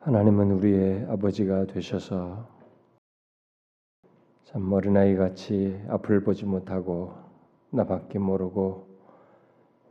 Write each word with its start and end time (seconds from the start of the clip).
하나님은 0.00 0.52
우리의 0.52 1.06
아버지가 1.10 1.66
되셔서 1.66 2.48
참 4.44 4.72
어린아이 4.72 5.16
같이 5.16 5.82
앞을 5.88 6.22
보지 6.22 6.44
못하고 6.44 7.12
나밖에 7.70 8.20
모르고 8.20 8.86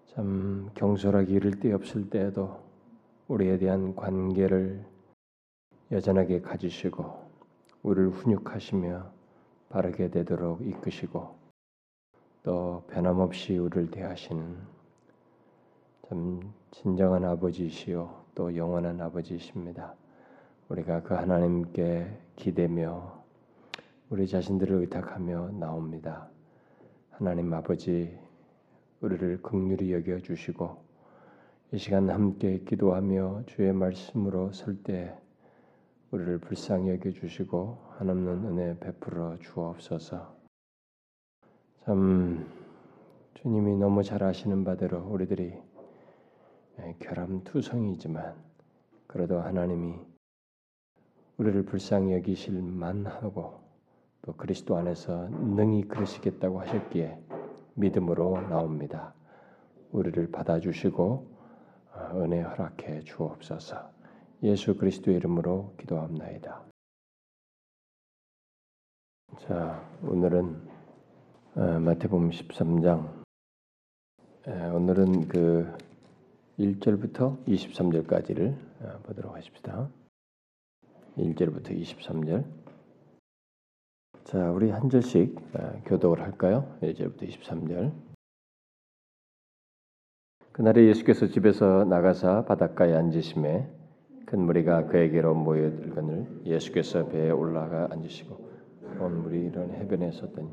참 0.05 0.69
경솔하게 0.75 1.33
이를 1.33 1.59
데 1.59 1.73
없을 1.73 2.09
때에도 2.09 2.57
우리에 3.27 3.57
대한 3.57 3.95
관계를 3.97 4.85
여전하게 5.91 6.39
가지시고 6.39 7.29
우리를 7.83 8.09
훈육하시며 8.11 9.11
바르게 9.69 10.09
되도록 10.09 10.65
이끄시고 10.65 11.35
또 12.43 12.83
변함없이 12.89 13.57
우리를 13.57 13.91
대하시는 13.91 14.57
참 16.07 16.53
진정한 16.71 17.25
아버지시요 17.25 18.26
또 18.37 18.55
영원한 18.55 19.01
아버지이십니다. 19.01 19.95
우리가 20.69 21.01
그 21.01 21.15
하나님께 21.15 22.07
기대며 22.35 23.23
우리 24.11 24.27
자신들을 24.27 24.75
의탁하며 24.75 25.53
나옵니다. 25.53 26.29
하나님 27.09 27.51
아버지 27.51 28.15
우리를 29.01 29.41
극률히 29.41 29.91
여겨 29.91 30.19
주시고 30.19 30.77
이 31.71 31.79
시간 31.79 32.11
함께 32.11 32.59
기도하며 32.59 33.45
주의 33.47 33.73
말씀으로 33.73 34.51
설 34.51 34.83
때 34.83 35.17
우리를 36.11 36.37
불쌍히 36.37 36.91
여겨 36.91 37.13
주시고 37.13 37.79
한없는 37.97 38.45
은혜 38.45 38.77
베풀어 38.79 39.39
주옵소서. 39.39 40.37
참 41.85 42.47
주님이 43.33 43.77
너무 43.77 44.03
잘 44.03 44.21
아시는 44.21 44.63
바대로 44.63 44.99
우리들이 45.07 45.66
결함투성이지만 46.99 48.35
그래도 49.07 49.39
하나님이 49.39 49.95
우리를 51.37 51.65
불쌍히 51.65 52.13
여기실 52.13 52.61
만하고 52.61 53.59
또 54.21 54.33
그리스도 54.33 54.75
안에서 54.77 55.29
능히 55.29 55.87
그러시겠다고 55.87 56.59
하셨기에 56.61 57.17
믿음으로 57.75 58.41
나옵니다. 58.49 59.13
우리를 59.91 60.31
받아주시고 60.31 61.37
어, 61.93 62.11
은혜 62.15 62.41
허락해 62.41 63.03
주옵소서. 63.03 63.89
예수 64.43 64.75
그리스도의 64.75 65.17
이름으로 65.17 65.73
기도합나이다. 65.79 66.63
자, 69.39 69.89
오늘은 70.03 70.69
어, 71.55 71.79
마태복음 71.79 72.31
13장. 72.31 73.25
오늘은 74.73 75.27
그 75.27 75.77
1절부터 76.59 77.45
23절까지를 77.45 78.55
어, 78.81 78.99
보도록 79.03 79.35
하십시다. 79.35 79.89
1절부터 81.15 81.69
23절. 81.69 82.45
자, 84.23 84.51
우리 84.51 84.71
한 84.71 84.89
절씩 84.89 85.35
어, 85.53 85.81
교독을 85.85 86.21
할까요? 86.21 86.75
1절부터 86.81 87.29
23절. 87.29 87.91
그날에 90.51 90.87
예수께서 90.87 91.27
집에서 91.27 91.85
나가사 91.85 92.45
바닷가에 92.45 92.95
앉으심에 92.95 93.69
큰 94.25 94.41
무리가 94.41 94.87
그에게로 94.87 95.35
모여들거늘 95.35 96.41
예수께서 96.45 97.07
배에 97.07 97.29
올라가 97.29 97.87
앉으시고 97.91 98.49
온 98.99 99.21
무리는 99.21 99.75
해변에 99.75 100.11
섰더니 100.11 100.49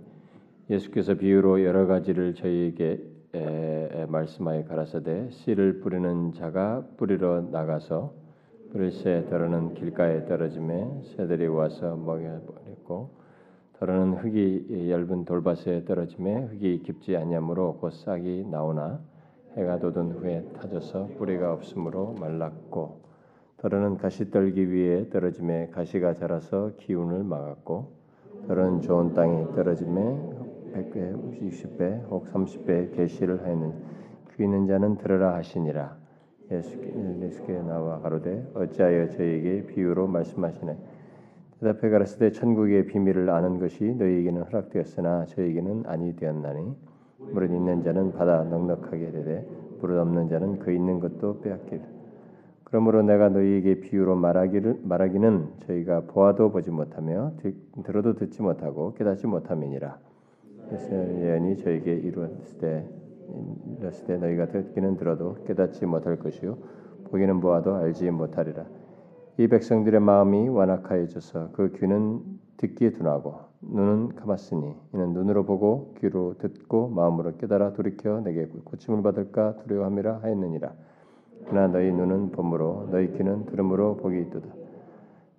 예수께서 0.68 1.14
비유로 1.14 1.64
여러 1.64 1.86
가지를 1.86 2.34
저희에게 2.34 3.13
말씀하여 4.08 4.64
가라사대 4.64 5.30
씨를 5.30 5.80
뿌리는 5.80 6.32
자가 6.32 6.84
뿌리러 6.96 7.42
나가서 7.42 8.12
뿌릴새 8.70 9.26
더러는 9.28 9.74
길가에 9.74 10.26
떨어짐에 10.26 11.02
새들이 11.16 11.46
와서 11.46 11.96
먹여버렸고 11.96 13.10
더러는 13.78 14.14
흙이 14.18 14.90
얇은 14.90 15.24
돌밭에 15.24 15.84
떨어짐에 15.84 16.44
흙이 16.44 16.82
깊지 16.82 17.16
않냐므로 17.16 17.76
곧 17.80 17.90
싹이 17.90 18.46
나오나 18.50 19.00
해가 19.56 19.78
돋은 19.78 20.12
후에 20.12 20.44
타져서 20.56 21.10
뿌리가 21.18 21.52
없으므로 21.52 22.14
말랐고 22.18 23.02
더러는 23.58 23.96
가시 23.96 24.30
떨기 24.30 24.72
위에 24.72 25.08
떨어짐에 25.10 25.68
가시가 25.70 26.14
자라서 26.14 26.72
기운을 26.78 27.24
막았고 27.24 27.92
더러는 28.46 28.80
좋은 28.82 29.14
땅에 29.14 29.44
떨어짐에 29.54 30.33
100배, 30.74 31.14
60배, 31.40 32.10
혹 32.10 32.26
30배 32.32 32.96
계시를 32.96 33.42
하였는 33.42 33.72
귀 34.36 34.42
있는 34.42 34.66
자는 34.66 34.96
들으라 34.96 35.34
하시니라. 35.36 35.96
예수께 36.50 37.62
나와 37.62 38.00
가로되 38.00 38.50
어찌하여 38.54 39.08
저에게 39.10 39.66
비유로 39.66 40.08
말씀하시네. 40.08 40.76
대답해 41.60 41.88
가라사대 41.88 42.32
천국의 42.32 42.86
비밀을 42.86 43.30
아는 43.30 43.58
것이 43.58 43.84
너희에게는 43.84 44.42
허락되었으나 44.42 45.26
저에게는 45.26 45.84
아니 45.86 46.14
되었나니 46.16 46.74
물은 47.18 47.54
있는 47.54 47.82
자는 47.82 48.12
받아 48.12 48.42
넉넉하게 48.42 49.12
되되 49.12 49.46
물은 49.80 49.98
없는 49.98 50.28
자는 50.28 50.58
그 50.58 50.72
있는 50.72 51.00
것도 51.00 51.40
빼앗길. 51.40 51.80
그러므로 52.64 53.02
내가 53.02 53.28
너희에게 53.28 53.80
비유로 53.80 54.16
말하기를 54.16 54.80
말하기는 54.82 55.48
저희가 55.66 56.00
보아도 56.08 56.50
보지 56.50 56.72
못하며 56.72 57.32
듣, 57.38 57.54
들어도 57.84 58.14
듣지 58.14 58.42
못하고 58.42 58.94
깨닫지 58.94 59.28
못함이니라. 59.28 59.96
예언이 60.72 61.56
저에게 61.58 61.94
이루었을 61.94 62.58
때 64.06 64.16
너희가 64.16 64.48
듣기는 64.48 64.96
들어도 64.96 65.36
깨닫지 65.46 65.86
못할 65.86 66.18
것이요 66.18 66.58
보기는 67.10 67.40
보아도 67.40 67.74
알지 67.74 68.10
못하리라. 68.10 68.64
이 69.38 69.48
백성들의 69.48 70.00
마음이 70.00 70.48
완악하여져서 70.48 71.50
그 71.52 71.72
귀는 71.72 72.20
듣기에 72.56 72.92
둔하고 72.92 73.34
눈은 73.62 74.14
감았으니 74.14 74.74
이는 74.94 75.12
눈으로 75.12 75.44
보고 75.44 75.94
귀로 76.00 76.34
듣고 76.38 76.88
마음으로 76.88 77.36
깨달아 77.36 77.72
돌이켜 77.72 78.20
내게 78.20 78.46
고침을 78.46 79.02
받을까 79.02 79.56
두려워함이라 79.56 80.20
하였느니라. 80.22 80.72
그러나 81.46 81.68
너희 81.68 81.92
눈은 81.92 82.30
봄으로 82.30 82.88
너희 82.90 83.12
귀는 83.12 83.46
들음으로 83.46 83.96
복이 83.96 84.20
있도다. 84.20 84.63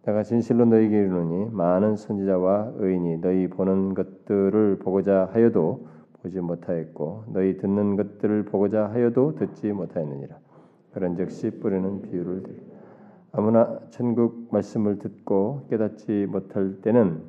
내가 0.06 0.22
진실로 0.22 0.66
너희에게 0.66 1.00
이르노니 1.00 1.50
많은 1.52 1.96
선지자와 1.96 2.74
의인이 2.78 3.18
너희 3.18 3.48
보는 3.48 3.96
것들을 3.96 4.78
보고자 4.78 5.30
하여도 5.34 5.88
보지 6.22 6.40
못하였고 6.42 7.24
너희 7.34 7.58
듣는 7.58 7.96
것들을 7.96 8.46
보고자 8.46 8.88
하여도 8.90 9.36
듣지 9.36 9.72
못하였느니라. 9.72 10.38
그런즉시 10.94 11.60
뿌리는 11.60 12.04
비유를 12.04 12.44
들. 12.44 12.56
아무나 13.32 13.80
천국 13.90 14.48
말씀을 14.52 15.00
듣고 15.00 15.66
깨닫지 15.70 16.28
못할 16.30 16.82
때는 16.82 17.24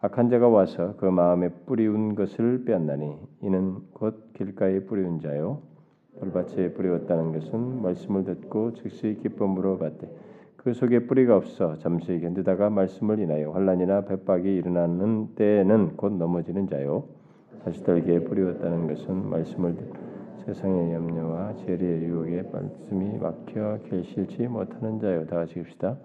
악한 0.00 0.28
자가 0.28 0.48
와서 0.48 0.94
그 0.98 1.06
마음에 1.06 1.48
뿌리운 1.48 2.14
것을 2.14 2.64
빼앗나니 2.64 3.16
이는 3.40 3.78
곧 3.94 4.32
길가에 4.34 4.80
뿌리운 4.80 5.18
자요 5.20 5.62
돌밭에 6.20 6.74
뿌리웠다는 6.74 7.32
것은 7.32 7.82
말씀을 7.82 8.24
듣고 8.24 8.74
즉시 8.74 9.18
기쁨으로 9.22 9.78
받되 9.78 10.08
그 10.66 10.74
속에 10.74 11.06
뿌리가 11.06 11.36
없어 11.36 11.78
잠시 11.78 12.18
견디다가 12.18 12.70
말씀을 12.70 13.20
인하여 13.20 13.52
환란이나 13.52 14.00
백박이 14.00 14.52
일어나는 14.52 15.36
때에는 15.36 15.96
곧 15.96 16.14
넘어지는 16.14 16.68
자요 16.68 17.04
다시 17.64 17.84
떨기에 17.84 18.24
뿌리웠다는 18.24 18.88
것은 18.88 19.30
말씀을 19.30 19.76
세상의 20.44 20.92
염려와 20.92 21.54
재리의 21.58 22.06
유혹에 22.06 22.42
말씀이 22.52 23.16
막혀 23.16 23.78
결실치 23.88 24.48
못하는 24.48 24.98
자요 24.98 25.24
다 25.28 25.36
같이 25.36 25.60
읍시다. 25.60 25.98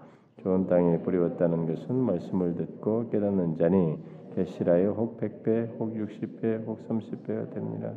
좋은 0.44 0.68
땅에 0.68 0.96
뿌리웠다는 0.98 1.66
것은 1.66 1.96
말씀을 1.96 2.54
듣고 2.54 3.10
깨닫는 3.10 3.56
자니 3.56 3.98
결실하여 4.36 4.92
혹 4.92 5.18
백배, 5.18 5.72
혹 5.80 5.96
육십 5.96 6.40
배혹 6.40 6.78
삼십 6.86 7.26
배가 7.26 7.50
됩니다. 7.50 7.92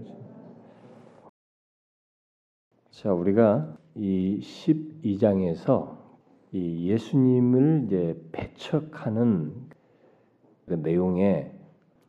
자, 2.90 3.14
우리가 3.14 3.78
이 3.94 4.40
12장에서 4.42 6.05
이 6.56 6.90
예수님을 6.90 7.84
이제 7.86 8.18
배척하는 8.32 9.54
그 10.66 10.76
내용의 10.76 11.52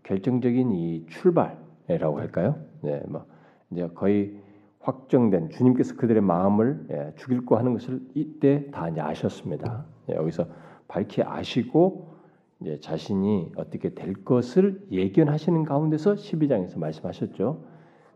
결정적인 0.04 0.72
이 0.72 1.04
출발이라고 1.08 2.20
할까요? 2.20 2.56
네, 2.80 3.02
뭐 3.08 3.26
이제 3.72 3.88
거의 3.92 4.40
확정된 4.78 5.50
주님께서 5.50 5.96
그들의 5.96 6.22
마음을 6.22 6.86
예, 6.92 7.12
죽일고 7.16 7.56
하는 7.56 7.72
것을 7.72 8.00
이때 8.14 8.70
다 8.70 8.88
이제 8.88 9.00
아셨습니다. 9.00 9.84
예, 10.10 10.14
여기서 10.14 10.46
밝히 10.86 11.24
아시고 11.24 12.14
이제 12.60 12.78
자신이 12.78 13.50
어떻게 13.56 13.94
될 13.94 14.14
것을 14.24 14.80
예견하시는 14.92 15.64
가운데서 15.64 16.14
12장에서 16.14 16.78
말씀하셨죠. 16.78 17.64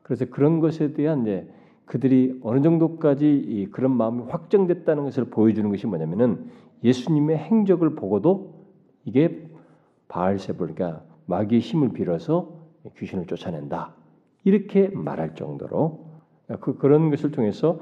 그래서 0.05 0.27
그런 0.27 0.61
것에 0.61 0.93
대한 0.93 1.23
이제 1.23 1.53
그들이 1.91 2.39
어느 2.45 2.63
정도까지 2.63 3.67
그런 3.73 3.91
마음이 3.97 4.23
확정됐다는 4.29 5.03
것을 5.03 5.25
보여주는 5.25 5.69
것이 5.71 5.89
뭐냐면은 5.89 6.47
예수님의 6.85 7.37
행적을 7.37 7.97
보고도 7.97 8.55
이게 9.05 9.45
바알세불 10.07 10.75
그러니까 10.75 11.03
마귀의 11.27 11.61
힘을 11.61 11.89
빌어서 11.89 12.53
귀신을 12.97 13.27
쫓아낸다. 13.27 13.93
이렇게 14.45 14.87
말할 14.87 15.35
정도로 15.35 16.07
그 16.61 16.79
그런 16.79 17.11
것을 17.11 17.33
통해서 17.33 17.81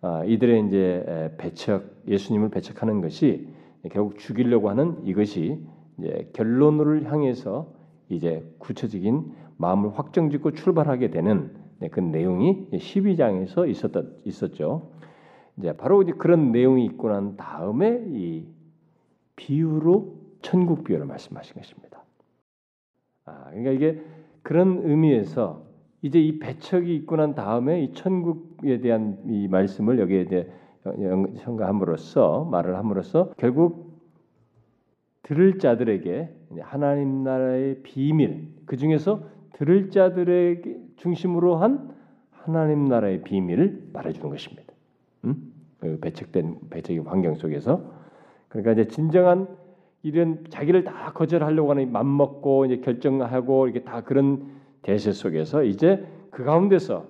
아, 0.00 0.24
이들의 0.24 0.68
이제 0.68 1.34
배척 1.36 1.84
예수님을 2.08 2.48
배척하는 2.48 3.02
것이 3.02 3.48
결국 3.90 4.18
죽이려고 4.18 4.70
하는 4.70 4.96
이것이 5.04 5.62
이제 5.98 6.30
결론을 6.32 7.12
향해서 7.12 7.70
이제 8.08 8.50
구체적인 8.58 9.30
마음을 9.58 9.90
확정짓고 9.98 10.52
출발하게 10.52 11.10
되는 11.10 11.50
네, 11.52 11.61
그 11.88 12.00
내용이 12.00 12.68
12장에서 12.72 13.68
있었던 13.68 14.20
있었죠. 14.24 14.90
이제 15.58 15.72
바로 15.76 16.02
이제 16.02 16.12
그런 16.12 16.52
내용이 16.52 16.84
있고 16.86 17.08
난 17.08 17.36
다음에 17.36 18.02
이 18.08 18.46
비유로 19.36 20.16
천국 20.40 20.84
비유를 20.84 21.06
말씀하신 21.06 21.54
것입니다. 21.54 22.02
아, 23.24 23.46
그러니까 23.50 23.70
이게 23.70 24.02
그런 24.42 24.82
의미에서 24.84 25.64
이제 26.02 26.20
이 26.20 26.38
배척이 26.38 26.94
있고 26.96 27.16
난 27.16 27.34
다음에 27.34 27.82
이 27.82 27.92
천국에 27.92 28.80
대한 28.80 29.18
이 29.26 29.46
말씀을 29.48 29.98
여기에 30.00 30.24
대해 30.26 30.46
현가함으로써 30.84 32.44
말을 32.50 32.76
함으로써 32.76 33.32
결국 33.36 33.92
들을 35.22 35.58
자들에게 35.58 36.28
하나님 36.60 37.22
나라의 37.22 37.82
비밀 37.82 38.48
그 38.66 38.76
중에서 38.76 39.22
들을 39.54 39.90
자들에게 39.90 40.76
중심으로 40.96 41.56
한 41.56 41.94
하나님 42.30 42.86
나라의 42.86 43.22
비밀을 43.22 43.90
말해주는 43.92 44.28
것입니다. 44.28 44.72
음? 45.24 45.52
그 45.78 45.98
배척된 46.00 46.58
배척의 46.70 47.00
환경 47.00 47.34
속에서 47.34 47.92
그러니까 48.48 48.72
이제 48.72 48.88
진정한 48.88 49.48
이런 50.02 50.44
자기를 50.48 50.84
다 50.84 51.12
거절하려고 51.12 51.70
하는 51.70 51.90
맘 51.92 52.16
먹고 52.16 52.66
이제 52.66 52.78
결정하고 52.78 53.66
이렇게 53.66 53.84
다 53.84 54.02
그런 54.02 54.50
대세 54.82 55.12
속에서 55.12 55.62
이제 55.62 56.04
그 56.30 56.44
가운데서 56.44 57.06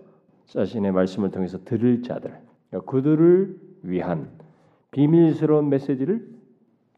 자신의 0.47 0.93
말씀을 0.93 1.31
통해서 1.31 1.59
들을 1.65 2.03
자들 2.03 2.39
그들을 2.87 3.59
위한 3.83 4.31
비밀스러운 4.91 5.71
메시지를 5.71 6.29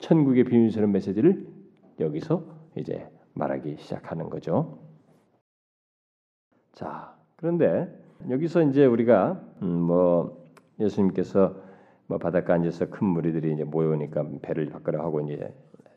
천국의 0.01 0.45
비밀스러운 0.45 0.93
메시지를 0.93 1.47
여기서 2.01 2.45
이제 2.77 3.09
말하기 3.35 3.77
시작하는 3.79 4.29
거죠. 4.29 4.84
자, 6.75 7.15
그런데 7.37 7.89
여기서 8.31 8.63
이제 8.63 8.87
우리가 8.87 9.41
음 9.63 9.69
뭐 9.85 10.45
예수님께서 10.81 11.55
뭐 12.07 12.19
바닷가 12.19 12.55
앉아서 12.55 12.91
큰 12.91 13.07
무리들이 13.07 13.53
이제 13.53 13.65
모여오니까 13.65 14.27
배를 14.43 14.67
바꾸려 14.71 15.01
하고 15.03 15.21
이제 15.21 15.53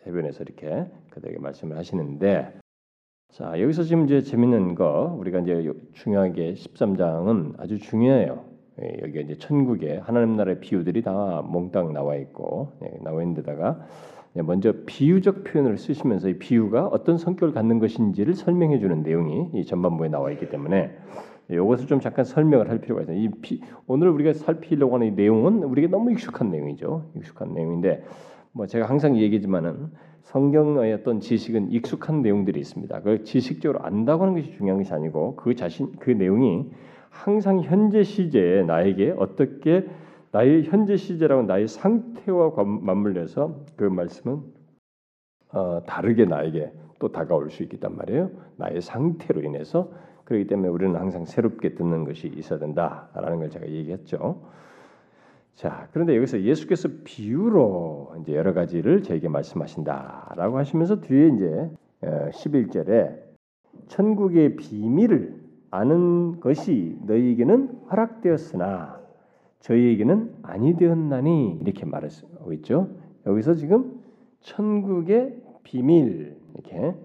해변에서 0.06 0.44
이렇게 0.44 0.86
그들에게 1.10 1.40
말씀을 1.40 1.78
하시는데 1.78 2.60
자 3.34 3.60
여기서 3.60 3.84
지금 3.84 4.06
이제 4.06 4.22
재밌는 4.22 4.76
거 4.76 5.16
우리가 5.20 5.40
이제 5.40 5.74
중요하게 5.94 6.54
13장은 6.54 7.60
아주 7.60 7.80
중요해요. 7.80 8.46
예, 8.84 9.00
여기 9.02 9.22
이제 9.22 9.36
천국에 9.36 9.98
하나님 9.98 10.36
나라의 10.36 10.60
비유들이 10.60 11.02
다 11.02 11.42
몽땅 11.42 11.94
나와 11.94 12.16
있고 12.18 12.74
예, 12.84 13.00
나와 13.02 13.24
있는데다가 13.24 13.80
먼저 14.34 14.74
비유적 14.86 15.44
표현을 15.44 15.78
쓰시면서 15.78 16.30
이 16.30 16.38
비유가 16.38 16.88
어떤 16.88 17.18
성격을 17.18 17.54
갖는 17.54 17.80
것인지를 17.80 18.36
설명해 18.36 18.80
주는 18.80 19.02
내용이 19.02 19.50
이 19.54 19.66
전반부에 19.66 20.10
나와 20.10 20.32
있기 20.32 20.50
때문에 20.50 20.92
이것을 21.50 21.88
좀 21.88 22.00
잠깐 22.00 22.26
설명을 22.26 22.70
할 22.70 22.80
필요가 22.80 23.02
있어요. 23.02 23.18
이 23.18 23.30
피, 23.42 23.62
오늘 23.88 24.10
우리가 24.10 24.34
살피려고 24.34 24.96
하는 24.96 25.08
이 25.08 25.12
내용은 25.12 25.64
우리가 25.64 25.90
너무 25.90 26.12
익숙한 26.12 26.52
내용이죠. 26.52 27.12
익숙한 27.16 27.54
내용인데 27.54 28.04
뭐 28.52 28.68
제가 28.68 28.88
항상 28.88 29.18
얘기지만은 29.18 29.92
성경의 30.24 30.94
어떤 30.94 31.22
지식은 31.22 31.72
익숙한 31.72 32.22
내용들이 32.22 32.60
있습니다. 32.60 33.02
그 33.02 33.24
지식적으로 33.24 33.80
안다고 33.84 34.24
하는 34.24 34.36
것이 34.36 34.52
중요한 34.52 34.78
것이 34.80 34.94
아니고 34.94 35.38
그 35.38 35.56
자신 35.56 35.94
그 36.00 36.12
내용이 36.12 36.70
항상 37.10 37.62
현재 37.62 38.04
시제에 38.04 38.64
나에게 38.64 39.16
어떻게 39.18 39.86
나의 40.32 40.64
현재 40.64 40.98
시제라고 40.98 41.44
나의 41.44 41.68
상태와 41.68 42.52
맞물려서 42.64 43.66
그 43.76 43.84
말씀은 43.86 44.42
어, 45.54 45.82
다르게 45.86 46.26
나에게 46.26 46.72
또 47.00 47.12
다가올 47.12 47.50
수 47.50 47.64
있단 47.64 47.96
말이에요. 47.96 48.32
나의 48.58 48.82
상태로 48.82 49.42
인해서 49.44 49.92
그렇기 50.26 50.48
때문에 50.48 50.68
우리는 50.68 50.96
항상 50.96 51.26
새롭게 51.26 51.76
듣는 51.76 52.04
것이 52.04 52.28
있어야 52.28 52.60
된다라는 52.60 53.40
걸 53.40 53.50
제가 53.50 53.68
얘기했죠. 53.68 54.42
자, 55.56 55.88
그런데 55.92 56.16
여기서 56.16 56.42
예수께서 56.42 56.90
비유로 57.04 58.18
이제 58.22 58.36
여러 58.36 58.54
가지를 58.54 59.02
저에게 59.04 59.30
말씀하신다라고 59.30 60.58
하시면서 60.58 61.02
뒤에 61.02 61.30
이제 61.30 61.72
11절에 62.02 63.10
어, 63.10 63.80
천국의 63.88 64.58
비밀을 64.58 65.42
아는 65.72 66.40
것이 66.40 66.98
너희에게는 67.06 67.86
허락되었으나 67.90 69.00
저희에게는 69.60 70.36
아니 70.44 70.76
되었나니 70.76 71.60
이렇게 71.62 71.86
말하고 71.86 72.54
있죠. 72.54 72.90
여기서 73.26 73.56
지금 73.56 74.02
천국의 74.42 75.42
비밀 75.64 76.38
이렇게 76.54 76.96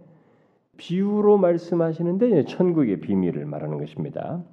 비유로 0.76 1.38
말씀하시는데 1.38 2.44
천국의 2.44 3.00
비밀을 3.00 3.46
말하는 3.46 3.78
것입니다. 3.78 4.44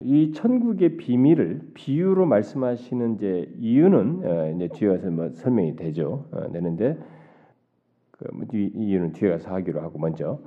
이 0.00 0.32
천국의 0.32 0.96
비밀을 0.96 1.72
비유로 1.74 2.24
말씀하시는 2.26 3.16
이제 3.16 3.52
이유는 3.58 4.22
어, 4.24 4.50
이제 4.56 4.68
뒤에 4.68 4.88
가서 4.88 5.10
뭐 5.10 5.30
설명이 5.30 5.76
되죠. 5.76 6.26
어, 6.32 6.50
되는데 6.50 6.98
그뭐 8.12 8.46
이유는 8.52 9.12
뒤에 9.12 9.30
가서 9.30 9.52
하기로 9.52 9.80
하고 9.82 9.98
먼저 9.98 10.40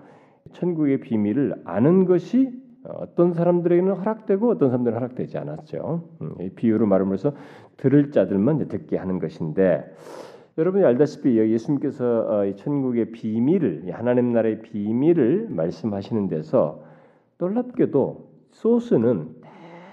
천국의 0.53 1.01
비밀을 1.01 1.61
아는 1.65 2.05
것이 2.05 2.62
어떤 2.85 3.33
사람들에게는 3.33 3.94
허락되고 3.94 4.50
어떤 4.50 4.69
사람들은 4.69 4.97
허락되지 4.97 5.38
않았죠. 5.38 6.03
음, 6.21 6.35
비유로 6.56 6.85
말함으로써 6.85 7.33
들을 7.77 8.12
자들만 8.12 8.68
듣게 8.68 8.97
하는 8.97 9.19
것인데 9.19 9.83
여러분이 10.57 10.83
알다시피 10.83 11.38
예수님께서 11.38 12.06
어, 12.06 12.56
천국의 12.56 13.12
비밀을 13.12 13.89
하나님 13.91 14.31
나라의 14.33 14.62
비밀을 14.62 15.47
말씀하시는 15.50 16.27
데서 16.27 16.83
놀랍게도 17.38 18.30
소스는 18.51 19.29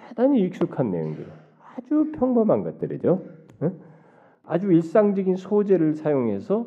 대단히 0.09 0.41
익숙한 0.43 0.91
내용들, 0.91 1.27
아주 1.77 2.13
평범한 2.13 2.63
것들이죠. 2.63 3.23
아주 4.45 4.73
일상적인 4.73 5.37
소재를 5.37 5.95
사용해서 5.95 6.67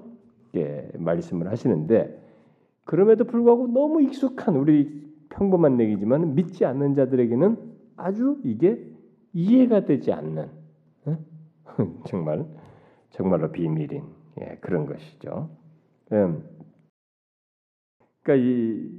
말씀을 0.98 1.50
하시는데 1.50 2.22
그럼에도 2.86 3.26
불구하고 3.26 3.68
너무 3.68 4.02
익숙한 4.02 4.56
우리 4.56 5.04
평범한 5.33 5.80
얘기지만 5.80 6.35
믿지 6.35 6.65
않는 6.65 6.94
자들에게는 6.94 7.57
아주 7.95 8.39
이게 8.44 8.80
이해가 9.33 9.85
되지 9.85 10.12
않는 10.12 10.50
정말 12.06 12.45
정말로 13.09 13.51
비밀인 13.51 14.03
예, 14.39 14.57
그런 14.61 14.85
것이죠. 14.85 15.49
음. 16.11 16.44
그러니까 18.21 18.47
이, 18.47 18.90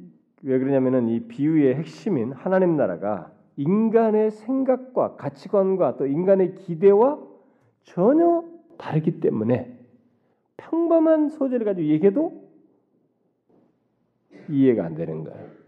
왜 0.42 0.58
그러냐면은 0.58 1.08
이 1.08 1.26
비유의 1.26 1.76
핵심인 1.76 2.32
하나님 2.32 2.76
나라가 2.76 3.32
인간의 3.56 4.30
생각과 4.32 5.16
가치관과 5.16 5.96
또 5.96 6.06
인간의 6.06 6.56
기대와 6.56 7.20
전혀 7.82 8.44
다르기 8.76 9.20
때문에 9.20 9.78
평범한 10.56 11.28
소재를 11.28 11.64
가지고 11.64 11.88
얘기해도 11.88 12.44
이해가 14.48 14.84
안 14.84 14.94
되는 14.94 15.24
거예요. 15.24 15.63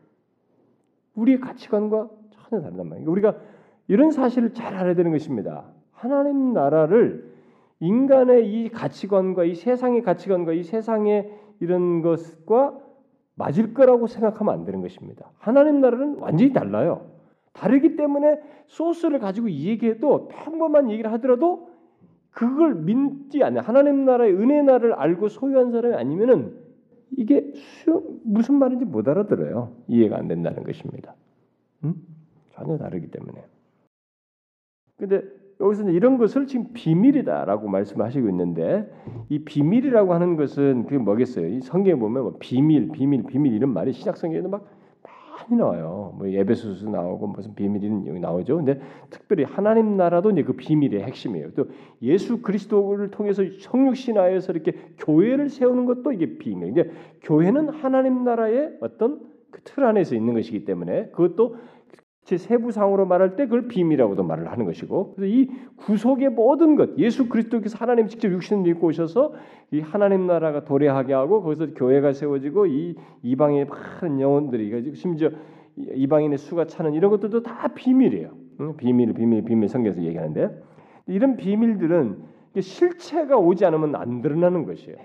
우리의 1.16 1.40
가치관과 1.40 2.08
전혀 2.30 2.62
다르단 2.62 2.88
말이에요. 2.88 3.10
우리가 3.10 3.36
이런 3.88 4.10
사실을 4.10 4.54
잘 4.54 4.74
알아야 4.74 4.94
되는 4.94 5.10
것입니다. 5.10 5.64
하나님 5.92 6.52
나라를 6.52 7.34
인간의 7.80 8.48
이 8.50 8.68
가치관과 8.68 9.44
이 9.44 9.54
세상의 9.54 10.02
가치관과 10.02 10.52
이 10.52 10.62
세상의 10.62 11.30
이런 11.60 12.02
것과 12.02 12.78
맞을 13.34 13.74
거라고 13.74 14.06
생각하면 14.06 14.54
안 14.54 14.64
되는 14.64 14.80
것입니다. 14.80 15.30
하나님 15.38 15.80
나라는 15.80 16.16
완전히 16.18 16.52
달라요. 16.52 17.06
다르기 17.52 17.96
때문에 17.96 18.40
소스를 18.66 19.18
가지고 19.18 19.50
얘기해도 19.50 20.28
평범한 20.28 20.90
얘기를 20.90 21.12
하더라도 21.12 21.68
그걸 22.30 22.74
믿지 22.74 23.42
않는 23.42 23.62
하나님 23.62 24.04
나라의 24.04 24.34
은혜 24.34 24.62
나를 24.62 24.92
알고 24.92 25.28
소유한 25.28 25.70
사람이 25.70 25.94
아니면은 25.94 26.65
이게 27.16 27.52
무슨 28.22 28.56
말인지 28.56 28.84
못 28.84 29.08
알아들어요. 29.08 29.72
이해가 29.88 30.16
안 30.16 30.28
된다는 30.28 30.64
것입니다. 30.64 31.14
음? 31.84 31.94
전혀 32.50 32.76
다르기 32.78 33.10
때문에. 33.10 33.44
근데 34.96 35.22
여기서 35.60 35.88
이런 35.90 36.18
것을 36.18 36.46
지금 36.46 36.72
비밀이다라고 36.72 37.68
말씀하시고 37.68 38.28
있는데 38.28 38.90
이 39.28 39.38
비밀이라고 39.38 40.12
하는 40.12 40.36
것은 40.36 40.84
그게 40.84 40.98
뭐겠어요? 40.98 41.48
이 41.48 41.60
성경에 41.60 41.98
보면 41.98 42.22
뭐 42.22 42.36
비밀, 42.38 42.90
비밀, 42.92 43.24
비밀 43.24 43.54
이런 43.54 43.72
말이 43.72 43.92
신약 43.92 44.16
성경에도 44.16 44.48
막 44.48 44.66
많이 45.36 45.56
나와요. 45.56 46.14
뭐 46.16 46.30
예배소서 46.30 46.88
나오고 46.88 47.26
무슨 47.28 47.54
비밀이 47.54 48.06
여기 48.06 48.20
나오죠. 48.20 48.56
근데 48.56 48.80
특별히 49.10 49.44
하나님 49.44 49.96
나라도 49.96 50.30
이제 50.30 50.42
그 50.42 50.54
비밀의 50.54 51.02
핵심이에요. 51.02 51.52
또 51.54 51.66
예수 52.02 52.40
그리스도를 52.42 53.10
통해서 53.10 53.42
성육 53.60 53.96
신화에서 53.96 54.52
이렇게 54.52 54.72
교회를 54.98 55.48
세우는 55.48 55.84
것도 55.84 56.12
이게 56.12 56.38
비밀. 56.38 56.72
근데 56.72 56.90
교회는 57.22 57.68
하나님 57.68 58.24
나라의 58.24 58.78
어떤 58.80 59.20
그 59.50 59.60
틀 59.64 59.84
안에서 59.84 60.14
있는 60.14 60.34
것이기 60.34 60.64
때문에 60.64 61.06
그것도 61.10 61.56
제 62.26 62.36
세부상으로 62.38 63.06
말할 63.06 63.36
때 63.36 63.44
그걸 63.44 63.68
비밀이라고도 63.68 64.24
말을 64.24 64.50
하는 64.50 64.66
것이고 64.66 65.14
그래서 65.14 65.32
이 65.32 65.48
구속의 65.76 66.30
모든 66.30 66.74
것 66.74 66.98
예수 66.98 67.28
그리스도께서 67.28 67.78
하나님 67.78 68.08
직접 68.08 68.32
육신을 68.32 68.66
입고 68.66 68.88
오셔서 68.88 69.32
이 69.70 69.78
하나님 69.78 70.26
나라가 70.26 70.64
도래하게 70.64 71.12
하고 71.12 71.40
거기서 71.40 71.74
교회가 71.74 72.12
세워지고 72.12 72.66
이 72.66 72.96
이방의 73.22 73.66
많은 73.66 74.20
영혼들이 74.20 74.96
심지어 74.96 75.30
이방인의 75.76 76.38
수가 76.38 76.66
차는 76.66 76.94
이런 76.94 77.12
것들도 77.12 77.44
다 77.44 77.68
비밀이에요. 77.68 78.30
응? 78.60 78.76
비밀 78.76 79.12
비밀 79.12 79.44
비밀 79.44 79.68
성경에서 79.68 80.02
얘기하는데 80.02 80.50
이런 81.06 81.36
비밀들은 81.36 82.24
실체가 82.58 83.36
오지 83.36 83.64
않으면 83.66 83.94
안 83.94 84.20
드러나는 84.20 84.64
것이에요. 84.64 84.96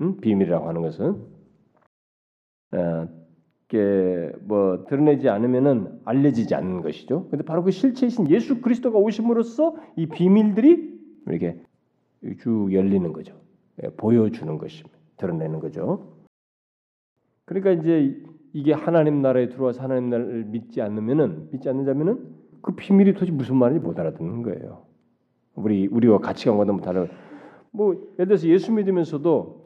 응? 0.00 0.16
비밀이라고 0.18 0.66
하는 0.66 0.80
것은 0.80 1.26
어, 2.72 3.19
뭐 4.40 4.84
드러내지 4.88 5.28
않으면은 5.28 6.00
알려지지 6.04 6.54
않는 6.54 6.82
것이죠. 6.82 7.28
근데 7.30 7.44
바로 7.44 7.62
그 7.62 7.70
실체이신 7.70 8.30
예수 8.30 8.60
그리스도가 8.60 8.98
오심으로써 8.98 9.76
이 9.96 10.06
비밀들이 10.06 10.98
이렇게 11.26 11.60
쭉 12.40 12.72
열리는 12.72 13.12
거죠. 13.12 13.34
예, 13.82 13.88
보여주는 13.90 14.58
것입니다. 14.58 14.98
드러내는 15.16 15.60
거죠. 15.60 16.14
그러니까 17.44 17.72
이제 17.72 18.22
이게 18.52 18.72
하나님 18.72 19.22
나라에 19.22 19.48
들어와서 19.48 19.82
하나님 19.82 20.10
나라를 20.10 20.44
믿지 20.44 20.80
않으면은 20.82 21.48
믿지 21.52 21.68
않는 21.68 21.84
자면은 21.84 22.40
그 22.62 22.74
비밀이 22.74 23.14
도대체 23.14 23.32
무슨 23.32 23.56
말인지 23.56 23.84
못 23.84 23.98
알아듣는 23.98 24.42
거예요. 24.42 24.84
우리 25.54 25.86
우리와 25.86 26.18
가치관과 26.18 26.64
너무 26.64 26.80
다른. 26.80 27.08
뭐 27.72 27.94
예를 28.14 28.26
들어서 28.26 28.48
예수 28.48 28.72
믿으면서도 28.72 29.64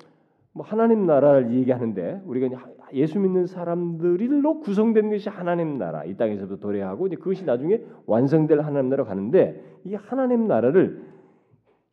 뭐 0.53 0.65
하나님 0.65 1.07
나라를 1.07 1.53
얘기하는데 1.53 2.23
우리가 2.25 2.74
예수 2.93 3.19
믿는 3.19 3.47
사람들로 3.47 4.61
구성된 4.61 5.11
것이 5.11 5.29
하나님 5.29 5.79
나라 5.79 6.05
이 6.05 6.17
땅에서도 6.17 6.59
도래하고 6.59 7.07
이제 7.07 7.17
그것이 7.17 7.45
나중에 7.45 7.81
완성될 8.07 8.61
하나님 8.61 8.91
나라 8.91 9.05
가는데 9.05 9.63
이 9.85 9.95
하나님 9.95 10.47
나라를 10.47 11.03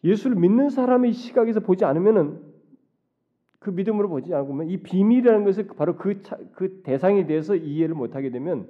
예수를 0.04 0.36
믿는 0.38 0.70
사람의 0.70 1.14
시각에서 1.14 1.60
보지 1.60 1.86
않으면은 1.86 2.40
그 3.60 3.70
믿음으로 3.70 4.10
보지 4.10 4.34
않으면 4.34 4.70
이 4.70 4.78
비밀이라는 4.78 5.46
것을 5.46 5.68
바로 5.68 5.96
그, 5.96 6.22
차, 6.24 6.36
그 6.54 6.82
대상에 6.84 7.28
대해서 7.28 7.56
이해를 7.56 7.94
못하게 7.94 8.32
되면 8.32 8.68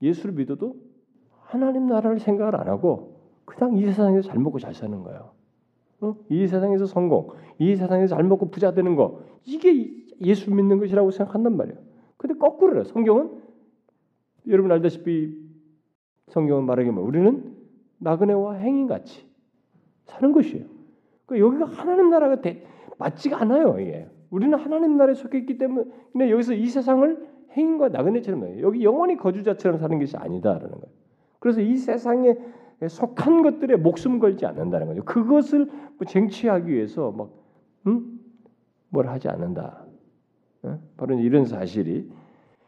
예수를 0.00 0.34
믿어도 0.34 0.76
하나님 1.40 1.86
나라를 1.88 2.20
생각을 2.20 2.56
안 2.56 2.68
하고 2.68 3.20
그냥 3.44 3.76
이 3.76 3.84
세상에서 3.84 4.28
잘 4.28 4.38
먹고 4.38 4.58
잘 4.58 4.74
사는 4.74 5.02
거예요. 5.02 5.30
어? 6.00 6.16
이 6.28 6.46
세상에서 6.46 6.86
성공, 6.86 7.30
이 7.58 7.74
세상에서 7.76 8.14
잘 8.14 8.24
먹고 8.24 8.50
부자 8.50 8.72
되는 8.72 8.96
거 8.96 9.22
이게 9.44 10.01
예수 10.24 10.52
믿는 10.52 10.78
것이라고 10.78 11.10
생각한단 11.10 11.56
말이에요. 11.56 11.78
근데 12.16 12.34
거꾸로요. 12.38 12.84
성경은 12.84 13.30
여러분 14.48 14.70
알다시피 14.72 15.36
성경은 16.28 16.64
말하기 16.64 16.90
뭐 16.90 17.04
우리는 17.04 17.54
나그네와 17.98 18.54
행인 18.54 18.86
같이 18.86 19.26
사는 20.06 20.32
것이에요. 20.32 20.64
그러니까 21.26 21.46
여기가 21.46 21.80
하나님 21.80 22.10
나라가 22.10 22.40
대, 22.40 22.64
맞지가 22.98 23.40
않아요. 23.42 23.78
이게 23.78 24.08
우리는 24.30 24.56
하나님 24.58 24.96
나라에 24.96 25.14
속해 25.14 25.38
있기 25.38 25.58
때문에 25.58 26.30
여기서 26.30 26.54
이 26.54 26.66
세상을 26.66 27.28
행인과 27.56 27.90
나그네처럼. 27.90 28.60
여기 28.60 28.82
영원히 28.82 29.16
거주자처럼 29.16 29.78
사는 29.78 29.98
것이 29.98 30.16
아니다라는 30.16 30.70
거예요. 30.70 30.86
그래서 31.38 31.60
이 31.60 31.76
세상에 31.76 32.36
속한 32.88 33.42
것들에 33.42 33.76
목숨 33.76 34.18
걸지 34.18 34.46
않는다는 34.46 34.86
거죠. 34.86 35.04
그것을 35.04 35.66
뭐 35.66 36.06
쟁취하기 36.06 36.72
위해서 36.72 37.12
막 37.12 37.30
응? 37.86 38.18
뭘 38.88 39.08
하지 39.08 39.28
않는다. 39.28 39.81
바로 40.96 41.18
이런 41.18 41.44
사실이 41.44 42.08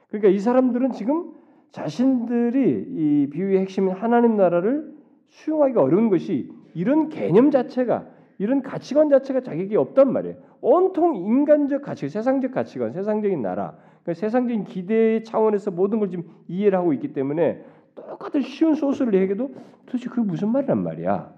그러니까 0.08 0.28
이 0.28 0.38
사람들은 0.38 0.92
지금 0.92 1.32
자신들이 1.70 2.86
이 2.88 3.30
비유의 3.30 3.60
핵심인 3.60 3.94
하나님 3.94 4.36
나라를 4.36 4.94
수용하기가 5.28 5.82
어려운 5.82 6.08
것이 6.08 6.50
이런 6.74 7.08
개념 7.08 7.50
자체가 7.50 8.06
이런 8.38 8.62
가치관 8.62 9.08
자체가 9.08 9.40
자기에게 9.40 9.76
없단 9.76 10.12
말이에요. 10.12 10.36
온통 10.60 11.16
인간적 11.16 11.82
가치, 11.82 12.08
세상적 12.08 12.52
가치관, 12.52 12.92
세상적인 12.92 13.42
나라, 13.42 13.76
그러니까 14.02 14.14
세상적인 14.14 14.64
기대의 14.64 15.24
차원에서 15.24 15.70
모든 15.70 16.00
걸 16.00 16.10
지금 16.10 16.24
이해를 16.48 16.78
하고 16.78 16.92
있기 16.92 17.12
때문에 17.12 17.64
똑같은 17.94 18.42
쉬운 18.42 18.74
소스를 18.74 19.14
얘기해도 19.14 19.54
도대체 19.86 20.08
그게 20.08 20.22
무슨 20.22 20.50
말이란 20.50 20.82
말이야? 20.82 21.32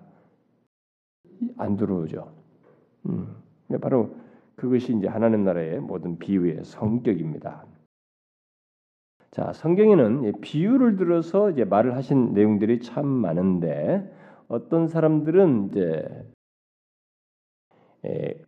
안 1.58 1.76
들어오죠. 1.76 2.32
음, 3.06 3.36
바로 3.80 4.14
그것이 4.56 4.96
이제 4.96 5.06
하나님 5.06 5.44
나라의 5.44 5.80
모든 5.80 6.18
비유의 6.18 6.64
성격입니다. 6.64 7.64
자, 9.30 9.52
성경에는 9.52 10.40
비유를 10.40 10.96
들어서 10.96 11.50
이제 11.50 11.64
말을 11.64 11.94
하신 11.94 12.32
내용들이 12.32 12.80
참 12.80 13.06
많은데 13.06 14.10
어떤 14.48 14.88
사람들은 14.88 15.68
이제 15.70 16.26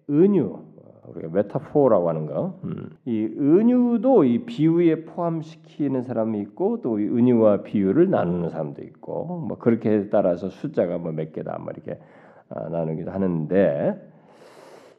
은유 0.09 0.65
우리가 1.09 1.29
메타포라고 1.31 2.09
하는 2.09 2.27
거, 2.27 2.61
음. 2.65 2.91
이 3.07 3.25
은유도 3.25 4.25
이 4.25 4.45
비유에 4.45 5.05
포함시키는 5.07 6.03
사람이 6.03 6.39
있고 6.41 6.83
또 6.83 6.99
은유와 6.99 7.63
비유를 7.63 8.11
나누는 8.11 8.51
사람도 8.51 8.83
있고 8.83 9.25
뭐 9.49 9.59
그렇게 9.59 10.09
따라서 10.11 10.49
숫자가 10.51 10.99
뭐 10.99 11.13
몇 11.13 11.33
개다 11.33 11.59
뭐 11.59 11.73
이렇게 11.73 11.99
아, 12.51 12.69
나누기도 12.69 13.11
하는데 13.11 14.18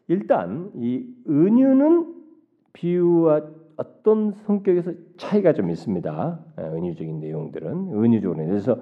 일단 0.09 0.71
이 0.75 1.07
은유는 1.29 2.15
비유와 2.73 3.41
어떤 3.77 4.31
성격에서 4.31 4.91
차이가 5.17 5.53
좀 5.53 5.69
있습니다. 5.69 6.39
예, 6.59 6.63
은유적인 6.63 7.19
내용들은 7.19 7.93
은유적으로 7.93 8.45
그래서 8.45 8.77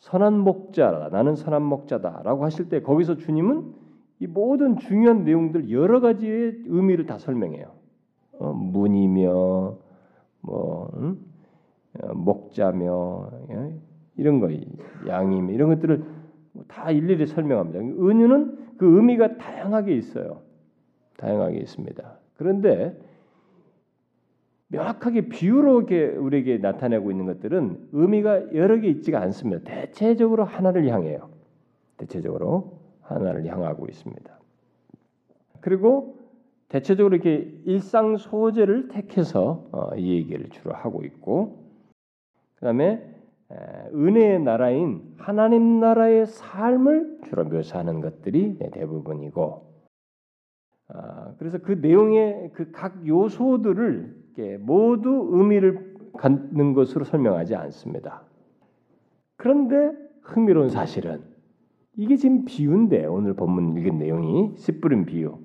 선한 0.00 0.38
목자라 0.40 1.08
나는 1.08 1.36
선한 1.36 1.62
목자다라고 1.62 2.44
하실 2.44 2.68
때 2.68 2.82
거기서 2.82 3.16
주님은 3.16 3.72
이 4.18 4.26
모든 4.26 4.76
중요한 4.76 5.24
내용들 5.24 5.70
여러 5.70 6.00
가지의 6.00 6.64
의미를 6.66 7.06
다 7.06 7.18
설명해요. 7.18 7.66
어, 8.40 8.52
문이며 8.52 9.78
뭐 10.40 10.90
음? 10.96 11.24
어, 12.00 12.14
목자며 12.14 13.30
예? 13.50 13.74
이런 14.16 14.40
거 14.40 14.48
양이며 15.06 15.52
이런 15.52 15.68
것들을 15.68 16.04
다 16.66 16.90
일일이 16.90 17.26
설명합니다. 17.26 17.78
은유는 17.78 18.76
그 18.76 18.96
의미가 18.96 19.38
다양하게 19.38 19.94
있어요. 19.94 20.42
다양하게 21.16 21.58
있습니다. 21.58 22.18
그런데 22.36 22.98
명확하게 24.68 25.28
비유로 25.28 25.86
우리에게 26.18 26.58
나타내고 26.58 27.10
있는 27.10 27.26
것들은 27.26 27.88
의미가 27.92 28.54
여러 28.54 28.80
개 28.80 28.88
있지가 28.88 29.20
않습니다. 29.22 29.62
대체적으로 29.64 30.44
하나를 30.44 30.88
향해요. 30.88 31.30
대체적으로 31.96 32.78
하나를 33.02 33.46
향하고 33.46 33.86
있습니다. 33.86 34.38
그리고 35.60 36.18
대체적으로 36.68 37.14
이렇게 37.14 37.52
일상 37.64 38.16
소재를 38.16 38.88
택해서 38.88 39.68
어, 39.70 39.94
이 39.96 40.14
얘기를 40.14 40.48
주로 40.48 40.74
하고 40.74 41.04
있고, 41.04 41.64
그다음에 42.56 43.14
은혜의 43.94 44.40
나라인 44.40 45.14
하나님 45.16 45.78
나라의 45.78 46.26
삶을 46.26 47.20
주로 47.24 47.44
묘사하는 47.44 48.00
것들이 48.00 48.58
대부분이고, 48.58 49.42
아, 49.52 49.63
그래서 51.38 51.58
그 51.58 51.72
내용의 51.72 52.50
그 52.52 52.70
각 52.72 53.06
요소들을 53.06 54.24
모두 54.60 55.28
의미를 55.32 55.94
갖는 56.18 56.72
것으로 56.74 57.04
설명하지 57.04 57.54
않습니다. 57.56 58.22
그런데 59.36 59.92
흥미로운 60.22 60.68
사실은 60.68 61.22
이게 61.96 62.16
지금 62.16 62.44
비유인데 62.44 63.06
오늘 63.06 63.34
본문 63.34 63.76
읽은 63.78 63.98
내용이 63.98 64.56
씨 64.56 64.80
뿌린 64.80 65.04
비유. 65.06 65.38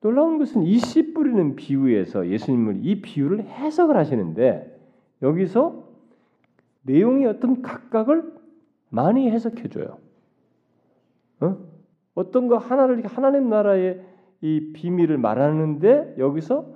놀라운 0.00 0.38
것은 0.38 0.62
이 0.64 0.78
씨 0.78 1.14
뿌리는 1.14 1.56
비유에서 1.56 2.28
예수님을 2.28 2.84
이 2.84 3.00
비유를 3.00 3.40
해석을 3.44 3.96
하시는데 3.96 4.70
여기서 5.22 5.88
내용의 6.82 7.26
어떤 7.26 7.62
각각을 7.62 8.34
많이 8.90 9.30
해석해 9.30 9.68
줘요. 9.68 9.98
어? 11.40 11.56
어떤 12.14 12.48
거 12.48 12.56
하나를 12.58 13.04
하나님 13.06 13.48
나라의 13.48 14.02
이 14.40 14.72
비밀을 14.72 15.18
말하는데 15.18 16.16
여기서 16.18 16.66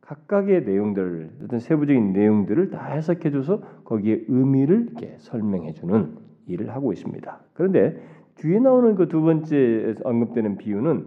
각각의 0.00 0.64
내용들 0.64 1.30
어떤 1.44 1.58
세부적인 1.60 2.12
내용들을 2.12 2.70
다 2.70 2.84
해석해줘서 2.86 3.60
거기에 3.84 4.24
의미를 4.28 4.86
이렇게 4.88 5.14
설명해주는 5.18 6.16
일을 6.46 6.70
하고 6.70 6.92
있습니다. 6.92 7.40
그런데 7.54 8.00
뒤에 8.36 8.58
나오는 8.58 8.94
그 8.96 9.06
두 9.06 9.20
번째 9.20 9.94
언급되는 10.02 10.56
비유는 10.56 11.06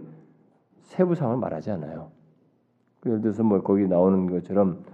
세부 0.82 1.14
상을 1.14 1.36
말하지 1.36 1.70
않아요. 1.72 2.12
그 3.00 3.10
예를 3.10 3.20
들어서 3.20 3.42
뭐 3.42 3.60
거기 3.62 3.86
나오는 3.86 4.26
것처럼 4.26 4.84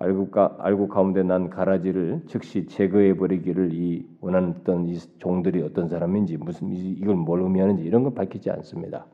알고 0.00 0.30
가, 0.30 0.56
알고 0.58 0.88
가운데 0.88 1.22
난 1.22 1.50
가라지를 1.50 2.22
즉시 2.26 2.66
제거해 2.66 3.16
버리기를 3.16 3.74
이 3.74 4.08
원하던 4.20 4.88
이 4.88 4.98
종들이 5.18 5.62
어떤 5.62 5.88
사람인지 5.88 6.38
무슨 6.38 6.72
이걸 6.72 7.16
뭘 7.16 7.42
의미하는지 7.42 7.82
이런 7.82 8.02
건 8.02 8.14
밝히지 8.14 8.50
않습니다. 8.50 9.06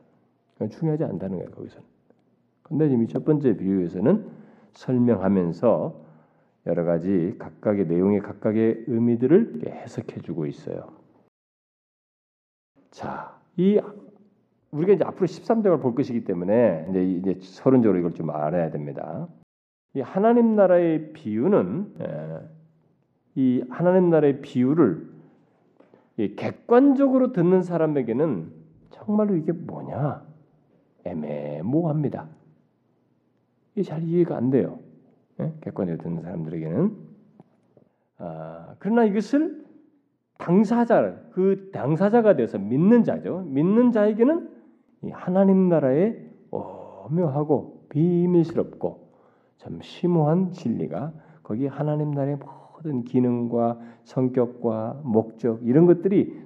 중요하지 0.71 1.03
않다는 1.03 1.37
거예요 1.37 1.51
거기서는. 1.51 1.85
근데 2.63 2.87
이미 2.87 3.07
첫 3.07 3.25
번째 3.25 3.57
비유에서는 3.57 4.27
설명하면서 4.71 6.07
여러 6.67 6.85
가지 6.85 7.35
각각의 7.37 7.87
내용의 7.87 8.21
각각의 8.21 8.85
의미들을 8.87 9.63
해석해 9.65 10.21
주고 10.21 10.45
있어요. 10.45 10.87
자, 12.91 13.37
이 13.57 13.79
우리가 14.71 14.93
이제 14.93 15.03
앞으로 15.03 15.27
13장을 15.27 15.81
볼 15.81 15.95
것이기 15.95 16.23
때문에 16.23 16.87
이제 16.89 17.03
이제 17.03 17.39
서론적으로 17.41 17.99
이걸 17.99 18.13
좀 18.13 18.29
알아야 18.29 18.71
됩니다. 18.71 19.27
이 19.97 20.01
하나님 20.01 20.55
나라의 20.55 21.11
비유는 21.13 21.91
이 23.33 23.63
하나님 23.67 24.11
나라의 24.11 24.41
비유를 24.41 25.09
객관적으로 26.35 27.33
듣는 27.33 27.63
사람에게는 27.63 28.51
정말로 28.91 29.35
이게 29.35 29.53
뭐냐 29.53 30.23
애매모호합니다. 31.03 32.27
이게 33.73 33.81
잘 33.81 34.03
이해가 34.03 34.37
안 34.37 34.51
돼요. 34.51 34.77
예? 35.39 35.51
객관적으로 35.61 36.03
듣는 36.03 36.21
사람들에게는 36.21 36.95
아, 38.19 38.75
그러나 38.77 39.03
이것을 39.03 39.65
당사자 40.37 41.15
그 41.31 41.71
당사자가 41.73 42.35
돼서 42.35 42.59
믿는 42.59 43.03
자죠. 43.03 43.39
믿는 43.47 43.91
자에게는 43.91 44.47
하나님 45.11 45.69
나라의 45.69 46.23
오묘하고 46.51 47.87
비밀스럽고 47.89 49.06
참 49.57 49.79
심오한 49.81 50.51
진리가 50.51 51.13
거기 51.43 51.67
하나님 51.67 52.11
나라의 52.11 52.37
모든 52.37 53.03
기능과 53.03 53.79
성격과 54.03 55.01
목적 55.03 55.65
이런 55.65 55.85
것들이 55.85 56.41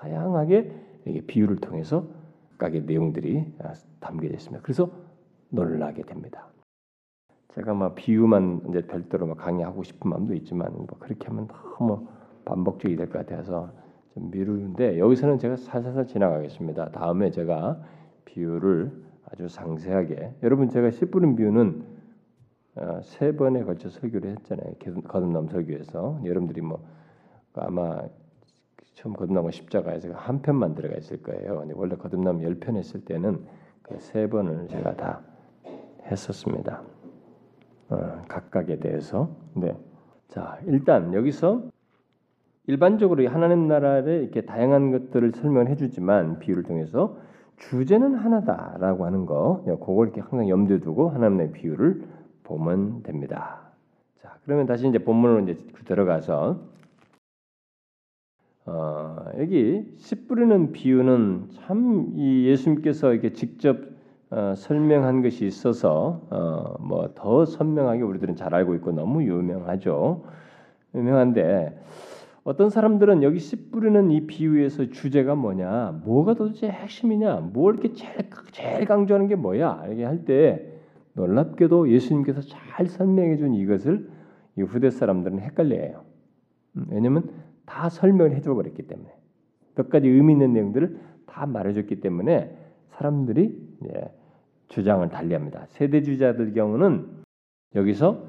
다양하게 0.00 0.72
비유를 1.26 1.56
통해서 1.56 2.06
각의 2.58 2.82
내용들이 2.82 3.54
담겨져 4.00 4.34
있습니다. 4.34 4.62
그래서 4.62 4.90
놀라게 5.50 6.02
됩니다. 6.02 6.46
제가 7.54 7.74
막 7.74 7.94
비유만 7.94 8.62
이제 8.68 8.82
별도로 8.82 9.26
막 9.26 9.38
강의하고 9.38 9.82
싶은 9.82 10.10
마음도 10.10 10.34
있지만 10.34 10.72
뭐 10.72 10.86
그렇게 10.98 11.26
하면 11.28 11.48
너무 11.48 12.06
반복적이 12.44 12.96
될 12.96 13.08
것 13.08 13.26
같아서 13.26 13.70
좀 14.14 14.30
미루는데 14.30 14.98
여기서는 14.98 15.38
제가 15.38 15.56
살살 15.56 16.06
지나가겠습니다. 16.06 16.90
다음에 16.90 17.30
제가 17.30 17.80
비유를 18.24 18.92
아주 19.30 19.48
상세하게 19.48 20.34
여러분 20.42 20.68
제가 20.68 20.90
씨 20.90 21.06
뿌린 21.06 21.34
비유는 21.36 21.82
어, 21.82 21.89
세 23.02 23.32
번에 23.36 23.64
걸쳐 23.64 23.88
설교를 23.90 24.30
했잖아요. 24.30 24.74
거듭남 25.08 25.48
설교에서 25.48 26.20
여러분들이 26.24 26.60
뭐 26.60 26.82
아마 27.54 28.00
처음 28.94 29.14
거듭나무 29.14 29.50
십자가에서 29.50 30.12
한 30.12 30.40
편만 30.42 30.74
들어가 30.74 30.96
있을 30.96 31.22
거예요. 31.22 31.64
원래 31.74 31.96
거듭남 31.96 32.42
열 32.42 32.54
편 32.60 32.76
했을 32.76 33.04
때는 33.04 33.44
그 33.82 33.96
세 33.98 34.28
번을 34.28 34.68
제가 34.68 34.94
다 34.96 35.20
했었습니다. 36.06 36.82
어, 37.88 38.22
각각에 38.28 38.78
대해서. 38.78 39.30
네. 39.54 39.76
자, 40.28 40.58
일단 40.66 41.12
여기서 41.12 41.62
일반적으로 42.68 43.28
하나님 43.28 43.66
나라를 43.66 44.22
이렇게 44.22 44.42
다양한 44.42 44.92
것들을 44.92 45.32
설명해 45.32 45.74
주지만 45.74 46.38
비유를 46.38 46.62
통해서 46.62 47.16
주제는 47.56 48.14
하나다라고 48.14 49.06
하는 49.06 49.26
거, 49.26 49.62
그걸 49.80 50.06
이렇게 50.06 50.20
항상 50.20 50.48
염두에 50.48 50.78
두고 50.78 51.10
하나님의 51.10 51.52
비유를 51.52 52.04
보면 52.50 53.02
됩니다. 53.04 53.60
자, 54.22 54.36
그러면 54.44 54.66
다시 54.66 54.88
이제 54.88 54.98
본문으로 54.98 55.40
이제 55.48 55.56
들어가서 55.84 56.58
어, 58.66 59.16
여기 59.38 59.84
씨 59.96 60.26
뿌리는 60.26 60.72
비유는 60.72 61.48
참 61.52 62.12
이 62.16 62.46
예수님께서 62.46 63.12
이렇게 63.12 63.32
직접 63.32 63.78
어, 64.30 64.54
설명한 64.56 65.22
것이 65.22 65.46
있어서 65.46 66.22
어, 66.30 66.76
뭐더 66.80 67.46
선명하게 67.46 68.02
우리들은 68.02 68.36
잘 68.36 68.54
알고 68.54 68.74
있고 68.76 68.92
너무 68.92 69.22
유명하죠. 69.24 70.24
유명한데 70.94 71.80
어떤 72.44 72.70
사람들은 72.70 73.22
여기 73.22 73.38
씨 73.38 73.70
뿌리는 73.70 74.10
이 74.10 74.26
비유에서 74.26 74.90
주제가 74.90 75.34
뭐냐, 75.34 76.00
뭐가 76.04 76.34
도대체 76.34 76.68
핵심이냐, 76.68 77.50
뭘 77.52 77.74
이렇게 77.74 77.92
제일, 77.92 78.30
제일 78.52 78.84
강조하는 78.86 79.28
게 79.28 79.36
뭐야 79.36 79.84
이렇게 79.86 80.04
할 80.04 80.24
때 80.24 80.79
놀랍게도 81.14 81.90
예수님께서 81.90 82.40
잘 82.42 82.86
설명해 82.86 83.36
준 83.36 83.54
이것을 83.54 84.10
이 84.56 84.62
후대 84.62 84.90
사람들은 84.90 85.40
헷갈려해요. 85.40 86.04
음, 86.76 86.86
왜냐하면 86.90 87.30
다 87.66 87.88
설명을 87.88 88.34
해줘 88.36 88.54
버렸기 88.54 88.86
때문에 88.86 89.12
몇 89.74 89.88
가지 89.88 90.08
의미 90.08 90.32
있는 90.32 90.52
내용들을 90.52 91.00
다 91.26 91.46
말해줬기 91.46 92.00
때문에 92.00 92.56
사람들이 92.88 93.76
예, 93.88 94.12
주장을 94.68 95.08
달리합니다. 95.08 95.66
세대 95.68 96.02
주자들 96.02 96.52
경우는 96.52 97.22
여기서 97.74 98.24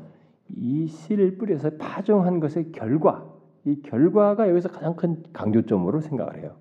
이 0.50 0.88
씨를 0.88 1.38
뿌려서 1.38 1.72
파종한 1.78 2.39
것의 2.39 2.72
결과, 2.72 3.28
이 3.65 3.82
결과가 3.82 4.50
여기서 4.50 4.70
가장 4.70 4.96
큰 4.96 5.24
강조점으로 5.34 6.02
생각을 6.02 6.41
해요. 6.41 6.58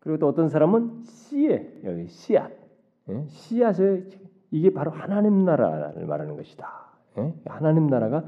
그리고 0.00 0.18
또 0.18 0.28
어떤 0.28 0.48
사람은 0.48 1.02
씨의 1.02 1.80
여기 1.84 2.06
씨앗, 2.06 2.52
예? 3.08 3.24
씨앗의 3.28 4.08
이게 4.50 4.72
바로 4.72 4.90
하나님 4.90 5.44
나라를 5.44 6.06
말하는 6.06 6.36
것이다. 6.36 6.68
예? 7.18 7.34
하나님 7.46 7.86
나라가 7.86 8.24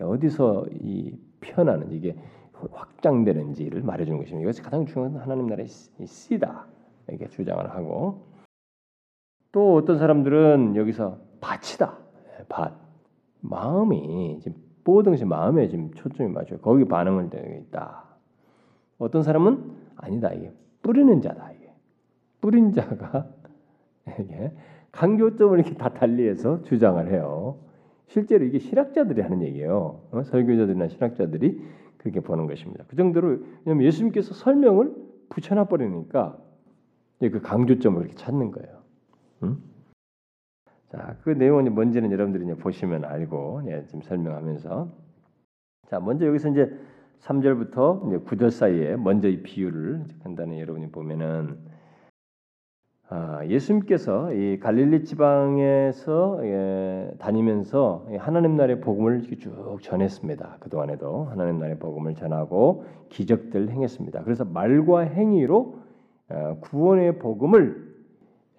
어디서 0.00 0.66
이 0.70 1.16
편하는 1.40 1.90
이게 1.92 2.16
확장되는지를 2.52 3.82
말해주는 3.82 4.18
것입니다. 4.18 4.42
이것이 4.42 4.62
가장 4.62 4.86
중요한 4.86 5.16
하나님 5.16 5.46
나라의 5.46 5.66
씨다 5.68 6.66
이렇게 7.08 7.28
주장을 7.28 7.68
하고 7.70 8.26
또 9.50 9.74
어떤 9.74 9.98
사람들은 9.98 10.76
여기서 10.76 11.18
밭이다 11.40 11.98
예, 12.38 12.44
밭 12.48 12.72
마음이 13.40 14.38
지금 14.40 14.62
뽀등시 14.84 15.24
마음에 15.24 15.68
지금 15.68 15.92
초점이 15.92 16.30
맞춰요. 16.30 16.60
거기 16.60 16.84
반응을 16.84 17.30
되고 17.30 17.60
있다. 17.60 18.04
어떤 18.98 19.22
사람은 19.22 19.72
아니다 19.96 20.32
이게 20.32 20.52
뿌리는 20.82 21.20
자다 21.20 21.52
이게 21.52 21.72
뿌린 22.40 22.72
자가 22.72 23.26
이게 24.20 24.52
강조점을 24.92 25.58
이렇게 25.58 25.74
다 25.74 25.88
달리해서 25.88 26.62
주장을 26.62 27.10
해요. 27.10 27.58
실제로 28.06 28.44
이게 28.44 28.58
신학자들이 28.58 29.22
하는 29.22 29.42
얘기예요. 29.42 30.02
어? 30.10 30.22
설교자들이나 30.22 30.88
신학자들이 30.88 31.62
그렇게 31.96 32.20
보는 32.20 32.46
것입니다. 32.46 32.84
그 32.88 32.96
정도로 32.96 33.38
왜냐하면 33.64 33.86
예수님께서 33.86 34.34
설명을 34.34 34.94
붙여놔 35.30 35.64
버리니까 35.64 36.38
그 37.20 37.40
강조점을 37.40 38.00
이렇게 38.00 38.14
찾는 38.16 38.50
거예요. 38.50 38.82
응? 39.44 39.58
자, 40.90 41.16
그 41.22 41.30
내용이 41.30 41.70
뭔지는 41.70 42.12
여러분들이 42.12 42.44
이제 42.44 42.54
보시면 42.54 43.04
알고 43.04 43.62
예, 43.68 43.84
지금 43.86 44.02
설명하면서 44.02 44.92
자, 45.88 46.00
먼저 46.00 46.26
여기서 46.26 46.50
이제 46.50 46.78
3절부터 47.20 48.08
이제 48.08 48.18
9절 48.18 48.50
사이에 48.50 48.96
먼저 48.96 49.28
이 49.28 49.42
비유를 49.42 50.04
간단히 50.22 50.60
여러분이 50.60 50.90
보면은 50.90 51.56
아, 51.66 51.71
예수님께서 53.46 54.32
이 54.32 54.58
갈릴리 54.58 55.04
지방에서 55.04 56.40
예, 56.44 57.10
다니면서 57.18 58.06
하나님 58.18 58.56
나라의 58.56 58.80
복음을 58.80 59.22
쭉 59.22 59.78
전했습니다. 59.82 60.56
그 60.60 60.70
동안에도 60.70 61.24
하나님 61.24 61.58
나라의 61.58 61.78
복음을 61.78 62.14
전하고 62.14 62.84
기적들 63.08 63.70
행했습니다. 63.70 64.22
그래서 64.22 64.44
말과 64.44 65.00
행위로 65.00 65.78
어, 66.28 66.56
구원의 66.60 67.18
복음을 67.18 67.92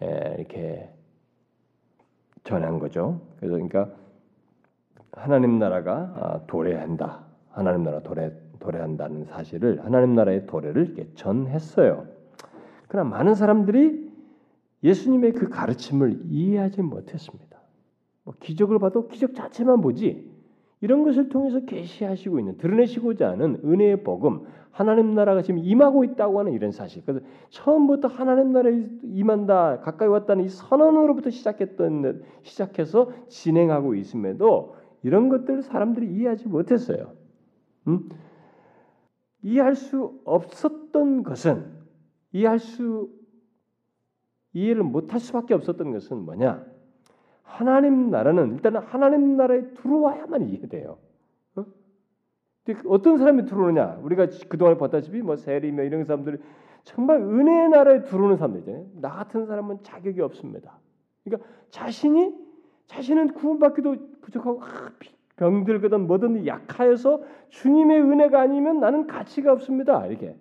예, 0.04 0.36
이렇게 0.38 0.89
전한 2.44 2.80
거죠. 2.80 3.22
그래서 3.38 3.54
그러니까 3.54 3.89
하나님 5.13 5.60
나라가 5.60 6.13
아, 6.16 6.39
도래한다. 6.48 7.24
하나님 7.52 7.84
나라 7.84 8.02
도래 8.02 8.32
도래한다는 8.60 9.26
사실을 9.26 9.84
하나님 9.84 10.16
나라의 10.16 10.46
도래를 10.48 10.86
이렇게 10.88 11.08
전했어요. 11.16 12.06
그러나 12.88 13.10
많은 13.10 13.36
사람들이 13.36 14.03
예수님의 14.84 15.34
그 15.34 15.50
가르침을 15.50 16.22
이해하지 16.30 16.82
못했습니다. 16.82 17.62
뭐 18.24 18.34
기적을 18.39 18.80
봐도 18.80 19.08
기적 19.08 19.34
자체만 19.36 19.82
보지 19.82 20.32
이런 20.82 21.04
것을 21.04 21.30
통해서 21.30 21.62
계시하시고 21.62 22.39
있는 22.39 22.58
드러내시고자 22.58 23.30
하는 23.30 23.60
은혜의 23.63 24.04
복음 24.04 24.46
하나님 24.72 25.13
나라가 25.13 25.41
지금 25.41 25.60
임하고 25.63 26.04
있다고 26.04 26.39
하는 26.39 26.52
이런 26.52 26.72
사실. 26.72 27.04
그래서 27.06 27.26
처음부터 27.50 28.08
하나님 28.08 28.52
나라에 28.52 28.89
임한다 29.04 29.80
가까이 29.80 30.08
왔다는 30.10 30.46
이 30.46 30.50
선언으로부터 30.50 31.30
시작했던 31.30 32.24
시작해서 32.41 33.12
진행하고 33.30 33.96
있음에도 33.96 34.76
이런 35.04 35.30
것들을 35.30 35.62
사람들이 35.62 36.08
이해하지 36.08 36.48
못했어요. 36.48 37.13
음? 37.88 38.10
이해할 39.43 39.76
수 39.76 40.19
없었던 40.26 41.24
것은 41.24 41.65
이해할 42.32 42.60
수 42.60 43.10
이해를 44.54 44.84
못할 44.84 45.20
수밖에 45.20 45.54
없었던 45.54 45.92
것은 45.92 46.26
뭐냐? 46.26 46.63
하나님 47.44 48.10
나라는 48.10 48.54
일단은 48.54 48.82
하나님 48.82 49.36
나라에 49.36 49.74
들어와야만 49.74 50.50
이해돼요. 50.50 50.98
어? 51.56 51.66
어떤 52.88 53.18
사람이 53.18 53.46
들어오느냐? 53.46 54.00
우리가 54.02 54.28
그동안 54.50 54.78
봤다시피 54.78 55.22
뭐 55.22 55.36
세리며 55.36 55.84
이런 55.84 56.06
사람들이 56.06 56.38
정말 56.84 57.22
은혜의 57.22 57.70
나라에 57.70 58.04
들어오는 58.04 58.38
사람들이잖아요. 58.38 58.86
나 59.02 59.10
같은 59.10 59.46
사람은 59.46 59.84
자격이 59.84 60.22
없습니다. 60.22 60.80
그러니까 61.24 61.48
자신이 61.70 62.34
자신은 62.88 63.34
구원받기도 63.34 63.96
부족하고 64.22 64.62
아, 64.63 64.92
병들거든 65.36 66.08
뭐든 66.08 66.46
약하여서 66.46 67.24
주님의 67.50 68.02
은혜가 68.02 68.42
아니면 68.42 68.80
나는 68.80 69.08
가치가 69.08 69.52
없습니다. 69.54 70.06
이렇게 70.08 70.36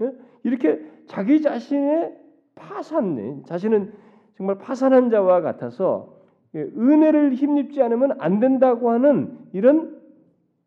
예? 0.00 0.12
이렇게 0.42 0.84
자기 1.06 1.40
자신의 1.40 2.25
파산, 2.56 3.44
자신은 3.46 3.92
정말 4.36 4.58
파산한 4.58 5.10
자와 5.10 5.40
같아서 5.40 6.16
예, 6.54 6.60
은혜를 6.60 7.34
힘입지 7.34 7.82
않으면 7.82 8.20
안 8.20 8.40
된다고 8.40 8.90
하는 8.90 9.38
이런 9.52 9.96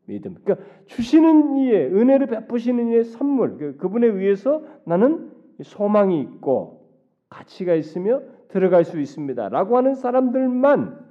믿음. 0.05 0.35
그러니까 0.43 0.65
주시는 0.87 1.57
이의 1.57 1.93
은혜를 1.93 2.27
베푸시는 2.27 2.87
이의 2.87 3.03
선물, 3.03 3.57
그, 3.57 3.77
그분에 3.77 4.07
의해서 4.07 4.63
나는 4.85 5.31
소망이 5.61 6.21
있고 6.21 6.87
가치가 7.29 7.75
있으며 7.75 8.21
들어갈 8.47 8.85
수 8.85 8.99
있습니다라고 8.99 9.77
하는 9.77 9.93
사람들만 9.93 11.09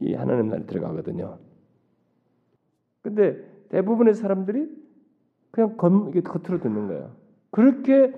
이 0.00 0.14
하나님 0.14 0.48
나라에 0.48 0.64
들어가거든요. 0.64 1.38
근데 3.02 3.36
대부분의 3.68 4.14
사람들이 4.14 4.68
그냥 5.50 5.76
겉, 5.76 6.10
겉으로 6.12 6.60
듣는 6.60 6.88
거예요. 6.88 7.10
그렇게 7.50 8.12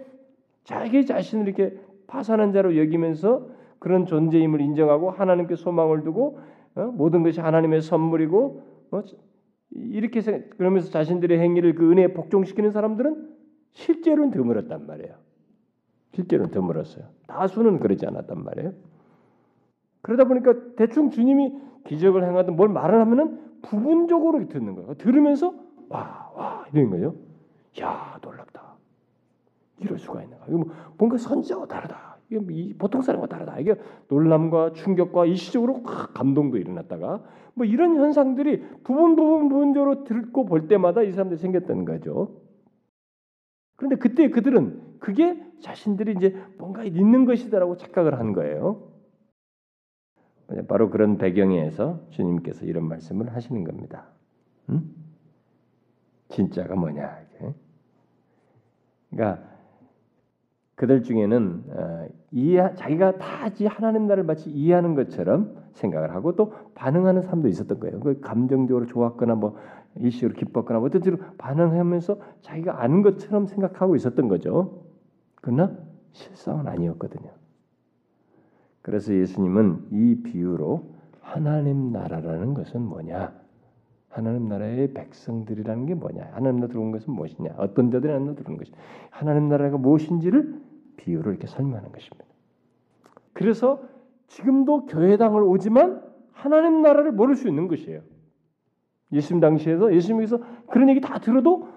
자기 0.65 1.07
자신을 1.07 1.47
이렇게 1.47 1.79
파산한 2.07 2.53
자로 2.53 2.77
여기면서 2.77 3.49
그런 3.79 4.07
존재임을 4.07 4.61
인정하고 4.61 5.11
하나님께 5.11 5.57
소망을 5.57 6.03
두고 6.05 6.41
어? 6.75 6.87
모든 6.87 7.23
것이 7.23 7.41
하나님의 7.41 7.83
선물이고 7.83 8.63
어? 8.91 9.03
이렇게 9.71 10.21
그러면서 10.57 10.91
자신들의 10.91 11.39
행위를 11.39 11.75
그 11.75 11.91
은혜에 11.91 12.15
복종시키는 12.15 12.71
사람들은 12.71 13.35
실제로는 13.73 14.31
드물었단 14.31 14.87
말이에요. 14.87 15.15
실제로는 16.13 16.51
드물었어요. 16.53 17.07
다수는 17.27 17.81
그러지 17.81 18.07
않았단 18.07 18.43
말이에요. 18.43 18.73
그러다 20.03 20.25
보니까 20.25 20.55
대충 20.77 21.11
주님이 21.11 21.53
기적을 21.87 22.25
행하든 22.25 22.57
뭘 22.57 22.69
말을 22.69 23.01
하면은 23.01 23.41
부분적으로 23.63 24.47
듣는 24.49 24.75
거예요. 24.77 24.95
들으면서 24.95 25.55
와, 25.89 26.31
와 26.35 26.65
이런 26.73 26.91
거예요. 26.91 27.15
야, 27.81 28.19
놀랍다. 28.23 28.64
이럴 29.79 29.99
수가 29.99 30.23
있는가? 30.23 30.47
이거 30.49 30.59
뭐 30.59 30.75
뭔가 30.99 31.17
선지자와 31.17 31.67
다르다. 31.67 32.19
이게 32.31 32.39
뭐 32.39 32.55
보통 32.79 33.03
사람과 33.03 33.27
다르다. 33.27 33.59
이게 33.59 33.75
놀람과 34.09 34.73
충격과 34.73 35.27
일시적으로 35.27 35.83
감동도 35.83 36.57
일어났다가 36.57 37.23
뭐 37.55 37.67
이런 37.67 37.97
현상들이 37.97 38.61
부분 38.83 39.17
부분 39.17 39.49
부분적으로 39.49 40.05
듣고 40.05 40.45
볼 40.45 40.69
때마다 40.69 41.03
이 41.03 41.13
사람들이 41.13 41.39
생겼던 41.39 41.85
거죠. 41.85 42.41
그런데 43.77 43.97
그때 43.97 44.31
그들은 44.31 44.99
그게 45.01 45.43
자신들이 45.61 46.15
이제 46.17 46.37
뭔가 46.59 46.85
있는 46.85 47.25
것이다라고 47.25 47.77
착각을 47.77 48.19
한 48.19 48.33
거예요. 48.33 48.91
바로 50.69 50.91
그런 50.91 51.19
배경에서 51.19 52.07
주님께서 52.11 52.67
이런 52.67 52.87
말씀을 52.87 53.35
하시는 53.35 53.65
겁니다. 53.65 54.07
응? 54.71 54.91
진짜가 56.29 56.75
뭐냐? 56.75 57.25
그러니까 59.11 59.54
그들 60.75 61.03
중에는 61.03 61.65
어, 61.69 62.07
이해 62.33 62.75
자기가 62.75 63.19
다 63.19 63.49
하나님 63.69 64.07
나를 64.07 64.25
마치 64.25 64.51
이해하는 64.51 64.95
것처럼 64.95 65.57
생각을 65.73 66.15
하고 66.15 66.35
또 66.35 66.53
반응하는 66.75 67.23
사람도 67.23 67.49
있었던 67.49 67.79
거예요. 67.79 68.01
그 68.01 68.21
감정적으로 68.21 68.87
좋았거나 68.87 69.37
뭐 69.37 69.57
일시로 69.97 70.35
기뻤거나 70.35 70.81
뭐 70.81 70.89
어떤 70.89 71.03
식으로 71.03 71.23
반응하면서 71.39 72.19
자기가 72.41 72.83
아는 72.83 73.03
것처럼 73.03 73.47
생각하고 73.47 73.95
있었던 73.95 74.29
거죠. 74.29 74.85
그러나 75.37 75.77
실상은 76.13 76.67
아니었거든요. 76.67 77.31
그래서 78.83 79.15
예수님은 79.15 79.89
이 79.93 80.23
비유로 80.23 80.95
하나님 81.21 81.93
나라라는 81.93 82.55
것은 82.55 82.83
뭐냐? 82.83 83.33
하나님 84.09 84.49
나라의 84.49 84.93
백성들이라는 84.95 85.87
게 85.87 85.95
뭐냐? 85.95 86.29
하나님 86.33 86.61
나라 86.61 86.69
들어온 86.69 86.93
것은 86.93 87.13
무엇이냐? 87.13 87.55
어떤 87.57 87.91
자들이 87.91 88.13
하나님 88.13 88.27
나라 88.33 88.37
들어온 88.37 88.59
것이 88.59 88.73
하나님 89.11 89.49
나라가 89.49 89.77
무엇인지를 89.77 90.64
비유로 90.97 91.31
이렇게 91.31 91.47
설명하는 91.47 91.93
것입니다. 91.93 92.25
그래서 93.33 93.83
지금도 94.29 94.87
교회당을 94.87 95.43
오지만 95.43 96.03
하나님 96.33 96.83
나라를 96.83 97.13
모를 97.13 97.35
수 97.35 97.49
있는 97.49 97.69
것이에요. 97.69 98.03
예수님 99.13 99.41
당시에서 99.41 99.95
예수님께서 99.95 100.41
그런 100.69 100.89
얘기 100.89 101.01
다 101.01 101.19
들어도 101.19 101.69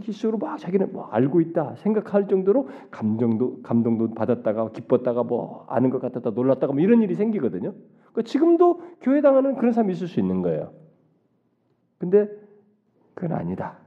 기적으로 0.00 0.38
막 0.38 0.58
자기는 0.58 0.92
뭐 0.92 1.06
알고 1.06 1.40
있다 1.40 1.76
생각할 1.76 2.26
정도로 2.26 2.68
감정도 2.90 3.62
감동도 3.62 4.14
받았다가 4.14 4.70
기뻤다가 4.72 5.22
뭐 5.22 5.64
아는 5.68 5.90
것 5.90 6.00
같았다 6.00 6.30
놀랐다가 6.30 6.72
뭐 6.72 6.82
이런 6.82 7.02
일이 7.02 7.14
생기거든요. 7.14 7.74
그러니까 8.12 8.22
지금도 8.22 8.82
교회 9.00 9.20
당하는 9.20 9.54
그런 9.54 9.72
사람이 9.72 9.92
있을 9.92 10.08
수 10.08 10.18
있는 10.18 10.42
거예요. 10.42 10.72
근데 11.98 12.28
그건 13.14 13.38
아니다. 13.38 13.81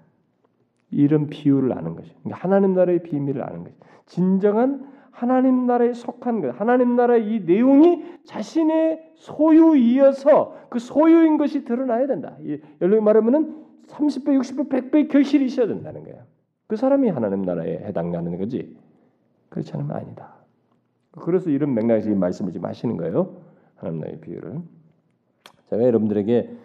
이런 0.91 1.27
비유를 1.27 1.77
아는 1.77 1.95
것이. 1.95 2.11
그러니까 2.23 2.39
하나님 2.39 2.73
나라의 2.73 3.03
비밀을 3.03 3.43
아는 3.43 3.63
것이. 3.63 3.75
진정한 4.05 4.87
하나님 5.11 5.65
나라에 5.65 5.93
속한 5.93 6.41
것, 6.41 6.59
하나님 6.59 6.95
나라의 6.97 7.33
이 7.33 7.39
내용이 7.39 8.03
자신의 8.25 9.13
소유이어서 9.15 10.67
그 10.69 10.79
소유인 10.79 11.37
것이 11.37 11.63
드러나야 11.63 12.05
된다. 12.05 12.37
열로 12.81 13.01
말하면은 13.01 13.63
30배, 13.87 14.37
60배, 14.39 14.69
100배 14.69 15.09
결실이 15.09 15.45
있어야 15.45 15.67
된다는 15.67 16.03
거예요. 16.03 16.23
그 16.67 16.75
사람이 16.75 17.09
하나님 17.09 17.43
나라에 17.43 17.77
해당하는 17.85 18.37
거지. 18.37 18.77
그렇지 19.49 19.71
않으면 19.73 19.95
아니다. 19.95 20.33
그래서 21.11 21.49
이런 21.49 21.73
맥락에서 21.73 22.09
이 22.09 22.15
말씀을 22.15 22.51
지금 22.51 22.67
하시는 22.67 22.97
거예요. 22.97 23.37
하나님 23.75 24.01
나라의 24.01 24.19
비유를. 24.19 24.59
제가 25.69 25.81
여러분들에게 25.81 26.57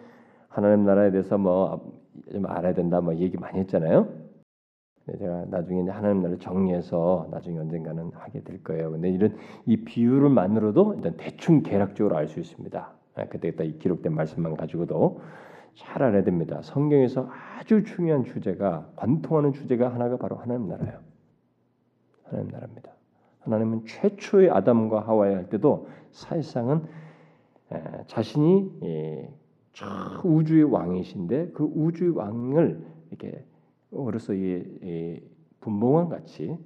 하나님 0.49 0.83
나라에 0.83 1.11
대해서 1.11 1.37
뭐 1.37 2.00
좀 2.31 2.45
알아야 2.45 2.73
된다 2.73 3.01
뭐 3.01 3.15
얘기 3.15 3.37
많이 3.37 3.59
했잖아요. 3.59 4.07
제가 5.05 5.45
나중에 5.49 5.89
하나님 5.89 6.21
나라를 6.21 6.39
정리해서 6.39 7.27
나중에 7.31 7.57
언젠가는 7.57 8.11
하게 8.13 8.41
될 8.43 8.63
거예요. 8.63 8.91
근데 8.91 9.09
이런 9.09 9.35
이 9.65 9.77
비유를만으로도 9.77 10.93
일단 10.95 11.17
대충 11.17 11.63
계략적으로 11.63 12.15
알 12.15 12.27
수 12.27 12.39
있습니다. 12.39 12.93
아, 13.15 13.25
그때 13.25 13.51
그때 13.51 13.65
이 13.65 13.77
기록된 13.79 14.13
말씀만 14.13 14.55
가지고도 14.55 15.19
잘 15.73 16.03
알아야 16.03 16.23
됩니다. 16.23 16.61
성경에서 16.61 17.29
아주 17.57 17.83
중요한 17.83 18.23
주제가 18.25 18.91
관통하는 18.95 19.53
주제가 19.53 19.93
하나가 19.93 20.17
바로 20.17 20.35
하나님 20.35 20.67
나라예요. 20.67 20.99
하나님 22.23 22.51
나라입니다. 22.51 22.91
하나님은 23.39 23.85
최초의 23.85 24.51
아담과 24.51 25.01
하와에 25.01 25.33
할 25.33 25.49
때도 25.49 25.87
사실상은 26.11 26.83
자신이 28.05 29.31
우주의 30.23 30.63
왕이신데 30.63 31.51
그 31.51 31.63
우주의 31.63 32.11
왕을 32.11 32.85
이렇게 33.09 33.45
어로서 33.91 34.33
이 34.33 35.21
분봉왕 35.61 36.09
같이 36.09 36.57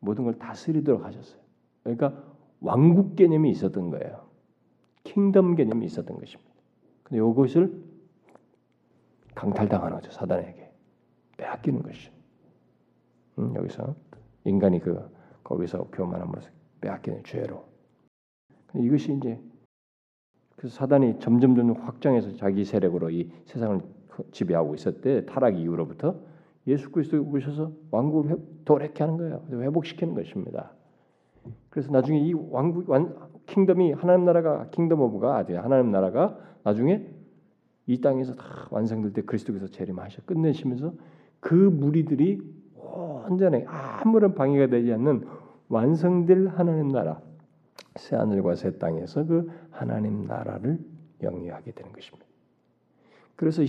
모든 0.00 0.24
걸 0.24 0.38
다스리도록 0.38 1.04
하셨어요. 1.04 1.40
그러니까 1.82 2.22
왕국 2.60 3.16
개념이 3.16 3.50
있었던 3.50 3.90
거예요. 3.90 4.28
킹덤 5.04 5.54
개념이 5.54 5.86
있었던 5.86 6.18
것입니다. 6.18 6.50
근데 7.02 7.18
이것을 7.18 7.82
강탈당하는 9.34 9.96
거죠 9.96 10.10
사단에게 10.10 10.72
빼앗기는 11.36 11.82
것이죠. 11.82 12.12
음, 13.38 13.54
여기서 13.54 13.94
인간이 14.44 14.80
그 14.80 15.10
거기서 15.42 15.84
교만함으로써 15.92 16.50
빼앗기는 16.80 17.24
죄로. 17.24 17.64
이것이 18.74 19.14
이제 19.14 19.40
그 20.60 20.68
사단이 20.68 21.20
점점 21.20 21.56
점 21.56 21.72
확장해서 21.72 22.36
자기 22.36 22.66
세력으로 22.66 23.08
이 23.08 23.30
세상을 23.46 23.80
지배하고 24.30 24.74
있었대 24.74 25.24
타락 25.24 25.58
이후로부터 25.58 26.16
예수 26.66 26.90
그리스도 26.90 27.22
오셔서 27.22 27.72
왕국을 27.90 28.36
도래케 28.66 29.02
하는 29.02 29.16
거예요. 29.16 29.42
회복시키는 29.50 30.14
것입니다. 30.14 30.72
그래서 31.70 31.90
나중에 31.90 32.20
이 32.20 32.34
왕국 32.34 32.90
완 32.90 33.16
킹덤이 33.46 33.92
하나님 33.92 34.26
나라가 34.26 34.68
킹덤 34.70 35.00
오브가 35.00 35.46
하나님 35.48 35.92
나라가 35.92 36.38
나중에 36.62 37.06
이 37.86 37.98
땅에서 38.02 38.34
다 38.34 38.68
완성될 38.70 39.14
때 39.14 39.22
그리스도께서 39.22 39.66
재림하셔 39.66 40.20
끝내시면서 40.26 40.92
그 41.40 41.54
무리들이 41.54 42.38
온전히 42.74 43.64
아무런 43.66 44.34
방해가 44.34 44.66
되지 44.66 44.92
않는 44.92 45.24
완성될 45.70 46.48
하나님 46.48 46.88
나라 46.88 47.22
새 48.00 48.16
하늘과 48.16 48.54
새 48.54 48.78
땅에서 48.78 49.24
그 49.26 49.50
하나님 49.70 50.24
나라를 50.24 50.78
영위하게 51.22 51.72
되는 51.72 51.92
것입니다. 51.92 52.26
그래서 53.36 53.62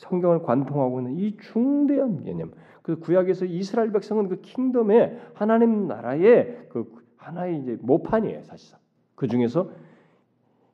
성경을 0.00 0.42
관통하고 0.42 1.00
있는 1.00 1.18
이 1.18 1.36
중대한 1.36 2.22
개념. 2.24 2.52
그 2.82 2.98
구약에서 2.98 3.46
이스라엘 3.46 3.90
백성은 3.92 4.28
그 4.28 4.40
킹덤의 4.40 5.18
하나님 5.34 5.88
나라의 5.88 6.68
그 6.68 6.92
하나의 7.16 7.60
이제 7.60 7.78
모판이에요, 7.80 8.42
사실상. 8.42 8.78
그 9.14 9.26
중에서 9.26 9.70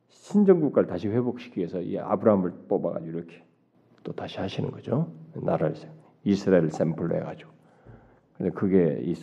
신정 0.09 0.61
국가를 0.61 0.89
다시 0.89 1.09
회복시키기 1.09 1.61
위해서 1.61 1.81
이 1.81 1.99
아브라함을 1.99 2.53
뽑아 2.69 2.93
가지고 2.93 3.19
이렇게 3.19 3.43
또 4.03 4.13
다시 4.13 4.39
하시는 4.39 4.71
거죠. 4.71 5.13
나라를 5.35 5.75
이스라엘 6.25 6.71
샘플로 6.71 7.17
해 7.17 7.21
가지고. 7.21 7.51
근데 8.37 8.51
그게 8.53 9.01
이, 9.03 9.15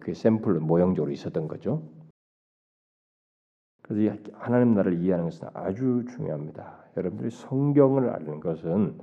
그 0.00 0.14
샘플로 0.14 0.60
모형적으로 0.60 1.12
있었던 1.12 1.46
거죠. 1.48 1.82
그래서 3.86 4.16
하나님 4.32 4.74
나라를 4.74 4.98
이해하는 4.98 5.26
것은 5.26 5.48
아주 5.54 6.04
중요합니다. 6.10 6.74
여러분들이 6.96 7.30
성경을 7.30 8.10
아는 8.10 8.40
것은 8.40 8.94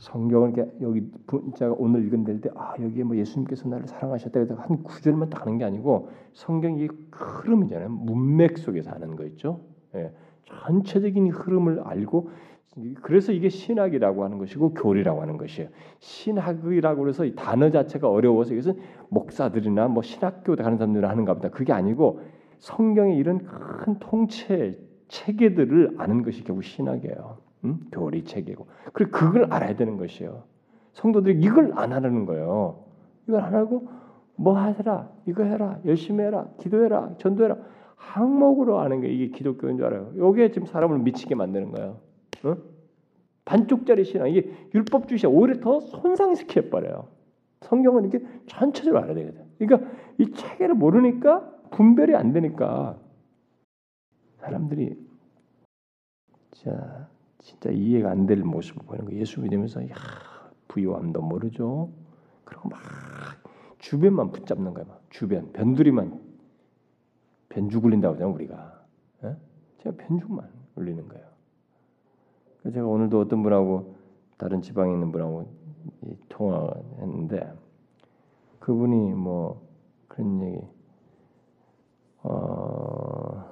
성경을 0.00 0.54
여기 0.80 1.10
제가 1.56 1.74
오늘 1.78 2.04
읽은 2.06 2.24
데아 2.24 2.74
여기에 2.80 3.04
뭐 3.04 3.16
예수님께서 3.16 3.68
나를 3.68 3.86
사랑하셨다 3.86 4.40
해서 4.40 4.54
한 4.54 4.82
구절만 4.82 5.30
딱 5.30 5.42
하는 5.42 5.58
게 5.58 5.64
아니고 5.64 6.08
성경이 6.32 6.88
흐름이잖아요. 7.12 7.88
문맥 7.90 8.56
속에서 8.58 8.90
하는 8.92 9.16
거 9.16 9.24
있죠. 9.26 9.60
예, 9.94 10.12
전체적인 10.44 11.28
흐름을 11.30 11.80
알고 11.80 12.30
그래서 13.02 13.32
이게 13.32 13.48
신학이라고 13.48 14.24
하는 14.24 14.38
것이고 14.38 14.74
교리라고 14.74 15.20
하는 15.20 15.36
것이에요. 15.36 15.68
신학이라고 15.98 17.08
해서 17.08 17.24
이 17.24 17.34
단어 17.34 17.70
자체가 17.70 18.08
어려워서 18.08 18.54
이것은 18.54 18.78
목사들이나 19.08 19.88
뭐 19.88 20.02
신학교 20.02 20.54
가는 20.56 20.78
사람들이 20.78 21.04
하는가 21.04 21.34
보다. 21.34 21.50
그게 21.50 21.72
아니고 21.72 22.20
성경의 22.60 23.16
이런 23.16 23.44
큰 23.44 23.98
통체 23.98 24.78
체계들을 25.08 25.96
아는 25.98 26.22
것이 26.22 26.44
결국 26.44 26.62
신학이에요. 26.62 27.38
음? 27.64 27.80
교리 27.90 28.24
체계고. 28.24 28.66
그리고 28.92 29.10
그걸 29.10 29.52
알아야 29.52 29.76
되는 29.76 29.96
것이에요. 29.96 30.44
성도들이 30.92 31.40
이걸 31.40 31.72
안 31.74 31.92
하는 31.92 32.26
거예요. 32.26 32.84
이걸 33.26 33.40
안 33.40 33.54
하고 33.54 33.88
뭐 34.36 34.56
하라, 34.56 35.10
이거 35.26 35.42
해라, 35.42 35.78
열심히 35.84 36.24
해라, 36.24 36.48
기도해라, 36.58 37.14
전도해라. 37.18 37.56
항목으로 37.96 38.78
아는 38.78 39.00
게 39.00 39.08
이게 39.08 39.28
기독교인 39.28 39.76
줄 39.76 39.86
알아요. 39.86 40.12
이게 40.32 40.50
지금 40.50 40.66
사람을 40.66 40.98
미치게 41.00 41.34
만드는 41.34 41.72
거예요. 41.72 41.98
어? 42.44 42.56
반쪽짜리 43.44 44.04
신앙 44.04 44.30
이게 44.30 44.50
율법주의자 44.74 45.28
오히려 45.28 45.60
더 45.60 45.80
손상시켜 45.80 46.70
버려요. 46.70 47.08
성경은 47.62 48.06
이게 48.06 48.20
전체적으로 48.46 49.02
알아야 49.02 49.14
되거든. 49.14 49.42
그러니까 49.58 49.90
이 50.18 50.30
체계를 50.32 50.74
모르니까 50.74 51.59
분별이 51.70 52.14
안 52.14 52.32
되니까 52.32 52.98
사람들이 54.38 54.96
자 56.52 57.08
진짜 57.38 57.70
이해가 57.70 58.10
안 58.10 58.26
될 58.26 58.42
모습을 58.44 58.84
보이는 58.86 59.06
거. 59.06 59.12
예수 59.12 59.40
믿으면서 59.40 59.88
야 59.88 59.94
부유함도 60.68 61.22
모르죠. 61.22 61.90
그리고 62.44 62.68
막 62.68 62.78
주변만 63.78 64.30
붙잡는 64.30 64.74
거야. 64.74 64.84
막 64.84 65.02
주변 65.10 65.52
변두리만 65.52 66.20
변주 67.48 67.80
굴린다고 67.80 68.14
하잖아 68.14 68.30
우리가. 68.30 68.84
예? 69.24 69.36
제가 69.78 69.96
변죽만 69.96 70.48
울리는 70.76 71.08
거예요. 71.08 71.26
제가 72.72 72.86
오늘도 72.86 73.20
어떤 73.20 73.42
분하고 73.42 73.96
다른 74.36 74.60
지방에 74.60 74.92
있는 74.92 75.10
분하고 75.12 75.50
통화했는데 76.28 77.52
그분이 78.58 79.14
뭐 79.14 79.66
그런 80.08 80.42
얘기 80.42 80.58
어 82.22 83.44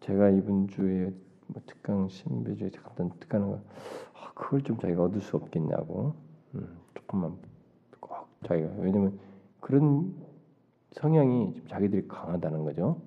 제가 0.00 0.30
이번 0.30 0.68
주에 0.68 1.12
뭐 1.48 1.62
특강 1.66 2.08
신비주의 2.08 2.70
특강하는 2.70 3.56
거 3.56 3.60
아, 4.14 4.32
그걸 4.34 4.62
좀 4.62 4.78
자기가 4.78 5.04
얻을 5.04 5.20
수 5.20 5.36
없겠냐고. 5.36 6.14
음, 6.54 6.78
조금만 6.94 7.36
꼭 8.00 8.28
자기가 8.46 8.70
왜냐면 8.78 9.18
그런 9.60 10.14
성향이 10.92 11.62
자기들이 11.68 12.08
강하다는 12.08 12.64
거죠. 12.64 13.00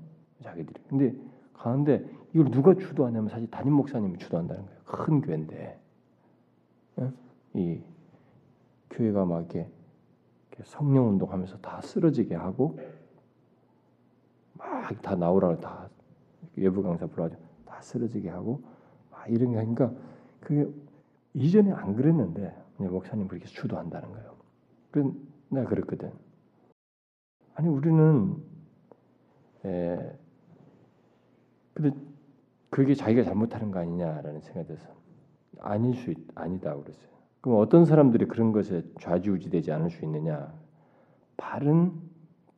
자기들이. 0.43 0.80
근데 0.88 1.15
강한데 1.54 2.06
이걸 2.34 2.52
누가 2.52 2.74
주도하냐면 2.74 3.30
사실 3.30 3.50
담임 3.50 3.74
목사님이 3.74 4.17
주도한다는 4.17 4.65
거예요. 4.65 4.80
큰 4.86 5.21
교회인데. 5.21 5.80
예? 7.00 7.12
이 7.54 7.82
교회가 8.91 9.26
막 9.26 9.39
이렇게 9.39 9.67
성령 10.63 11.10
운동하면서 11.10 11.58
다 11.58 11.82
쓰러지게 11.82 12.36
하고 12.36 12.78
막 14.62 15.02
다 15.02 15.15
나오라고 15.15 15.60
다 15.60 15.89
외부 16.56 16.82
강사 16.84 17.08
불러가지고 17.08 17.41
다 17.65 17.82
쓰러지게 17.82 18.30
하고 18.30 18.62
막 19.10 19.30
이런 19.30 19.52
게 19.52 19.58
하니까 19.58 19.93
그게 20.39 20.67
이전에 21.34 21.71
안 21.71 21.95
그랬는데 21.95 22.56
목사님 22.78 23.28
그렇게 23.28 23.45
주도한다는 23.45 24.12
거예요. 24.12 24.36
그 24.91 25.13
내가 25.50 25.69
그랬거든. 25.69 26.12
아니 27.54 27.67
우리는 27.67 28.36
에 29.65 30.17
근데 31.74 31.95
그게 32.69 32.95
자기가 32.95 33.24
잘못하는 33.24 33.71
거 33.71 33.80
아니냐라는 33.80 34.41
생각이 34.41 34.67
들어서 34.67 34.89
아닐 35.60 35.93
수 35.95 36.12
있, 36.12 36.17
아니다 36.36 36.76
그랬어요. 36.76 37.12
그럼 37.41 37.60
어떤 37.60 37.86
사람들이 37.86 38.26
그런 38.26 38.52
것에 38.52 38.84
좌지우지되지 39.00 39.71
않을 39.71 39.89
수 39.89 40.04
있느냐? 40.06 40.54
바른 41.38 41.93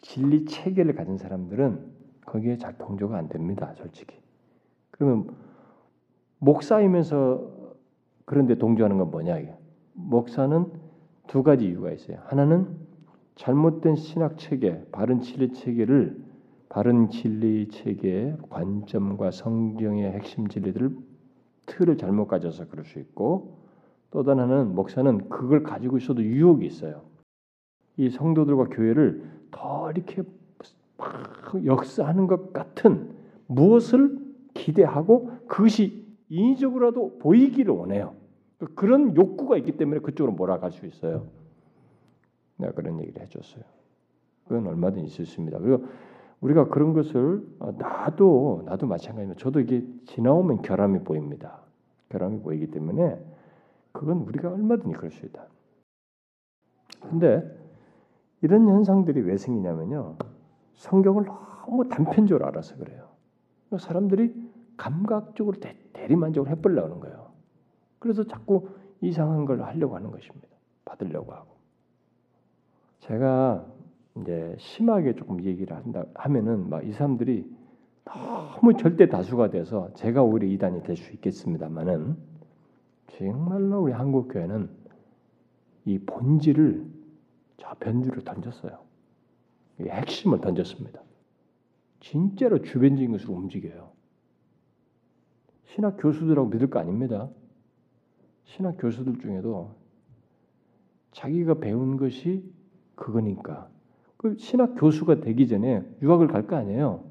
진리 0.01 0.45
체계를 0.45 0.95
가진 0.95 1.17
사람들은 1.17 1.92
거기에 2.33 2.57
잘 2.57 2.75
동조가 2.79 3.15
안 3.15 3.29
됩니다, 3.29 3.73
솔직히. 3.77 4.17
그러면 4.89 5.29
목사이면서 6.39 7.47
그런데 8.25 8.55
동조하는 8.55 8.97
건 8.97 9.11
뭐냐 9.11 9.37
이게? 9.37 9.55
목사는 9.93 10.65
두 11.27 11.43
가지 11.43 11.67
이유가 11.67 11.91
있어요. 11.91 12.17
하나는 12.25 12.75
잘못된 13.35 13.95
신학 13.95 14.39
체계, 14.39 14.83
바른 14.91 15.21
진리 15.21 15.53
체계를 15.53 16.23
바른 16.69 17.09
진리 17.09 17.67
체계의 17.69 18.37
관점과 18.49 19.29
성경의 19.29 20.11
핵심 20.11 20.47
진리들을 20.47 20.97
틀을 21.67 21.97
잘못 21.97 22.27
가져서 22.27 22.67
그럴 22.67 22.83
수 22.85 22.97
있고 22.97 23.59
또 24.09 24.23
하나는 24.23 24.73
목사는 24.73 25.29
그걸 25.29 25.61
가지고 25.61 25.97
있어도 25.97 26.23
유혹이 26.23 26.65
있어요. 26.65 27.03
이 27.97 28.09
성도들과 28.09 28.65
교회를 28.65 29.23
더 29.51 29.91
이렇게 29.91 30.23
막 30.23 30.42
역사하는 31.65 32.27
것 32.27 32.53
같은 32.53 33.15
무엇을 33.47 34.17
기대하고 34.53 35.31
그것이 35.47 36.05
인위적으로라도 36.29 37.19
보이기를 37.19 37.73
원해요. 37.73 38.15
그런 38.75 39.15
욕구가 39.15 39.57
있기 39.57 39.77
때문에 39.77 39.99
그쪽으로 39.99 40.33
몰아갈 40.33 40.71
수 40.71 40.85
있어요. 40.85 41.27
내가 42.57 42.73
그런 42.73 42.99
얘기를 42.99 43.21
해줬어요. 43.21 43.63
그건 44.45 44.67
얼마든지 44.67 45.05
있을 45.05 45.25
수 45.25 45.31
있습니다. 45.31 45.59
그리고 45.59 45.85
우리가 46.41 46.67
그런 46.67 46.93
것을 46.93 47.45
어, 47.59 47.71
나도 47.71 48.63
나도 48.65 48.87
마찬가지입니다. 48.87 49.39
저도 49.39 49.61
이게 49.61 49.85
지나오면 50.05 50.61
결함이 50.61 50.99
보입니다. 51.03 51.61
결함이 52.09 52.41
보이기 52.41 52.67
때문에 52.67 53.17
그건 53.91 54.17
우리가 54.17 54.51
얼마든지 54.51 54.95
그럴 54.97 55.11
수 55.11 55.25
있다. 55.25 55.47
근데 57.01 57.43
이런 58.41 58.67
현상들이 58.67 59.21
왜 59.21 59.37
생기냐면요. 59.37 60.17
성경을 60.83 61.25
너무 61.65 61.87
단편적으로 61.87 62.45
알아서 62.47 62.75
그래요. 62.75 63.07
사람들이 63.79 64.33
감각적으로 64.75 65.57
대, 65.59 65.77
리만족을 66.07 66.51
해보려고 66.51 66.87
하는 66.87 66.99
거예요. 66.99 67.31
그래서 67.99 68.23
자꾸 68.25 68.67
이상한 68.99 69.45
걸 69.45 69.63
하려고 69.63 69.95
하는 69.95 70.11
것입니다. 70.11 70.47
받으려고 70.83 71.31
하고. 71.31 71.55
제가 72.99 73.65
이제 74.17 74.55
심하게 74.59 75.15
조금 75.15 75.41
얘기를 75.43 75.75
한다 75.75 76.03
하면은 76.15 76.69
막 76.69 76.83
이 76.83 76.91
사람들이 76.91 77.49
너무 78.03 78.75
절대 78.75 79.07
다수가 79.07 79.49
돼서 79.51 79.89
제가 79.93 80.21
오히려 80.21 80.47
이단이 80.47 80.83
될 80.83 80.97
수 80.97 81.13
있겠습니다만은 81.13 82.17
정말로 83.07 83.83
우리 83.83 83.93
한국 83.93 84.27
교회는 84.27 84.69
이 85.85 85.97
본질을 85.99 86.85
저 87.57 87.73
변주를 87.79 88.23
던졌어요. 88.23 88.92
핵심을 89.81 90.41
던졌습니다. 90.41 91.01
진짜로 91.99 92.61
주변적인 92.61 93.11
것으로 93.11 93.33
움직여요. 93.33 93.91
신학 95.65 95.97
교수들하고 95.99 96.49
믿을 96.49 96.69
거 96.69 96.79
아닙니다. 96.79 97.29
신학 98.43 98.77
교수들 98.77 99.19
중에도 99.19 99.75
자기가 101.11 101.55
배운 101.55 101.97
것이 101.97 102.43
그거니까 102.95 103.69
그 104.17 104.35
신학 104.37 104.75
교수가 104.75 105.21
되기 105.21 105.47
전에 105.47 105.83
유학을 106.01 106.27
갈 106.27 106.47
거 106.47 106.55
아니에요. 106.55 107.03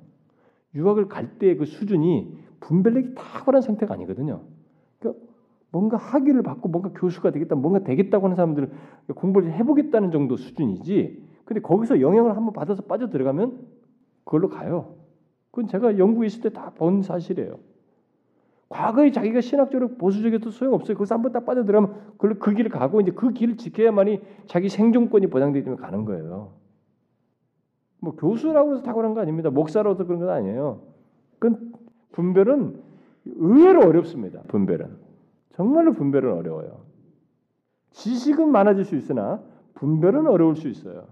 유학을 0.75 1.09
갈 1.09 1.39
때 1.39 1.57
그 1.57 1.65
수준이 1.65 2.39
분별력이 2.61 3.15
탁월한 3.15 3.63
상태가 3.63 3.95
아니거든요. 3.95 4.43
그러니까 4.99 5.25
뭔가 5.71 5.97
학위를 5.97 6.43
받고 6.43 6.69
뭔가 6.69 6.91
교수가 6.93 7.33
되겠다, 7.33 7.57
뭔가 7.57 7.81
되겠다고 7.83 8.27
하는 8.27 8.37
사람들은 8.37 8.71
공부를 9.17 9.53
해보겠다는 9.53 10.11
정도 10.13 10.37
수준이지. 10.37 11.32
근데 11.53 11.61
거기서 11.61 12.01
영향을 12.01 12.35
한번 12.35 12.55
받아서 12.55 12.83
빠져 12.83 13.11
들어가면 13.11 13.59
그걸로 14.25 14.49
가요. 14.49 14.95
그건 15.51 15.69
제가 15.69 15.99
영국에 15.99 16.27
있을 16.27 16.41
때 16.41 16.49
다 16.49 16.71
본 16.71 17.03
사실이에요. 17.03 17.59
과거에 18.71 19.11
자기가 19.11 19.43
신학적으로 19.43 19.97
보수적이어도 19.99 20.51
소용없어요. 20.51 20.97
거기서 20.97 21.15
한번 21.15 21.33
딱 21.33 21.45
빠져 21.45 21.65
들어가면 21.65 22.15
그 22.17 22.55
길을 22.55 22.71
가고 22.71 23.03
이제 23.03 23.11
그 23.11 23.33
길을 23.35 23.59
지켜야만이 23.59 24.21
자기 24.47 24.71
생존권이 24.71 25.27
보장되기 25.27 25.63
때문에 25.65 25.83
가는 25.83 26.07
거예요. 26.07 26.53
뭐 28.01 28.17
교수라고 28.17 28.73
해서 28.73 28.83
탁월한 28.83 29.13
거 29.13 29.21
아닙니다. 29.21 29.51
목사로서 29.51 30.07
그런 30.07 30.21
건 30.21 30.31
아니에요. 30.31 30.81
그 31.39 31.71
분별은 32.13 32.81
의외로 33.27 33.83
어렵습니다. 33.83 34.41
분별은 34.49 34.97
정말로 35.53 35.93
분별은 35.93 36.33
어려워요. 36.33 36.81
지식은 37.91 38.51
많아질 38.51 38.87
수 38.87 38.97
있으나 38.97 39.43
분별은 39.75 40.27
어려울 40.27 40.57
수 40.57 40.69
있어요. 40.69 41.09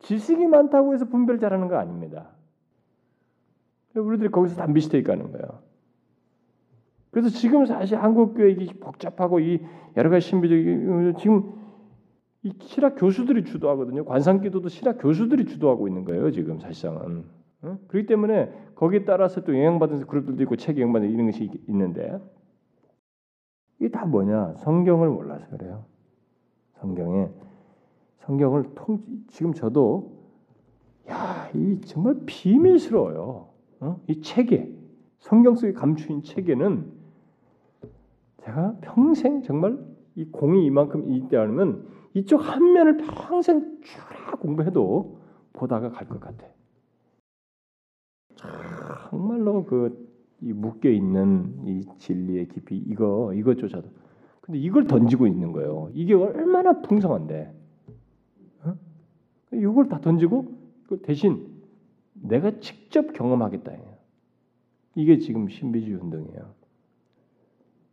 지식이 0.00 0.46
많다고 0.46 0.94
해서 0.94 1.04
분별 1.06 1.38
잘하는 1.38 1.68
거 1.68 1.76
아닙니다. 1.76 2.30
우리들이 3.94 4.30
거기서 4.30 4.56
다 4.56 4.66
미스테이크 4.66 5.10
하는 5.10 5.32
거예요. 5.32 5.46
그래서 7.10 7.30
지금 7.30 7.66
사실 7.66 7.98
한국 7.98 8.34
교회 8.34 8.52
이 8.52 8.66
복잡하고 8.66 9.40
이 9.40 9.60
여러 9.96 10.10
가지 10.10 10.28
신비적인 10.28 11.14
지금 11.18 11.52
이 12.42 12.52
신학 12.60 12.94
교수들이 12.96 13.44
주도하거든요. 13.44 14.04
관상기도도 14.04 14.68
신학 14.68 14.98
교수들이 14.98 15.46
주도하고 15.46 15.88
있는 15.88 16.04
거예요. 16.04 16.30
지금 16.30 16.60
사실상은. 16.60 17.24
어? 17.62 17.76
그렇기 17.88 18.06
때문에 18.06 18.52
거기에 18.76 19.04
따라서 19.04 19.42
또 19.42 19.52
영향받은 19.52 20.06
그룹들도 20.06 20.40
있고 20.44 20.56
책 20.56 20.78
영향받는 20.78 21.10
이런 21.10 21.26
것이 21.26 21.50
있는데 21.66 22.20
이게 23.80 23.90
다 23.90 24.06
뭐냐? 24.06 24.54
성경을 24.58 25.08
몰라서 25.08 25.48
그래요. 25.48 25.84
성경에 26.74 27.28
성경을 28.28 28.64
통 28.74 29.02
지금 29.28 29.54
저도 29.54 30.12
야, 31.08 31.48
이 31.54 31.80
정말 31.80 32.14
비밀스러워요. 32.26 33.48
어? 33.80 34.00
이 34.06 34.20
체계, 34.20 34.70
성경 35.18 35.54
속에 35.54 35.72
감추인 35.72 36.22
체계는 36.22 36.92
제가 38.42 38.76
평생 38.82 39.40
정말 39.42 39.78
이 40.14 40.26
공이 40.26 40.66
이만큼 40.66 41.10
있다면 41.10 41.86
이쪽 42.12 42.36
한 42.38 42.70
면을 42.74 42.98
평생 42.98 43.78
쭉 43.80 44.40
공부해도 44.40 45.18
보다가 45.54 45.90
갈 45.90 46.06
것 46.08 46.20
같아. 46.20 46.46
정말로 49.08 49.64
그 49.64 50.06
묶여 50.40 50.90
있는 50.90 51.62
이 51.64 51.82
진리의 51.96 52.48
깊이 52.48 52.76
이거 52.76 53.32
이것조차도. 53.32 53.88
근데 54.42 54.58
이걸 54.58 54.86
던지고 54.86 55.26
있는 55.26 55.52
거예요. 55.52 55.88
이게 55.94 56.12
얼마나 56.12 56.82
풍성한데. 56.82 57.57
어? 59.52 59.56
이걸 59.56 59.88
다 59.88 60.00
던지고 60.00 60.52
그 60.88 61.00
대신 61.02 61.62
내가 62.14 62.58
직접 62.60 63.12
경험하겠다. 63.12 63.72
이게 64.94 65.18
지금 65.18 65.48
신비주의 65.48 65.96
운동이에요. 65.96 66.54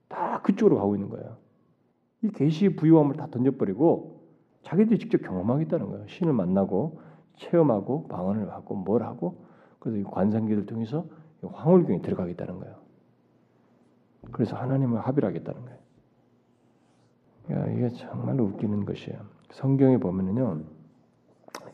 다 0.08 0.42
그쪽으로 0.42 0.78
가고 0.78 0.96
있는 0.96 1.10
거예요. 1.10 1.38
이 2.24 2.30
계시 2.30 2.70
부유함을 2.70 3.16
다 3.16 3.28
던져버리고 3.30 4.24
자기들이 4.64 4.98
직접 4.98 5.20
경험하겠다는 5.20 5.88
거예요. 5.88 6.08
신을 6.08 6.34
만나고 6.34 7.00
체험하고 7.36 8.08
방언을 8.08 8.52
하고 8.52 8.76
뭘 8.76 9.04
하고 9.04 9.46
그래서 9.80 10.10
관상기를 10.10 10.66
통해서 10.66 11.06
황홀경에 11.44 12.02
들어가겠다는 12.02 12.60
거예요. 12.60 12.76
그래서 14.32 14.56
하나님을 14.56 15.00
합일하겠다는 15.02 15.62
거예요. 15.62 15.78
야, 17.52 17.68
이게 17.68 17.90
정말 17.90 18.40
웃기는 18.42 18.86
것이에요. 18.86 19.20
성경에 19.52 19.98
보면은요, 19.98 20.64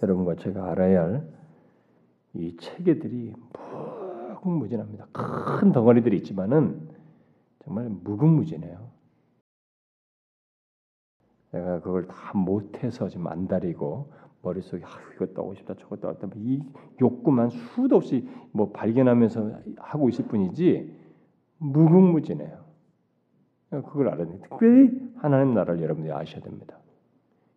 여러분과 0.02 0.36
제가 0.36 0.72
알아야 0.72 1.04
할 1.04 1.42
이 2.34 2.56
체계들이 2.58 3.34
무궁무진합니다. 4.42 5.08
큰 5.12 5.72
덩어리들이 5.72 6.18
있지만은 6.18 6.90
정말 7.64 7.90
무궁무진해요. 7.90 8.90
내가 11.52 11.82
그걸 11.82 12.08
다 12.08 12.38
못해서 12.38 13.10
지금 13.10 13.28
안달이고 13.28 14.14
머릿속에 14.42 14.84
아, 14.86 14.88
이것도 15.16 15.42
하고 15.42 15.54
싶다 15.54 15.76
저것도 15.76 16.08
하고 16.08 16.20
싶다 16.22 16.36
이 16.38 16.64
욕구만 17.02 17.50
수도 17.50 17.98
없이 17.98 18.28
뭐 18.54 18.72
발견하면서 18.72 19.60
하고 19.78 20.10
있을 20.10 20.26
뿐이지 20.26 20.98
무궁무진해요. 21.58 22.62
그걸 23.70 24.08
알아야 24.10 24.26
돼요. 24.26 24.40
특별히 24.42 24.90
하나님 25.18 25.54
나라를 25.54 25.82
여러분들이 25.82 26.14
아셔야 26.14 26.42
됩니다. 26.42 26.78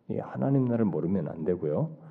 이 0.09 0.17
하나님 0.17 0.65
나라를 0.65 0.85
모르면 0.85 1.29
안 1.29 1.45
되고요. 1.45 2.04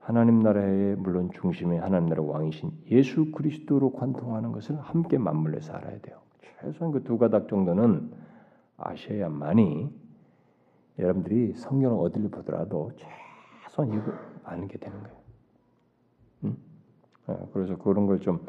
하나님 0.00 0.40
나라의 0.40 0.96
물론 0.96 1.30
중심에 1.32 1.78
하나님 1.78 2.08
나라 2.08 2.22
왕이신 2.22 2.72
예수 2.90 3.30
그리스도로 3.32 3.92
관통하는 3.92 4.50
것을 4.52 4.76
함께 4.80 5.18
맞물려서 5.18 5.74
알아야 5.74 5.98
돼요. 6.00 6.18
최소한 6.60 6.92
그 6.92 7.02
두 7.04 7.18
가닥 7.18 7.48
정도는 7.48 8.10
아셔야만이 8.76 9.90
여러분들이 10.98 11.54
성경을 11.54 11.98
어디를 12.06 12.30
보더라도 12.30 12.90
최소한 12.96 13.92
이거 13.92 14.12
아는 14.44 14.68
게 14.68 14.78
되는 14.78 15.02
거예요. 15.02 15.16
음? 16.44 16.56
그래서 17.52 17.76
그런 17.76 18.06
걸 18.06 18.18
좀 18.18 18.44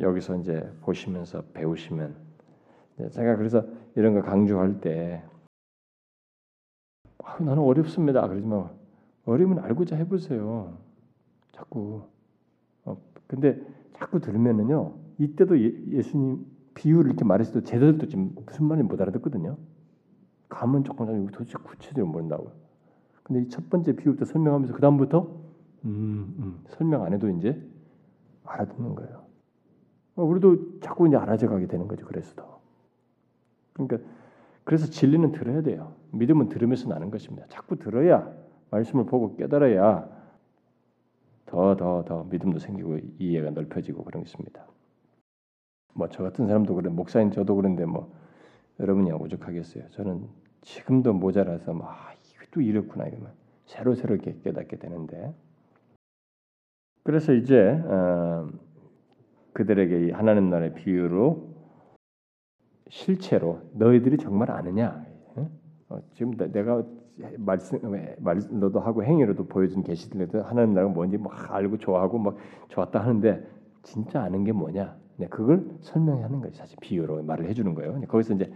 여기서 0.00 0.36
이제 0.38 0.72
보시면서 0.80 1.42
배우시면 1.52 2.16
제가 3.10 3.36
그래서 3.36 3.64
이런 3.96 4.14
거 4.14 4.22
강조할 4.22 4.80
때 4.80 5.22
아, 7.22 7.36
나는 7.40 7.58
어렵습니다. 7.62 8.26
그러지만 8.26 8.70
어려면 9.26 9.58
알고자 9.60 9.96
해보세요. 9.96 10.76
자꾸. 11.52 12.02
어, 12.84 12.96
근데 13.26 13.60
자꾸 13.96 14.20
들으면은요. 14.20 14.94
이때도 15.18 15.58
예, 15.60 16.02
수님 16.02 16.44
비유를 16.74 17.12
이렇게 17.12 17.24
제대로 17.62 17.96
또 17.98 18.06
지금 18.08 18.34
무슨 18.46 18.66
말인지 18.66 18.88
못 18.88 19.00
알아듣거든요. 19.00 19.56
감은 20.48 20.84
조금 20.84 21.06
전 21.06 21.26
도대체 21.28 21.54
구체적으로 21.62 22.06
모른다고요. 22.06 22.52
근데 23.22 23.42
이 23.42 23.48
첫 23.48 23.70
번째 23.70 23.96
비유부터 23.96 24.26
설명하면서 24.26 24.74
그 24.74 24.80
다음부터 24.80 25.22
음, 25.84 26.34
음, 26.38 26.60
설명 26.68 27.04
안 27.04 27.12
해도 27.12 27.28
이제 27.30 27.60
알아듣는 28.44 28.94
거예요. 28.94 29.24
어, 30.16 30.24
우리도 30.24 30.80
자꾸 30.80 31.08
이제 31.08 31.16
알아져 31.16 31.48
가게 31.48 31.66
되는 31.66 31.88
거죠. 31.88 32.04
그래서 32.06 32.34
더. 32.34 32.60
그러니까 33.72 33.98
그래서 34.64 34.86
진리는 34.86 35.32
들어야 35.32 35.62
돼요. 35.62 35.94
믿음은 36.12 36.48
들으면서 36.48 36.88
나는 36.88 37.10
것입니다. 37.10 37.46
자꾸 37.48 37.76
들어야 37.76 38.30
말씀을 38.74 39.06
보고 39.06 39.36
깨달아야 39.36 40.08
더 41.46 41.76
더 41.76 42.04
더 42.04 42.24
믿음도 42.24 42.58
생기고 42.58 42.98
이해가 43.18 43.50
넓혀지고 43.50 44.04
그런 44.04 44.22
게 44.24 44.28
있습니다. 44.28 44.66
뭐 45.94 46.08
저 46.10 46.22
같은 46.24 46.46
사람도 46.46 46.74
그래 46.74 46.90
목사인 46.90 47.30
저도 47.30 47.54
그런데 47.56 47.84
뭐 47.84 48.12
여러분이 48.80 49.12
오죽하겠어요. 49.12 49.90
저는 49.90 50.28
지금도 50.62 51.12
모자라서 51.14 51.72
막 51.72 51.88
아, 51.90 52.14
이것도 52.34 52.60
이렇구나 52.62 53.06
이러면 53.06 53.32
새로 53.66 53.94
새로 53.94 54.16
깨닫게 54.18 54.78
되는데 54.78 55.32
그래서 57.04 57.32
이제 57.32 57.60
어, 57.86 58.50
그들에게 59.52 60.12
하나님 60.12 60.50
나라의 60.50 60.74
비유로 60.74 61.54
실체로 62.90 63.60
너희들이 63.74 64.18
정말 64.18 64.50
아느냐? 64.50 65.04
어, 65.88 65.98
지금 66.14 66.36
내가 66.36 66.82
말씀 67.38 67.78
말 68.18 68.40
너도 68.50 68.80
하고 68.80 69.04
행위로도 69.04 69.46
보여준 69.46 69.82
계시들도 69.82 70.42
하나님 70.42 70.74
나라가 70.74 70.92
뭔지 70.92 71.16
막 71.16 71.52
알고 71.52 71.78
좋아하고 71.78 72.18
막 72.18 72.36
좋았다 72.68 73.00
하는데 73.00 73.46
진짜 73.82 74.22
아는 74.22 74.44
게 74.44 74.52
뭐냐? 74.52 74.96
네, 75.16 75.28
그걸 75.28 75.64
설명하는 75.80 76.40
거죠. 76.40 76.56
사실 76.56 76.76
비유로 76.80 77.22
말을 77.22 77.48
해주는 77.48 77.72
거예요. 77.74 78.00
거기서 78.08 78.34
이제 78.34 78.52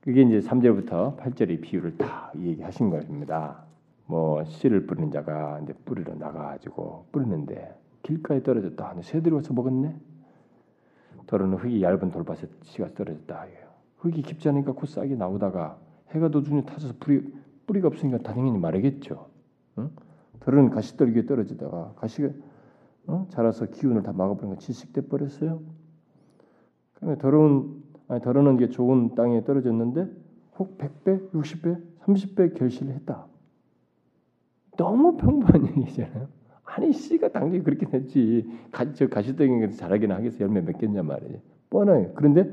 그게 0.00 0.22
이제 0.22 0.40
3절부터 0.40 1.16
8절의 1.16 1.60
비유를 1.60 1.96
다 1.98 2.30
얘기하신 2.38 2.90
겁니다. 2.90 3.64
뭐 4.06 4.44
씨를 4.44 4.86
뿌리는 4.86 5.10
자가 5.10 5.60
이제 5.62 5.72
뿌리러 5.84 6.14
나가가지고 6.14 7.06
뿌리는데 7.10 7.74
길가에 8.02 8.42
떨어졌다. 8.42 8.94
새들이 9.02 9.34
와서 9.34 9.52
먹었네. 9.54 9.94
더러는 11.26 11.56
흙이 11.58 11.82
얇은 11.82 12.10
돌밭에 12.10 12.46
씨가 12.62 12.94
떨어졌다. 12.94 13.46
흙이 13.98 14.22
깊지 14.22 14.48
않으니까 14.48 14.72
곧 14.72 14.86
싹이 14.86 15.16
나오다가 15.16 15.78
해가 16.10 16.28
도중에 16.28 16.62
타서 16.64 16.92
뿌리 16.98 17.32
뿌리가 17.66 17.88
없으니까 17.88 18.18
당연히 18.18 18.58
마르겠죠. 18.58 19.28
응? 19.78 19.90
더러는 20.40 20.70
가시떨기에 20.70 21.26
떨어지다가 21.26 21.94
가시가 21.96 22.28
어? 23.06 23.26
자라서 23.30 23.66
기운을 23.66 24.02
다 24.02 24.12
막아버리니까 24.12 24.60
질식돼 24.60 25.08
버렸어요. 25.08 25.60
그러면 26.94 27.18
더러운 27.18 27.82
아니 28.08 28.20
더러는 28.20 28.56
게 28.56 28.68
좋은 28.68 29.14
땅에 29.14 29.44
떨어졌는데 29.44 30.08
혹 30.58 30.78
100배, 30.78 31.30
60배, 31.32 31.82
30배 32.00 32.54
결실을 32.56 32.94
했다. 32.94 33.26
너무 34.76 35.16
평범한 35.16 35.66
얘기잖아요. 35.78 36.28
아니 36.64 36.92
씨가 36.92 37.28
당연히 37.28 37.62
그렇게 37.62 37.86
됐지. 37.86 38.48
가, 38.70 38.92
저 38.94 39.08
가시덩이에서 39.08 39.76
자라기는 39.76 40.14
하겠어 40.14 40.40
열매 40.40 40.60
맺겠냐 40.60 41.02
말이지. 41.02 41.40
뻔해요. 41.70 42.12
그런데 42.14 42.50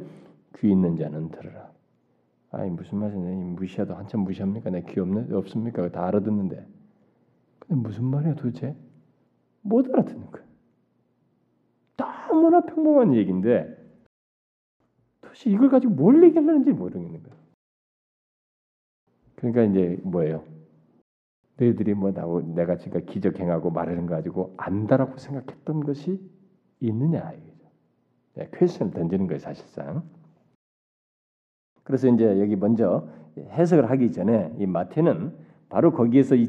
귀 0.57 0.69
있는 0.71 0.95
자는 0.95 1.29
들으라. 1.29 1.68
아니 2.51 2.69
무슨 2.71 2.97
말이냐? 2.99 3.55
무시하다 3.55 3.97
한참 3.97 4.21
무시합니까? 4.21 4.69
내 4.69 4.81
귀 4.85 4.99
없네 4.99 5.33
없습니까? 5.33 5.89
다 5.91 6.07
알아듣는데. 6.07 6.65
근데 7.59 7.75
무슨 7.81 8.05
말이야 8.05 8.35
도대체? 8.35 8.75
못 9.61 9.87
알아듣는 9.87 10.31
거야. 10.31 10.43
너무나 11.97 12.61
평범한 12.61 13.13
얘기인데 13.15 13.77
도대체 15.21 15.49
이걸 15.51 15.69
가지고 15.69 15.93
뭘 15.93 16.23
얘기하려는지 16.23 16.71
모르겠는 16.71 17.23
거야. 17.23 17.35
그러니까 19.35 19.63
이제 19.63 19.99
뭐예요? 20.03 20.43
너희들이 21.57 21.93
뭐 21.93 22.11
나고 22.11 22.41
내가 22.41 22.77
지금 22.77 23.05
기적 23.05 23.39
행하고 23.39 23.69
말하는 23.69 24.05
거 24.05 24.15
가지고 24.15 24.53
안다라고 24.57 25.17
생각했던 25.17 25.81
것이 25.81 26.19
있느냐 26.79 27.31
이거죠. 27.31 27.69
네, 28.35 28.49
퀘스천을 28.53 28.93
던지는 28.93 29.27
거예요 29.27 29.39
사실상. 29.39 30.03
그래서 31.89 32.07
이제 32.07 32.39
여기 32.39 32.55
먼저 32.55 33.07
해석을 33.35 33.89
하기 33.89 34.11
전에 34.11 34.53
이 34.59 34.67
마태는 34.67 35.31
바로 35.69 35.91
거기에서 35.91 36.35
이 36.35 36.47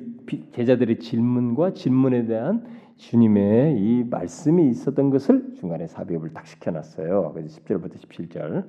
제자들의 0.52 0.98
질문과 0.98 1.72
질문에 1.72 2.26
대한 2.26 2.62
주님의 2.96 3.80
이 3.80 4.04
말씀이 4.04 4.68
있었던 4.68 5.08
것을 5.08 5.54
중간에 5.54 5.86
삽입을 5.86 6.34
딱 6.34 6.46
시켜놨어요. 6.46 7.32
그래서 7.32 7.58
10절부터 7.58 7.94
17절. 7.94 8.66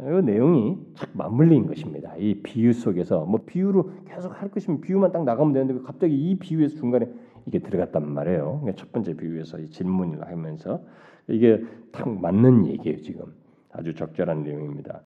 이 0.00 0.24
내용이 0.24 0.78
딱 0.98 1.10
맞물린 1.12 1.68
것입니다. 1.68 2.16
이 2.16 2.42
비유 2.42 2.72
속에서 2.72 3.24
뭐 3.24 3.44
비유로 3.46 3.92
계속 4.08 4.42
할 4.42 4.50
것이면 4.50 4.80
비유만 4.80 5.12
딱 5.12 5.22
나가면 5.22 5.52
되는데 5.52 5.80
갑자기 5.84 6.16
이 6.16 6.36
비유에서 6.40 6.74
중간에 6.74 7.06
이게 7.46 7.60
들어갔단 7.60 8.04
말이에요. 8.12 8.58
그러니까 8.62 8.72
첫 8.74 8.90
번째 8.90 9.14
비유에서 9.14 9.60
이 9.60 9.70
질문을 9.70 10.26
하면서 10.26 10.82
이게 11.28 11.62
딱 11.92 12.08
맞는 12.08 12.66
얘기예요. 12.66 13.00
지금 13.00 13.26
아주 13.70 13.94
적절한 13.94 14.42
내용입니다. 14.42 15.03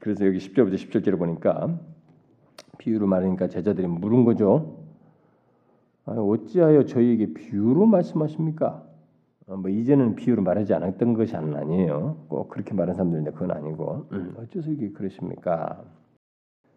그래서 0.00 0.26
여기 0.26 0.38
10절부터 0.38 0.74
17절을 0.74 1.18
보니까 1.18 1.78
비유로 2.78 3.06
말하니까 3.06 3.48
제자들이 3.48 3.86
물은 3.86 4.24
거죠. 4.24 4.84
아, 6.04 6.12
어찌하여 6.12 6.84
저희에게 6.84 7.34
비유로 7.34 7.86
말씀하십니까? 7.86 8.84
어, 9.46 9.56
뭐 9.56 9.70
이제는 9.70 10.14
비유로 10.14 10.42
말하지 10.42 10.74
않았던 10.74 11.14
것이 11.14 11.36
아니에요. 11.36 12.26
꼭 12.28 12.48
그렇게 12.48 12.74
말하는 12.74 12.94
사람들인데 12.94 13.32
그건 13.32 13.50
아니고 13.50 14.06
음, 14.12 14.34
어째서 14.38 14.70
이게 14.70 14.90
그러십니까? 14.90 15.84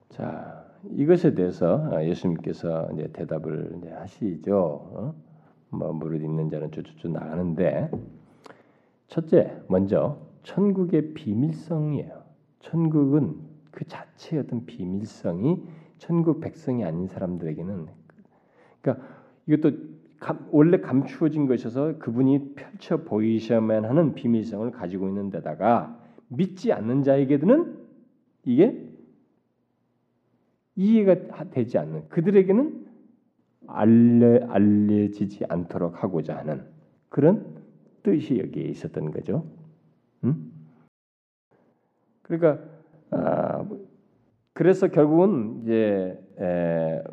자 0.09 0.65
이것에 0.89 1.35
대해서 1.35 1.89
아, 1.91 2.03
예수님께서 2.03 2.89
이제 2.93 3.09
대답을 3.13 3.75
이제 3.77 3.89
하시죠. 3.91 4.57
어? 4.57 5.15
뭐 5.69 5.93
무릇 5.93 6.21
있는 6.21 6.49
자는 6.49 6.71
쭉쭉쭉 6.71 7.11
나가는데 7.11 7.89
첫째 9.07 9.61
먼저 9.67 10.17
천국의 10.43 11.13
비밀성이에요. 11.13 12.20
천국은 12.61 13.35
그 13.71 13.85
자체의 13.85 14.43
어떤 14.43 14.65
비밀성이 14.65 15.63
천국 15.97 16.41
백성이 16.41 16.83
아닌 16.83 17.07
사람들에게는 17.07 17.87
그러니까 18.81 19.07
이것도 19.47 19.77
감, 20.19 20.47
원래 20.51 20.79
감추어진 20.79 21.47
것이어서 21.47 21.97
그분이 21.97 22.53
펼쳐 22.55 23.03
보이셔야만 23.03 23.85
하는 23.85 24.13
비밀성을 24.13 24.69
가지고 24.71 25.07
있는 25.07 25.29
데다가 25.29 25.99
믿지 26.27 26.71
않는 26.71 27.03
자에게는 27.03 27.77
이게 28.45 28.87
이해가 30.75 31.49
되지 31.49 31.77
않는 31.77 32.09
그들에게는 32.09 32.85
알려 33.67 34.47
알려지지 34.47 35.45
않도록 35.49 36.03
하고자 36.03 36.37
하는 36.37 36.65
그런 37.09 37.61
뜻이 38.03 38.39
여기에 38.39 38.63
있었던 38.65 39.11
거죠. 39.11 39.45
음? 40.23 40.50
그러니까 42.31 42.63
아, 43.09 43.65
그래서 44.53 44.87
결국은 44.87 45.61
이제 45.63 46.17
에, 46.39 47.03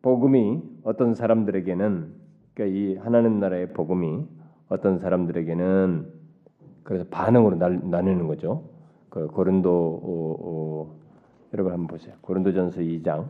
복음이 0.00 0.62
어떤 0.82 1.14
사람들에게는 1.14 2.14
그러니까 2.54 2.78
이 2.78 2.96
하나님 2.96 3.38
나라의 3.38 3.74
복음이 3.74 4.26
어떤 4.68 4.98
사람들에게는 4.98 6.10
그래서 6.84 7.04
반응으로 7.10 7.56
나, 7.56 7.68
나누는 7.68 8.26
거죠. 8.28 8.64
그 9.10 9.26
고린도 9.26 9.70
어, 9.70 10.36
어, 10.40 10.96
여러분 11.52 11.72
한번 11.72 11.88
보세요. 11.88 12.14
고린도전서 12.22 12.80
2장 12.80 13.28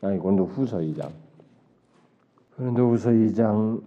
아니 0.00 0.18
고린도 0.18 0.46
후서 0.46 0.78
2장 0.78 1.10
고린도 2.56 2.90
후서 2.90 3.10
2장 3.10 3.82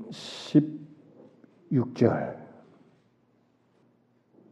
16절 1.72 2.41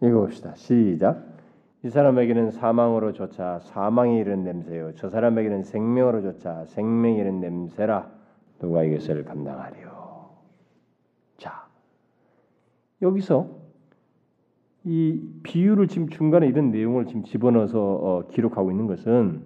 읽어봅시다. 0.02 0.56
시작. 0.56 1.26
이 1.84 1.90
사람에게는 1.90 2.52
사망으로 2.52 3.14
조차 3.14 3.60
사망이 3.60 4.18
이른 4.18 4.44
냄새요. 4.44 4.94
저 4.96 5.10
사람에게는 5.10 5.64
생명으로 5.64 6.22
조차 6.22 6.66
생명이 6.66 7.18
이른 7.18 7.40
냄새라. 7.40 8.12
누가 8.60 8.84
이것을 8.84 9.24
감당하리요. 9.24 10.30
자, 11.38 11.68
여기서 13.02 13.50
이 14.84 15.22
비유를 15.44 15.88
지금 15.88 16.10
중간에 16.10 16.48
이런 16.48 16.72
내용을 16.72 17.06
지금 17.06 17.24
집어넣어서 17.24 17.80
어, 17.80 18.28
기록하고 18.28 18.72
있는 18.72 18.88
것은 18.88 19.44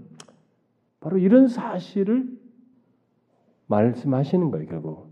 바로 0.99 1.18
이런 1.18 1.47
사실을 1.47 2.28
말씀하시는 3.68 4.51
거예요. 4.51 4.68
결국 4.68 5.12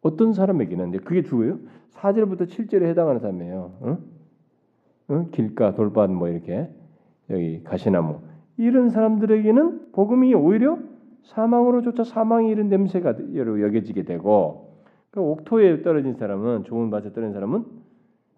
어떤 0.00 0.32
사람에게는 0.32 0.92
그게 1.04 1.22
주예요. 1.22 1.58
4절부터 1.92 2.48
7절에 2.48 2.84
해당하는 2.84 3.20
사람이에요. 3.20 3.78
응? 3.84 4.13
어? 5.08 5.26
길가 5.32 5.74
돌밭 5.74 6.10
뭐 6.10 6.28
이렇게 6.28 6.68
여기 7.30 7.62
가시나무 7.62 8.20
이런 8.56 8.90
사람들에게는 8.90 9.92
복음이 9.92 10.34
오히려 10.34 10.78
사망으로조차 11.24 12.04
사망이 12.04 12.50
이런 12.50 12.68
냄새가 12.68 13.16
여겨지게 13.34 14.04
되고 14.04 14.74
그 15.10 15.20
옥토에 15.20 15.82
떨어진 15.82 16.14
사람은 16.14 16.64
좋은 16.64 16.90
밭에 16.90 17.12
떨어진 17.12 17.32
사람은 17.32 17.64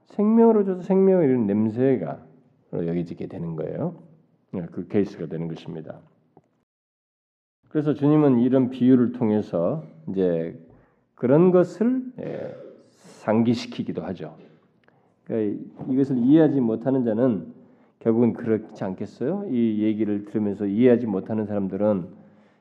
생명으로조차 0.06 0.82
생명을 0.82 1.28
이런 1.28 1.46
냄새가 1.46 2.20
여겨지게 2.72 3.26
되는 3.26 3.56
거예요. 3.56 3.96
네, 4.52 4.66
그 4.70 4.86
케이스가 4.86 5.26
되는 5.26 5.48
것입니다. 5.48 6.00
그래서 7.68 7.94
주님은 7.94 8.38
이런 8.40 8.70
비유를 8.70 9.12
통해서 9.12 9.84
이제 10.08 10.58
그런 11.14 11.50
것을 11.50 12.04
예, 12.20 12.54
상기시키기도 12.90 14.02
하죠. 14.02 14.36
그러니까 15.26 15.64
이것을 15.92 16.18
이해하지 16.18 16.60
못하는 16.60 17.04
자는 17.04 17.52
결국은 17.98 18.32
그렇지 18.32 18.84
않겠어요? 18.84 19.46
이 19.50 19.82
얘기를 19.82 20.24
들으면서 20.24 20.66
이해하지 20.66 21.06
못하는 21.06 21.46
사람들은 21.46 22.08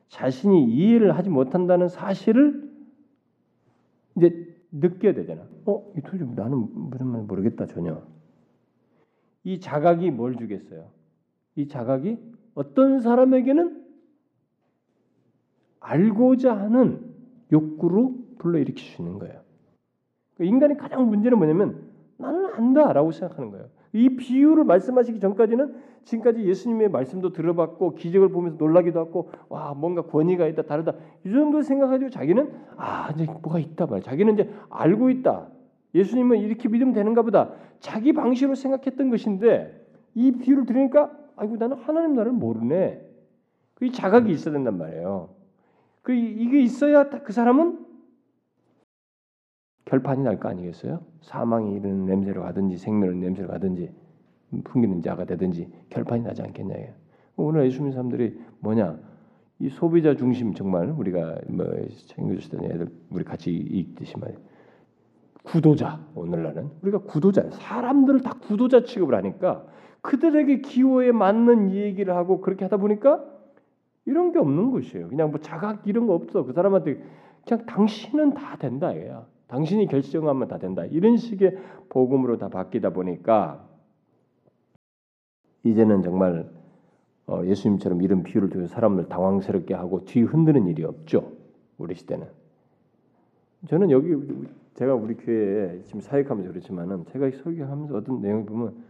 자신이 0.07 0.65
이해를 0.65 1.15
하지 1.15 1.29
못한다는 1.29 1.87
사실을 1.87 2.67
이제 4.17 4.55
느껴야 4.71 5.13
되잖아. 5.13 5.43
어, 5.65 5.93
이 5.95 6.01
도대체 6.01 6.25
나는 6.25 6.67
무슨 6.73 7.07
말 7.07 7.21
모르겠다 7.21 7.67
전혀. 7.67 8.01
이 9.43 9.59
자각이 9.59 10.09
뭘 10.09 10.35
주겠어요? 10.35 10.89
이 11.55 11.67
자각이 11.67 12.17
어떤 12.55 12.99
사람에게는 12.99 13.85
알고자 15.79 16.57
하는 16.57 17.13
욕구로 17.51 18.15
불러일으킬 18.39 18.83
수 18.83 19.01
있는 19.03 19.19
거예요. 19.19 19.41
그러니까 20.33 20.55
인간의 20.55 20.77
가장 20.77 21.07
문제는 21.07 21.37
뭐냐면 21.37 21.84
나는 22.17 22.53
안다라고 22.53 23.11
생각하는 23.11 23.51
거예요. 23.51 23.65
이 23.93 24.15
비유를 24.15 24.63
말씀하시기 24.65 25.19
전까지는 25.19 25.75
지금까지 26.03 26.43
예수님의 26.43 26.89
말씀도 26.89 27.31
들어봤고 27.33 27.95
기적을 27.95 28.29
보면서 28.29 28.57
놀라기도 28.57 28.99
하고 28.99 29.29
와 29.49 29.73
뭔가 29.73 30.03
권위가 30.03 30.47
있다 30.47 30.63
다르다. 30.63 30.93
이 31.25 31.31
정도 31.31 31.61
생각하지고 31.61 32.09
자기는 32.09 32.53
아 32.77 33.11
이제 33.13 33.25
뭐가 33.25 33.59
있다 33.59 33.87
말 33.87 34.01
자기는 34.01 34.33
이제 34.33 34.49
알고 34.69 35.09
있다. 35.09 35.47
예수님은 35.95 36.39
이렇게 36.39 36.69
믿으면 36.69 36.93
되는가 36.93 37.21
보다. 37.21 37.51
자기 37.79 38.13
방식으로 38.13 38.55
생각했던 38.55 39.09
것인데 39.09 39.85
이 40.13 40.31
비유를 40.31 40.65
들으니까 40.65 41.11
아이고 41.35 41.57
나는 41.57 41.77
하나님 41.77 42.13
나를 42.15 42.31
모르네. 42.31 43.01
그 43.75 43.91
자각이 43.91 44.31
있어야 44.31 44.53
된단 44.53 44.77
말이에요. 44.77 45.29
그 46.01 46.13
이게 46.13 46.61
있어야 46.61 47.09
그 47.09 47.33
사람은 47.33 47.84
결판이 49.85 50.23
날 50.23 50.37
거 50.39 50.49
아니겠어요? 50.49 50.99
사망이 51.21 51.75
이르는 51.75 52.05
냄새로 52.05 52.41
가든지 52.43 52.77
생명의 52.77 53.17
냄새로 53.17 53.47
가든지 53.47 53.91
풍기는 54.63 55.01
자가 55.01 55.25
되든지 55.25 55.67
결판이 55.89 56.23
나지 56.23 56.41
않겠냐. 56.41 56.75
오늘 57.37 57.65
예수 57.65 57.77
믿는 57.79 57.91
사람들이 57.91 58.39
뭐냐? 58.59 58.97
이 59.59 59.69
소비자 59.69 60.15
중심 60.15 60.53
정말 60.53 60.89
우리가 60.89 61.37
뭐 61.47 61.65
챙겨주시던 62.07 62.65
애들 62.65 62.87
우리 63.09 63.23
같이 63.23 63.51
읽듯이 63.51 64.17
말 64.19 64.35
구도자 65.43 66.03
오늘날은 66.15 66.71
우리가 66.81 66.99
구도자 66.99 67.49
사람들을 67.51 68.21
다 68.21 68.33
구도자 68.41 68.83
취급을 68.83 69.15
하니까 69.15 69.65
그들에게 70.01 70.61
기호에 70.61 71.11
맞는 71.11 71.71
얘기를 71.71 72.15
하고 72.15 72.41
그렇게 72.41 72.65
하다 72.65 72.77
보니까 72.77 73.23
이런 74.05 74.31
게 74.31 74.39
없는 74.39 74.71
것이에요. 74.71 75.07
그냥 75.09 75.31
뭐 75.31 75.39
자각 75.39 75.87
이런 75.87 76.05
거 76.07 76.13
없어. 76.13 76.43
그 76.43 76.53
사람한테 76.53 77.01
그냥 77.47 77.65
당신은 77.65 78.33
다 78.33 78.55
된다 78.57 78.91
이거야. 78.91 79.25
당신이 79.47 79.87
결정하면 79.87 80.47
다 80.47 80.57
된다. 80.57 80.85
이런 80.85 81.17
식의 81.17 81.57
복음으로 81.89 82.37
다 82.37 82.49
바뀌다 82.49 82.91
보니까 82.91 83.67
이제는 85.63 86.01
정말 86.01 86.49
어, 87.27 87.43
예수님처럼 87.43 88.01
이런 88.01 88.23
비유를 88.23 88.49
통해 88.49 88.67
사람을 88.67 89.09
당황스럽게 89.09 89.73
하고 89.73 90.05
뒤 90.05 90.21
흔드는 90.21 90.67
일이 90.67 90.83
없죠. 90.83 91.31
우리 91.77 91.95
시대는. 91.95 92.27
저는 93.67 93.89
여기 93.89 94.15
제가 94.75 94.93
우리 94.93 95.15
교회에 95.15 95.81
지금 95.83 96.01
사역하면서 96.01 96.51
그렇지만은 96.51 97.05
제가 97.05 97.31
설교하면서 97.31 97.95
어떤 97.95 98.21
내용을 98.21 98.45
보면 98.45 98.83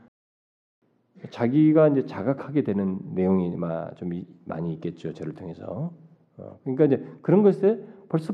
자기가 1.30 1.89
이제 1.89 2.06
자각하게 2.06 2.64
되는 2.64 2.99
내용이 3.14 3.56
좀 3.95 4.10
많이 4.43 4.74
있겠죠. 4.74 5.14
저를 5.14 5.34
통해서. 5.34 5.93
어, 6.38 6.60
그러니까 6.64 6.86
이제 6.86 7.06
그런 7.22 7.41
것에 7.41 7.82
벌써 8.10 8.34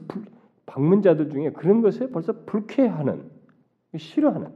방문자들 0.72 1.30
중에 1.30 1.52
그런 1.52 1.82
것에 1.82 2.10
벌써 2.10 2.32
불쾌하는 2.46 3.30
싫어하는 3.98 4.52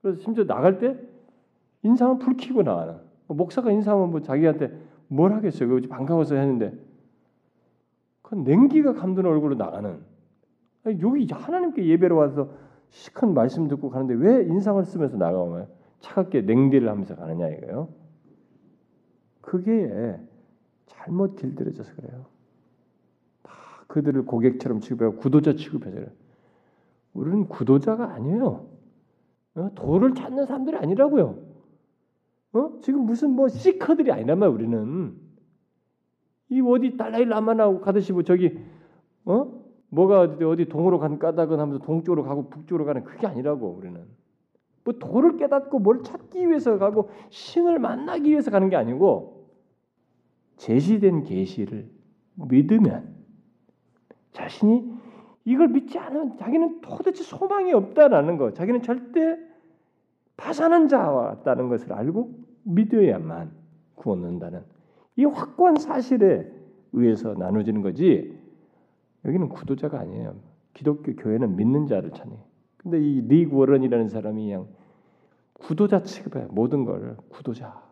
그래서 0.00 0.20
심지어 0.20 0.44
나갈 0.44 0.78
때 0.78 0.96
인상을 1.82 2.18
불키고 2.20 2.62
나가는 2.62 2.96
뭐 3.26 3.36
목사가 3.36 3.72
인상은 3.72 4.10
뭐 4.10 4.20
자기한테 4.20 4.72
뭘 5.08 5.32
하겠어요? 5.32 5.68
그 5.68 5.80
반가워서 5.88 6.36
했는데 6.36 6.72
그 8.22 8.36
냉기가 8.36 8.94
감도는 8.94 9.28
얼굴로 9.28 9.56
나가는 9.56 9.98
여기 10.86 11.26
하나님께 11.28 11.84
예배로 11.84 12.16
와서 12.16 12.50
시큰 12.90 13.34
말씀 13.34 13.66
듣고 13.66 13.90
가는데 13.90 14.14
왜 14.14 14.44
인상을 14.44 14.84
쓰면서 14.84 15.16
나가면 15.16 15.66
차갑게 15.98 16.42
냉대를 16.42 16.88
하면서 16.88 17.16
가느냐 17.16 17.48
이거요. 17.48 17.88
그게 19.40 20.16
잘못 20.86 21.34
길들여져서 21.36 21.96
그래요. 21.96 22.33
다 23.94 24.00
그들을 24.00 24.26
고객처럼 24.26 24.80
취급하고 24.80 25.16
구도자 25.16 25.54
취급해서 25.54 25.94
그래요. 25.94 26.10
우리는 27.12 27.48
구도자가 27.48 28.12
아니에요. 28.12 28.66
어? 29.54 29.70
도를 29.76 30.14
찾는 30.14 30.46
사람들이 30.46 30.76
아니라고요. 30.76 31.38
어? 32.54 32.78
지금 32.82 33.06
무슨 33.06 33.30
뭐 33.30 33.46
시커들이 33.48 34.10
아니란 34.10 34.40
말 34.40 34.48
우리는 34.48 35.14
이 36.48 36.60
어디 36.60 36.96
달라이 36.96 37.24
라마나고 37.24 37.80
가듯이 37.80 38.12
뭐 38.12 38.22
저기 38.22 38.58
어 39.24 39.64
뭐가 39.90 40.22
어디 40.22 40.66
동으로 40.66 40.98
간 40.98 41.20
까닭은 41.20 41.60
하면서 41.60 41.78
동쪽으로 41.84 42.24
가고 42.24 42.48
북쪽으로 42.50 42.84
가는 42.84 43.04
그게 43.04 43.28
아니라고 43.28 43.76
우리는 43.78 44.04
뭐 44.82 44.94
도를 44.98 45.36
깨닫고 45.36 45.78
뭘 45.78 46.02
찾기 46.02 46.48
위해서 46.48 46.78
가고 46.78 47.10
신을 47.30 47.78
만나기 47.78 48.30
위해서 48.30 48.50
가는 48.50 48.68
게 48.68 48.76
아니고 48.76 49.48
제시된 50.56 51.22
계시를 51.22 51.88
믿으면 52.34 53.13
자신이 54.34 54.92
이걸 55.46 55.68
믿지 55.68 55.98
않으면 55.98 56.36
자기는 56.36 56.80
도대체 56.82 57.22
소망이 57.22 57.72
없다라는 57.72 58.36
거, 58.36 58.52
자기는 58.52 58.82
절대 58.82 59.38
파산한 60.36 60.88
자와 60.88 61.36
같다는 61.36 61.68
것을 61.68 61.92
알고 61.92 62.30
믿어야만 62.64 63.50
구원된다는 63.94 64.62
이 65.16 65.24
확고한 65.24 65.76
사실에 65.76 66.50
의해서 66.92 67.34
나눠지는 67.34 67.82
거지. 67.82 68.38
여기는 69.24 69.48
구도자가 69.48 70.00
아니에요. 70.00 70.34
기독교 70.74 71.14
교회는 71.14 71.56
믿는 71.56 71.86
자를 71.86 72.10
찾니. 72.10 72.36
근데 72.76 73.00
이 73.00 73.20
리그 73.22 73.56
워런이라는 73.56 74.08
사람이 74.08 74.44
그냥 74.44 74.66
구도자 75.54 76.02
취급해 76.02 76.46
모든 76.50 76.84
걸 76.84 77.16
구도자. 77.28 77.82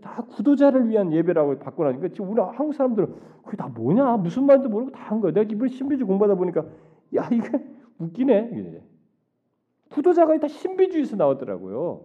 다 0.00 0.24
구도자를 0.24 0.88
위한 0.88 1.12
예배라고 1.12 1.58
바꿔나니까 1.58 2.08
지금 2.08 2.30
우리 2.30 2.40
한국 2.40 2.72
사람들은 2.74 3.14
그게 3.44 3.56
다 3.56 3.68
뭐냐 3.68 4.16
무슨 4.16 4.46
말인지 4.46 4.68
모르고 4.68 4.90
다 4.90 5.02
한 5.10 5.20
거야. 5.20 5.32
내가 5.32 5.50
이번 5.50 5.68
신비주의 5.68 6.06
공부하다 6.06 6.36
보니까 6.36 6.64
야 7.14 7.28
이게 7.30 7.50
웃기네. 7.98 8.82
구도자가 9.90 10.38
다 10.38 10.48
신비주의에서 10.48 11.16
나왔더라고요. 11.16 12.04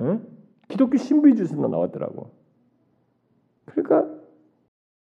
응? 0.00 0.26
기독교 0.68 0.96
신비주의에서 0.96 1.56
나왔더라고. 1.68 2.30
그러니까 3.66 4.18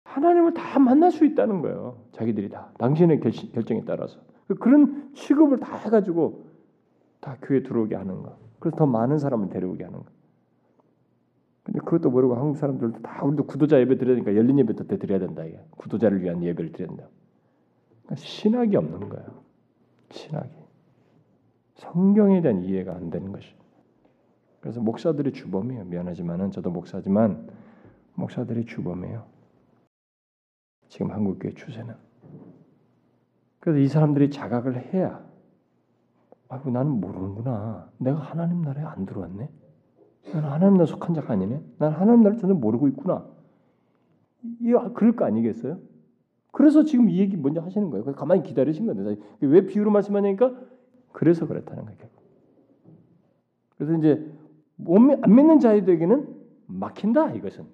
하나님을 0.03 0.53
다 0.53 0.77
만날 0.79 1.11
수 1.11 1.25
있다는 1.25 1.61
거예요. 1.61 1.97
자기들이 2.11 2.49
다 2.49 2.71
당신의 2.77 3.19
결심, 3.19 3.51
결정에 3.51 3.83
따라서 3.85 4.19
그런 4.59 5.11
취급을 5.15 5.59
다 5.59 5.75
해가지고 5.77 6.45
다 7.19 7.37
교회 7.41 7.63
들어오게 7.63 7.95
하는 7.95 8.21
거. 8.21 8.37
그래서 8.59 8.77
더 8.77 8.85
많은 8.85 9.17
사람을 9.17 9.49
데려오게 9.49 9.83
하는 9.83 9.99
거. 9.99 10.05
근데 11.65 11.79
그것도 11.79 12.11
모르고 12.11 12.35
한국 12.35 12.57
사람들도 12.57 13.01
다 13.01 13.25
우리도 13.25 13.47
구도자 13.47 13.79
예배 13.79 13.97
드리니까 13.97 14.35
열린 14.35 14.59
예배 14.59 14.73
때 14.75 14.97
드려야 14.97 15.19
된다 15.19 15.43
이게 15.43 15.59
구도자를 15.71 16.21
위한 16.21 16.43
예배를 16.43 16.71
드려야 16.71 16.89
된다. 16.89 17.09
그러니까 18.03 18.15
신학이 18.23 18.77
없는 18.77 19.09
거예요. 19.09 19.43
신학이 20.11 20.51
성경에 21.73 22.41
대한 22.41 22.63
이해가 22.63 22.95
안 22.95 23.09
되는 23.09 23.31
것이. 23.31 23.53
그래서 24.61 24.79
목사들의 24.79 25.33
주범이에요. 25.33 25.85
미안하지만은 25.85 26.51
저도 26.51 26.69
목사지만 26.69 27.49
목사들의 28.13 28.65
주범이에요. 28.65 29.25
지금 30.87 31.11
한국교회 31.11 31.55
추세는. 31.55 31.95
그래서 33.59 33.79
이 33.79 33.87
사람들이 33.87 34.29
자각을 34.29 34.93
해야 34.93 35.25
아이고 36.47 36.69
나는 36.69 36.91
모르는구나. 36.91 37.89
내가 37.97 38.19
하나님 38.19 38.61
나라에 38.61 38.85
안 38.85 39.07
들어왔네. 39.07 39.49
나는 40.33 40.49
하나님 40.49 40.73
나라 40.75 40.85
속한 40.85 41.13
자가 41.13 41.33
아니네. 41.33 41.61
난 41.77 41.91
하나님 41.93 42.21
나라를 42.21 42.39
전혀 42.39 42.53
모르고 42.53 42.87
있구나. 42.89 43.25
이 44.61 44.73
그럴 44.93 45.15
거 45.15 45.25
아니겠어요? 45.25 45.79
그래서 46.51 46.83
지금 46.83 47.09
이 47.09 47.19
얘기 47.19 47.35
먼저 47.35 47.61
하시는 47.61 47.89
거예요. 47.89 48.05
가만히 48.13 48.43
기다리신 48.43 48.85
건데 48.85 49.21
왜 49.41 49.65
비유로 49.65 49.91
말씀하냐니까 49.91 50.53
그래서 51.11 51.47
그렇다는 51.47 51.85
거예요. 51.85 51.97
그래서 53.77 53.97
이제 53.97 54.31
안 54.87 55.35
믿는 55.35 55.59
자들에게는 55.59 56.27
막힌다 56.67 57.33
이것은 57.33 57.65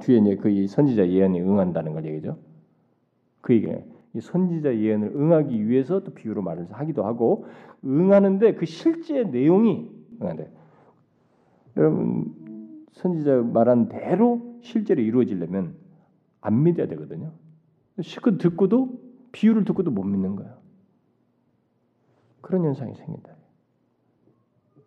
뒤에 0.00 0.18
이제 0.18 0.36
그 0.36 0.66
선지자 0.66 1.08
예언이 1.08 1.40
응한다는 1.40 1.92
걸 1.92 2.06
얘기죠. 2.06 2.38
그 3.40 3.54
얘기예요. 3.54 3.82
이 4.14 4.20
선지자 4.20 4.76
예언을 4.76 5.12
응하기 5.14 5.68
위해서 5.68 6.04
또 6.04 6.12
비유로 6.14 6.42
말을 6.42 6.68
하기도 6.70 7.04
하고 7.04 7.46
응하는데 7.84 8.54
그 8.54 8.66
실제 8.66 9.24
내용이 9.24 9.90
응한대. 10.20 10.50
여러분 11.76 12.34
선지자 12.92 13.42
말한 13.42 13.88
대로 13.88 14.58
실제로 14.60 15.00
이루어지려면 15.00 15.74
안 16.40 16.62
믿어야 16.62 16.86
되거든요. 16.88 17.32
실컷 18.00 18.38
듣고도 18.38 19.00
비유를 19.32 19.64
듣고도 19.64 19.90
못 19.90 20.02
믿는 20.02 20.36
거예요. 20.36 20.56
그런 22.40 22.64
현상이 22.64 22.94
생긴다. 22.94 23.30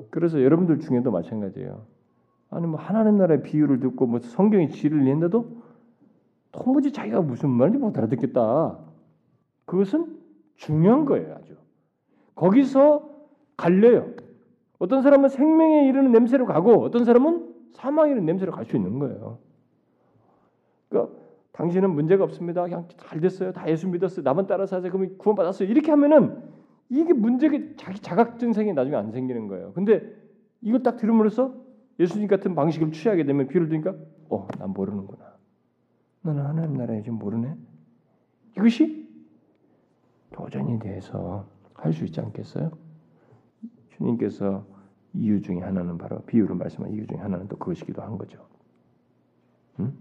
그래서 0.10 0.42
여러분들 0.42 0.80
중에도 0.80 1.12
마찬가지예요. 1.12 1.86
아니 2.50 2.68
뭐 2.68 2.80
하나님 2.80 3.18
나라의 3.18 3.44
비유를 3.44 3.80
듣고 3.80 4.06
뭐 4.06 4.20
성경의 4.20 4.72
지를 4.72 5.04
낸다도 5.04 5.64
도무지 6.52 6.92
자기가 6.94 7.22
무슨 7.22 7.50
말인지 7.50 7.80
못 7.80 7.98
알아듣겠다. 7.98 8.80
그것은 9.66 10.20
중요한 10.56 11.06
거예요, 11.06 11.36
아주. 11.36 11.56
거기서 12.36 13.10
갈려요. 13.58 14.14
어떤 14.80 15.02
사람은 15.02 15.30
생명에 15.30 15.88
이르는 15.88 16.12
냄새로 16.12 16.46
가고 16.46 16.84
어떤 16.84 17.06
사람은 17.06 17.54
사망에 17.74 18.12
이르는 18.12 18.26
냄새로 18.26 18.52
갈 18.52 18.66
수 18.66 18.76
있는 18.76 19.00
거예요. 19.00 19.40
그러니까 20.90 21.14
당신은 21.54 21.92
문제가 21.92 22.24
없습니다. 22.26 22.64
그냥 22.64 22.88
잘 22.98 23.20
됐어요. 23.22 23.52
다 23.54 23.70
예수 23.70 23.88
믿었어요. 23.88 24.24
나만 24.24 24.48
따라서 24.48 24.76
하세요. 24.76 24.92
그러면 24.92 25.18
구원받았어요. 25.18 25.70
이렇게 25.70 25.92
하면은 25.92 26.44
이게 26.90 27.14
문제가 27.14 27.58
자기 27.78 28.00
자각 28.00 28.38
증상이 28.40 28.74
나중에 28.74 28.96
안 28.96 29.12
생기는 29.12 29.48
거예요. 29.48 29.72
근데 29.74 30.02
이걸 30.62 30.84
딱 30.84 30.98
들음으로써 30.98 31.54
예수님 32.00 32.28
같은 32.28 32.56
방식을 32.56 32.92
취하게 32.92 33.24
되면 33.24 33.48
비유를 33.48 33.70
드니까 33.70 33.96
어, 34.30 34.48
난 34.60 34.72
모르는구나. 34.72 35.36
나는 36.22 36.46
하나님 36.46 36.74
나라에 36.74 37.02
지금 37.02 37.18
모르네. 37.20 37.56
이것이 38.58 39.08
도전이 40.32 40.80
돼서 40.80 41.46
할 41.74 41.94
수 41.94 42.04
있지 42.06 42.20
않겠어요? 42.20 42.72
주님께서 43.98 44.66
이유 45.14 45.42
중에 45.42 45.60
하나는 45.60 45.98
바로 45.98 46.22
비유로 46.24 46.56
말씀한 46.56 46.92
이유 46.92 47.08
중에 47.08 47.18
하나는 47.18 47.48
또 47.48 47.58
그것이기도 47.58 48.02
한 48.02 48.18
거죠. 48.18 48.46
음? 49.80 49.98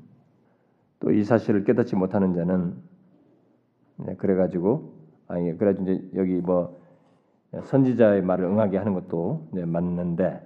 또이 1.01 1.25
사실을 1.25 1.65
깨닫지 1.65 1.97
못하는 1.97 2.35
자는 2.35 2.77
네, 3.97 4.17
그래 4.17 4.35
가지고 4.35 4.95
아니 5.29 5.57
그래가지고 5.57 5.91
이제 5.91 6.11
여기 6.15 6.35
뭐 6.35 6.81
선지자의 7.63 8.23
말을 8.23 8.47
응하게 8.47 8.79
하는 8.79 8.95
것도 8.95 9.49
네, 9.53 9.65
맞는데 9.65 10.41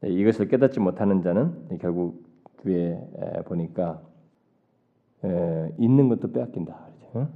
네, 0.00 0.08
이것을 0.08 0.48
깨닫지 0.48 0.80
못하는 0.80 1.22
자는 1.22 1.78
결국 1.80 2.24
뒤에 2.62 3.00
보니까 3.46 4.02
있는 5.78 6.08
것도 6.08 6.32
빼앗긴다. 6.32 6.88
그렇죠? 7.10 7.28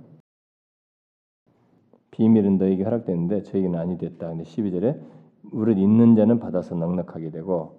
비밀은 2.12 2.59
너에게 2.59 2.83
허락되는데 2.85 3.43
저에게는 3.43 3.79
아니 3.79 3.99
됐다. 3.99 4.29
근데 4.29 4.45
12절에 4.45 5.15
우리 5.53 5.80
있는 5.80 6.16
자는 6.16 6.38
받아서 6.38 6.74
넉넉하게 6.74 7.30
되고 7.30 7.78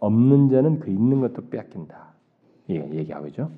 없는 0.00 0.48
자는 0.48 0.80
그 0.80 0.90
있는 0.90 1.20
것도 1.20 1.48
빼앗긴다. 1.48 2.14
예, 2.70 2.76
얘기하고 2.76 3.26
있죠. 3.28 3.50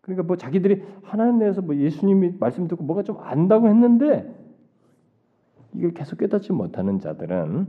그러니까 0.00 0.22
뭐 0.24 0.36
자기들이 0.36 0.82
하나님 1.02 1.38
내에서 1.38 1.60
뭐 1.60 1.76
예수님이 1.76 2.34
말씀 2.38 2.66
듣고 2.66 2.82
뭐가 2.84 3.02
좀 3.02 3.18
안다고 3.20 3.68
했는데 3.68 4.34
이걸 5.74 5.92
계속 5.92 6.18
깨닫지 6.18 6.52
못하는 6.52 6.98
자들은 6.98 7.66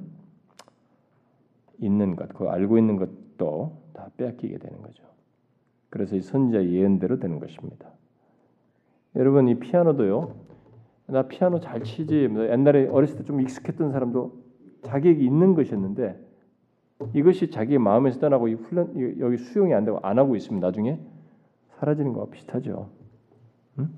있는 1.80 2.15
것, 2.15 2.30
그 2.30 2.47
알고 2.47 2.77
있는 2.77 2.95
것도 2.97 3.77
다 3.93 4.09
빼앗기게 4.17 4.57
되는 4.57 4.82
거죠. 4.82 5.03
그래서 5.89 6.15
이 6.15 6.21
선지자 6.21 6.65
예언대로 6.65 7.19
되는 7.19 7.39
것입니다. 7.39 7.89
여러분 9.15 9.47
이 9.47 9.59
피아노도요. 9.59 10.36
나 11.07 11.23
피아노 11.27 11.59
잘 11.59 11.84
치지. 11.84 12.27
뭐 12.27 12.47
옛날에 12.47 12.88
어렸을 12.88 13.17
때 13.17 13.23
좀 13.23 13.41
익숙했던 13.41 13.91
사람도 13.91 14.48
자기에게 14.84 15.23
있는 15.23 15.55
것이었는데 15.55 16.27
이것이 17.13 17.49
자기 17.49 17.77
마음에서 17.77 18.19
떠나고 18.19 18.47
이 18.49 18.53
훈련 18.53 19.19
여기 19.19 19.38
수용이 19.38 19.73
안 19.73 19.86
되고 19.86 19.99
안 20.01 20.19
하고 20.19 20.36
있으면 20.36 20.59
나중에 20.59 20.99
사라지는 21.77 22.13
것과 22.13 22.32
비슷하죠. 22.32 22.89
응? 23.80 23.89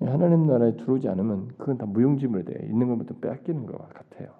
하나님 0.00 0.46
나라에 0.46 0.76
들어오지 0.76 1.08
않으면 1.08 1.48
그건 1.56 1.78
다 1.78 1.86
무용지물 1.86 2.44
돼 2.44 2.66
있는 2.66 2.88
것부터 2.88 3.14
빼앗기는 3.20 3.66
것 3.66 3.78
같아요. 3.88 4.30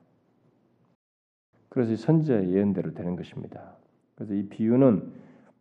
그래서 1.70 1.96
선지자의 1.96 2.52
예언대로 2.52 2.92
되는 2.94 3.16
것입니다. 3.16 3.76
그래서 4.14 4.34
이 4.34 4.48
비유는 4.48 5.12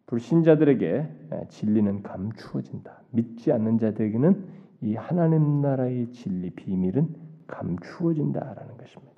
불신자들에게 0.07 1.47
진리는 1.49 2.01
감추어진다. 2.03 3.03
믿지 3.11 3.51
않는 3.51 3.78
자들에게는 3.78 4.45
이 4.82 4.95
하나님 4.95 5.61
나라의 5.61 6.11
진리 6.11 6.49
비밀은 6.49 7.15
감추어진다라는 7.47 8.78
것입니다. 8.78 9.16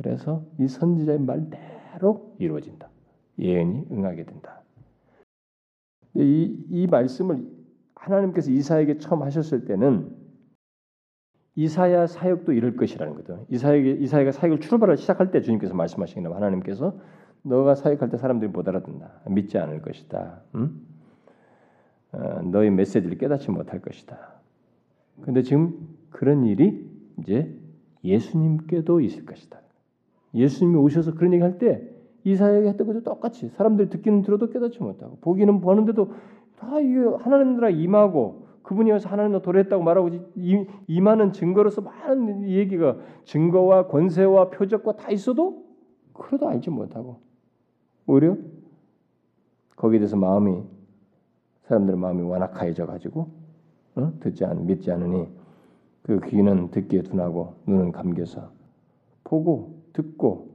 그래서 0.00 0.46
이 0.58 0.66
선지자의 0.66 1.20
말대로 1.20 2.34
이루어진다. 2.38 2.88
예언이 3.38 3.88
응하게 3.92 4.24
된다. 4.24 4.62
이, 6.14 6.64
이 6.70 6.86
말씀을 6.86 7.46
하나님께서 7.94 8.50
이사에게 8.50 8.96
처음 8.96 9.22
하셨을 9.22 9.66
때는 9.66 10.16
이사야 11.54 12.06
사역도 12.06 12.52
이럴 12.54 12.76
것이라는 12.76 13.14
거죠. 13.14 13.44
이사에게 13.50 13.92
이사야가 13.92 14.32
사역을 14.32 14.60
출발을 14.60 14.96
시작할 14.96 15.30
때 15.32 15.42
주님께서 15.42 15.74
말씀하신 15.74 16.22
거 16.22 16.34
하나님께서 16.34 16.98
너가 17.42 17.74
사역할 17.74 18.08
때 18.08 18.16
사람들이 18.16 18.50
못 18.50 18.66
알아듣는다. 18.66 19.20
믿지 19.28 19.58
않을 19.58 19.82
것이다. 19.82 20.40
응? 20.54 20.80
어, 22.12 22.40
너의 22.42 22.70
메시지를 22.70 23.18
깨닫지 23.18 23.50
못할 23.50 23.80
것이다. 23.82 24.40
근데 25.20 25.42
지금 25.42 25.74
그런 26.08 26.46
일이 26.46 26.88
이제 27.18 27.54
예수님께도 28.02 29.02
있을 29.02 29.26
것이다. 29.26 29.60
예수님이 30.34 30.76
오셔서 30.78 31.14
그런 31.14 31.32
얘기 31.32 31.42
할 31.42 31.58
때 31.58 31.82
이사야가 32.24 32.68
했던 32.68 32.86
것도 32.86 33.02
똑같이 33.02 33.48
사람들이 33.48 33.88
듣기는 33.88 34.22
들어도 34.22 34.50
깨닫지 34.50 34.82
못하고 34.82 35.16
보기는 35.20 35.60
보는데도 35.60 36.12
다 36.58 36.78
이게 36.80 36.98
하나님 37.18 37.54
나라 37.54 37.70
임하고 37.70 38.46
그분이 38.62 38.90
와서 38.90 39.08
하나님 39.08 39.32
나라 39.32 39.42
도래했다고 39.42 39.82
말하고 39.82 40.10
임하는 40.86 41.32
증거로서 41.32 41.80
많은 41.80 42.48
얘기가 42.48 42.98
증거와 43.24 43.86
권세와 43.86 44.50
표적과 44.50 44.96
다 44.96 45.10
있어도 45.10 45.64
그래도 46.12 46.48
알지 46.48 46.68
못하고 46.70 47.20
오히려 48.06 48.36
거기에 49.76 50.00
대해서 50.00 50.16
마음이 50.16 50.62
사람들의 51.62 51.98
마음이 51.98 52.22
완악해져 52.22 52.84
가지고 52.86 53.28
어? 53.94 54.12
듣지 54.20 54.44
않 54.44 54.66
믿지 54.66 54.92
않으니 54.92 55.26
그 56.02 56.20
귀는 56.20 56.70
듣기에 56.70 57.02
둔하고 57.02 57.54
눈은 57.66 57.92
감겨서 57.92 58.50
보고 59.24 59.79
듣고 59.92 60.50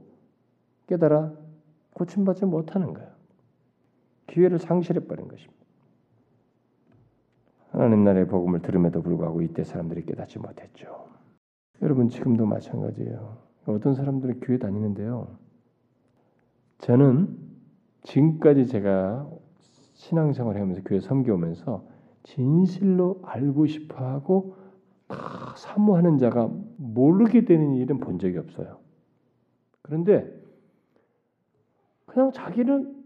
깨달아 0.86 1.32
고침받지 1.94 2.44
못하는 2.44 2.92
거예요. 2.92 3.10
기회를 4.26 4.58
상실해 4.58 5.00
버린 5.06 5.28
것입니다. 5.28 5.56
하나님 7.70 8.04
나라의 8.04 8.26
복음을 8.28 8.60
들음에도 8.62 9.02
불구하고 9.02 9.42
이때 9.42 9.64
사람들이 9.64 10.04
깨닫지 10.06 10.38
못했죠. 10.38 11.06
여러분 11.82 12.08
지금도 12.08 12.46
마찬가지예요. 12.46 13.38
어떤 13.66 13.94
사람들은 13.94 14.40
교회 14.40 14.58
다니는데요. 14.58 15.36
저는 16.78 17.36
지금까지 18.02 18.66
제가 18.66 19.28
신앙생활 19.94 20.56
하면서 20.56 20.82
교회 20.84 21.00
섬겨오면서 21.00 21.84
진실로 22.22 23.20
알고 23.24 23.66
싶어하고 23.66 24.56
다 25.08 25.54
사모하는 25.56 26.18
자가 26.18 26.50
모르게 26.76 27.44
되는 27.44 27.74
일은 27.74 28.00
본 28.00 28.18
적이 28.18 28.38
없어요. 28.38 28.78
그런데 29.86 30.28
그냥 32.06 32.32
자기는 32.32 33.04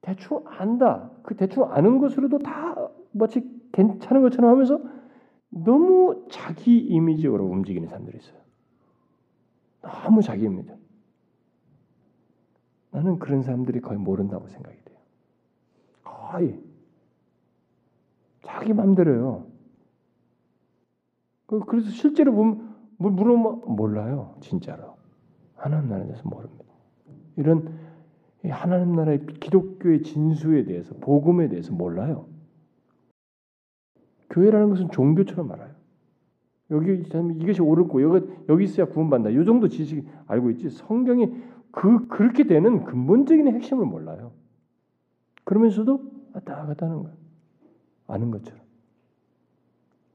대충 0.00 0.42
안다. 0.46 1.10
그 1.22 1.36
대충 1.36 1.70
아는 1.70 1.98
것으로도 1.98 2.38
다 2.38 2.88
마치 3.12 3.42
괜찮은 3.72 4.22
것처럼 4.22 4.50
하면서 4.50 4.80
너무 5.50 6.26
자기 6.30 6.78
이미지로 6.78 7.44
움직이는 7.44 7.88
사람들이 7.88 8.16
있어요. 8.18 8.38
너무 9.82 10.22
자기 10.22 10.44
이미지. 10.44 10.72
나는 12.90 13.18
그런 13.18 13.42
사람들이 13.42 13.80
거의 13.80 13.98
모른다고 13.98 14.48
생각이 14.48 14.82
돼요. 14.84 14.98
거의 16.04 16.58
자기 18.44 18.72
마음대로요. 18.72 19.46
그, 21.46 21.60
그래서 21.60 21.90
실제로 21.90 22.32
보면 22.32 22.76
물으면 22.96 23.62
몰라요, 23.66 24.36
진짜로. 24.40 24.97
하나님 25.58 25.88
나라에 25.88 26.06
대해서 26.06 26.28
모릅니다. 26.28 26.64
이런 27.36 27.78
하나님 28.48 28.94
나라의 28.94 29.26
기독교의 29.26 30.02
진수에 30.02 30.64
대해서 30.64 30.94
복음에 31.00 31.48
대해서 31.48 31.72
몰라요. 31.72 32.26
교회라는 34.30 34.70
것은 34.70 34.90
종교처럼 34.90 35.50
알아요. 35.52 35.74
여기 36.70 37.02
이것이 37.40 37.62
옳고 37.62 38.02
여기 38.02 38.26
여기 38.48 38.64
있어야 38.64 38.86
구원받는다. 38.86 39.40
이 39.40 39.44
정도 39.44 39.68
지식 39.68 40.06
알고 40.26 40.50
있지. 40.50 40.70
성경이 40.70 41.34
그 41.70 42.06
그렇게 42.08 42.44
되는 42.44 42.84
근본적인 42.84 43.48
핵심을 43.48 43.86
몰라요. 43.86 44.32
그러면서도 45.44 46.00
왔다 46.34 46.66
갔다 46.66 46.86
하는 46.86 47.02
거예요. 47.02 47.16
아는 48.06 48.30
것처럼. 48.30 48.67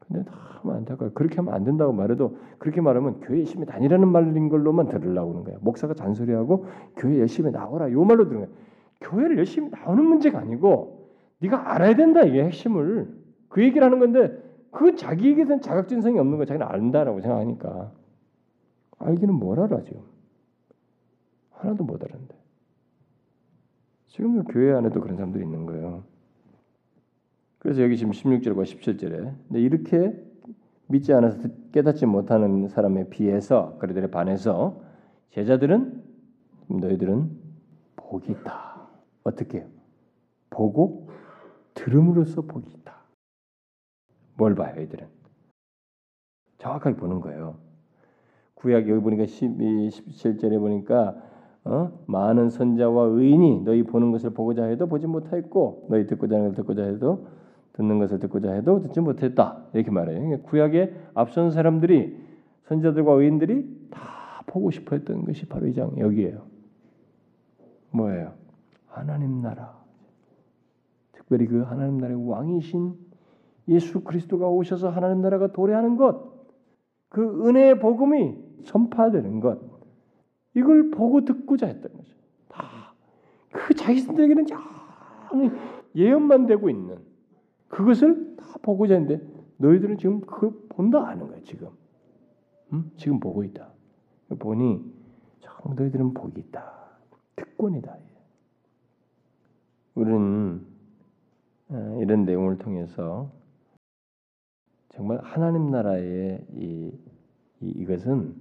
근데 0.08 0.24
너무 0.62 0.76
안타까워. 0.76 1.12
그렇게 1.14 1.38
하면 1.38 1.54
안 1.54 1.64
된다고 1.64 1.94
말해도 1.94 2.38
그렇게 2.58 2.82
말하면 2.82 3.22
교회 3.22 3.40
열심히 3.40 3.66
다니라는 3.66 4.08
말인 4.08 4.50
걸로만 4.50 4.90
들으려고 4.90 5.32
하는 5.32 5.44
거예요. 5.44 5.60
목사가 5.62 5.94
잔소리하고 5.94 6.66
교회 6.98 7.20
열심히 7.20 7.52
나오라 7.52 7.92
요 7.92 8.04
말로 8.04 8.26
들은 8.26 8.42
거예요. 8.42 8.54
교회를 9.02 9.38
열심히 9.38 9.70
나오는 9.70 10.04
문제가 10.04 10.40
아니고 10.40 11.10
네가 11.40 11.74
알아야 11.74 11.96
된다 11.96 12.24
이게 12.24 12.44
핵심을 12.44 13.10
그 13.50 13.64
얘기를 13.64 13.84
하는 13.84 14.00
건데 14.00 14.38
그 14.72 14.96
자기에게선 14.96 15.62
자격진성이 15.62 16.18
없는 16.20 16.38
거 16.38 16.46
자기는 16.46 16.66
안다라고 16.66 17.22
생각하니까 17.22 17.92
알기는 19.00 19.34
뭘 19.34 19.60
알아 19.60 19.82
지금 19.84 20.02
하나도 21.52 21.84
못 21.84 22.04
알았는데 22.04 22.36
지금도 24.08 24.44
교회 24.46 24.74
안에도 24.74 25.02
그런 25.02 25.16
사람들이 25.16 25.44
있는 25.44 25.66
거예요. 25.66 26.04
그래서 27.64 27.82
여기 27.82 27.98
지금 27.98 28.12
16절과 28.12 28.64
17절에 28.64 29.34
근데 29.48 29.62
이렇게 29.62 30.14
믿지 30.88 31.14
않아서 31.14 31.48
깨닫지 31.72 32.06
못하는 32.06 32.68
사람에 32.68 33.10
비해서 33.10 33.78
그들에 33.80 34.12
반해서 34.12 34.82
제자들은 35.30 36.04
너희들은 36.68 37.32
복이 37.96 38.32
있다. 38.34 38.90
어떻게? 39.24 39.66
보고 40.50 41.10
들음으로써 41.74 42.42
복이 42.42 42.70
있다. 42.70 42.98
뭘 44.36 44.56
봐요, 44.56 44.80
이들은? 44.82 45.08
정확하게 46.58 46.98
보는 46.98 47.22
거예요. 47.22 47.56
구약 48.56 48.90
여기 48.90 49.02
보니까 49.02 49.26
12, 49.26 49.90
17절에 49.90 50.60
보니까 50.60 51.16
어? 51.64 52.04
많은 52.08 52.50
선자와 52.50 53.06
의인이 53.06 53.62
너희 53.64 53.84
보는 53.84 54.12
것을 54.12 54.32
보고자 54.32 54.66
해도 54.66 54.88
보지 54.88 55.08
못하였고 55.08 55.88
너희 55.90 56.06
듣고자 56.08 56.36
하는 56.36 56.50
것을 56.50 56.64
듣고자 56.64 56.84
해도 56.84 57.28
듣는 57.74 58.00
것을 58.00 58.20
듣고자 58.20 58.52
해도 58.54 58.82
듣지 58.82 59.00
못했다. 59.02 59.66
이렇게 59.74 59.92
말해요. 59.92 60.20
그러니까 60.20 60.50
구약에 60.50 60.94
앞선 61.14 61.52
사람들이 61.52 62.18
선자들과 62.64 63.14
의인들이 63.14 63.88
다 63.92 64.44
보고 64.46 64.72
싶어 64.72 64.96
했던 64.96 65.26
것이 65.26 65.48
바로 65.48 65.68
이 65.68 65.74
장 65.74 65.98
여기에요. 65.98 66.46
뭐예요? 67.92 68.34
하나님 68.88 69.42
나라. 69.42 69.78
특별히 71.14 71.48
그 71.48 71.62
하나님 71.62 71.98
나라의 71.98 72.30
왕이신 72.30 72.94
예수 73.70 74.04
그리스도가 74.04 74.48
오셔서 74.50 74.90
하나님 74.90 75.22
나라가 75.22 75.52
도래하는 75.52 75.96
것, 75.98 76.32
그 77.10 77.48
은혜의 77.48 77.80
복음이 77.80 78.36
전파되는 78.66 79.40
것, 79.40 79.60
이걸 80.56 80.92
보고 80.92 81.24
듣고자 81.26 81.68
했던 81.68 81.92
거죠. 81.94 82.14
다 82.50 82.94
그 83.52 83.74
자기들에게는 83.76 84.48
예언만 85.96 86.48
되고 86.48 86.70
있는 86.72 86.98
그것을 87.74 88.36
다 88.38 88.46
보고자 88.62 88.96
했는데 88.96 89.26
너희들은 89.58 89.98
지금 89.98 90.22
그걸 90.22 90.54
본다 90.70 91.06
하는 91.08 91.28
거야 91.28 91.40
지금. 91.44 91.70
음? 92.72 92.92
지금 92.98 93.20
보고 93.20 93.44
있다. 93.44 93.72
보니 94.40 94.82
정 95.42 95.76
너희들은 95.76 96.14
복이 96.14 96.40
있다. 96.42 96.72
특권이다. 97.36 97.98
우리는 99.96 100.66
어, 101.70 102.00
이런 102.02 102.26
내용을 102.26 102.58
통해서 102.58 103.32
정말 104.90 105.20
하나님 105.24 105.72
나라의 105.72 106.46
이, 106.54 106.92
이 107.62 107.70
이 107.76 107.86
것은 107.86 108.36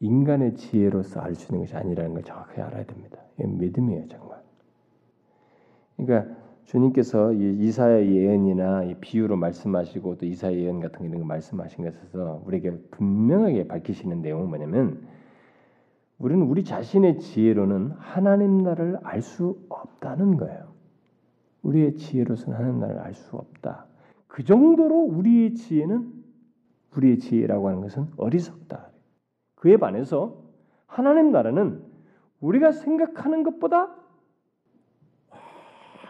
인간의 0.00 0.54
지혜로서 0.56 1.20
알 1.20 1.34
수 1.34 1.46
있는 1.52 1.64
것이 1.66 1.76
아니라는 1.76 2.14
걸 2.14 2.22
정확히 2.22 2.60
알아야 2.60 2.84
됩니다. 2.84 3.18
믿음이에요, 3.36 4.08
정말. 4.08 4.42
그러니까 5.96 6.36
주님께서 6.64 7.32
이사야 7.32 8.06
예언이나 8.06 8.82
비유로 9.00 9.36
말씀하시고 9.36 10.18
또 10.18 10.26
이사야 10.26 10.52
예언 10.52 10.80
같은 10.80 11.04
이런 11.06 11.20
거 11.20 11.26
말씀하신 11.26 11.84
것에서 11.84 12.42
우리에게 12.46 12.72
분명하게 12.90 13.68
밝히시는 13.68 14.22
내용은 14.22 14.48
뭐냐면 14.48 15.06
우리는 16.18 16.46
우리 16.46 16.64
자신의 16.64 17.18
지혜로는 17.18 17.92
하나님 17.98 18.58
나라를 18.58 18.98
알 19.02 19.20
수 19.20 19.58
없다는 19.68 20.36
거예요. 20.36 20.72
우리의 21.62 21.96
지혜로서는 21.96 22.58
하나님 22.58 22.80
나라를 22.80 23.00
알 23.02 23.14
수 23.14 23.36
없다. 23.36 23.86
그 24.26 24.44
정도로 24.44 24.96
우리의 24.96 25.54
지혜는 25.54 26.12
우리의 26.96 27.18
지혜라고 27.18 27.68
하는 27.68 27.80
것은 27.82 28.06
어리석다. 28.16 28.90
그에 29.56 29.76
반해서 29.76 30.42
하나님 30.86 31.30
나라는 31.30 31.82
우리가 32.40 32.72
생각하는 32.72 33.42
것보다 33.42 33.94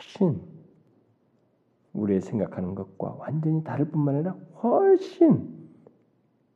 훨씬 0.05 0.41
우리의 1.93 2.21
생각하는 2.21 2.75
것과 2.75 3.15
완전히 3.19 3.63
다를 3.65 3.89
뿐만 3.89 4.17
아니라 4.17 4.33
훨씬 4.63 5.71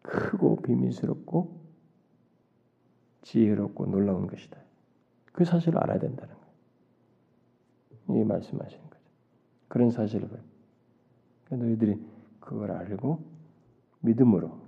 크고 0.02 0.56
비밀스럽고 0.62 1.58
지혜롭고 3.22 3.86
놀라운 3.86 4.26
것이다. 4.26 4.58
그 5.32 5.44
사실을 5.44 5.78
알아야 5.78 5.98
된다는 5.98 6.34
거예요. 8.06 8.22
이 8.22 8.24
말씀하시는 8.24 8.84
거죠. 8.90 9.02
그런 9.68 9.90
사실을 9.90 10.28
그러니까 10.28 11.66
너희들이 11.66 12.00
그걸 12.40 12.72
알고 12.72 13.22
믿음으로. 14.00 14.58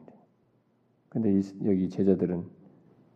근데 1.08 1.32
이, 1.32 1.42
여기 1.64 1.88
제자들은 1.88 2.44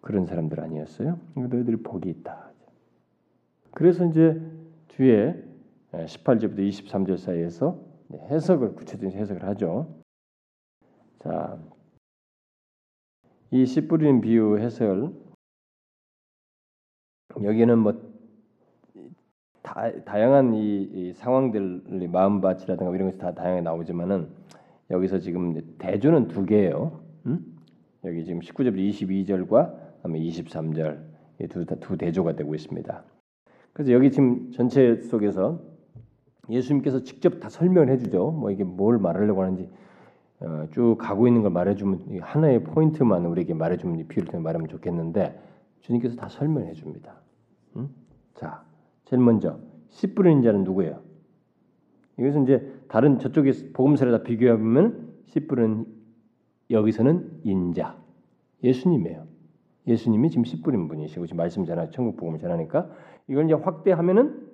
그런 0.00 0.26
사람들 0.26 0.60
아니었어요. 0.60 1.20
너희들이 1.34 1.76
복이 1.76 2.08
있다. 2.08 2.50
그래서 3.70 4.06
이제 4.06 4.40
뒤에 4.88 5.43
18절부터 6.06 6.58
23절 6.68 7.16
사이에서 7.18 7.78
해석을 8.12 8.74
구체적인 8.74 9.16
해석을 9.18 9.44
하죠. 9.48 10.02
자, 11.20 11.58
이 13.50 13.64
씨 13.66 13.86
뿌리는 13.86 14.20
비유 14.20 14.58
해설 14.58 15.12
여기는 17.42 17.78
뭐 17.78 18.14
다, 19.62 19.90
다양한 20.04 20.54
이, 20.54 20.82
이 20.82 21.12
상황들이 21.14 22.08
마음밭이라든가 22.08 22.94
이런 22.94 23.08
것이 23.08 23.18
다 23.18 23.32
다양하게 23.32 23.62
나오지만은 23.62 24.28
여기서 24.90 25.18
지금 25.20 25.76
대조는 25.78 26.28
두 26.28 26.44
개예요. 26.44 27.00
음? 27.26 27.56
여기 28.04 28.24
지금 28.24 28.40
19절 28.40 28.76
22절과 28.76 29.94
그다음에 29.96 30.20
23절 30.20 31.00
두, 31.48 31.64
두 31.64 31.96
대조가 31.96 32.36
되고 32.36 32.54
있습니다. 32.54 33.04
그래서 33.72 33.92
여기 33.92 34.10
지금 34.10 34.52
전체 34.52 34.96
속에서 35.00 35.73
예수님께서 36.48 37.02
직접 37.02 37.40
다 37.40 37.48
설명을 37.48 37.88
해주죠. 37.90 38.32
뭐 38.32 38.50
이게 38.50 38.64
뭘 38.64 38.98
말하려고 38.98 39.42
하는지 39.42 39.70
어, 40.40 40.66
쭉 40.72 40.96
가고 40.98 41.26
있는 41.26 41.42
걸 41.42 41.50
말해주면 41.52 42.20
하나의 42.20 42.64
포인트만 42.64 43.24
우리에게 43.26 43.54
말해주면 43.54 44.08
비유를 44.08 44.40
말하면 44.40 44.68
좋겠는데 44.68 45.40
주님께서 45.80 46.16
다 46.16 46.28
설명해 46.28 46.72
줍니다. 46.74 47.16
음? 47.76 47.88
자, 48.34 48.64
제일 49.04 49.22
먼저 49.22 49.58
씨 49.90 50.14
뿌리는 50.14 50.42
자는 50.42 50.64
누구예요? 50.64 51.00
이것은 52.18 52.44
이제 52.44 52.72
다른 52.88 53.18
저쪽에 53.18 53.52
복음서에다 53.72 54.22
비교해 54.22 54.56
보면 54.56 55.12
씨 55.26 55.46
뿌리는 55.46 55.86
여기서는 56.70 57.40
인자 57.44 57.96
예수님이에요. 58.62 59.26
예수님이 59.86 60.30
지금 60.30 60.44
씨 60.44 60.62
뿌린 60.62 60.88
분이시고 60.88 61.26
지금 61.26 61.36
말씀 61.36 61.64
전하 61.64 61.90
천국 61.90 62.16
복음을 62.16 62.38
전하니까 62.38 62.88
이걸 63.28 63.44
이제 63.44 63.54
확대하면은 63.54 64.48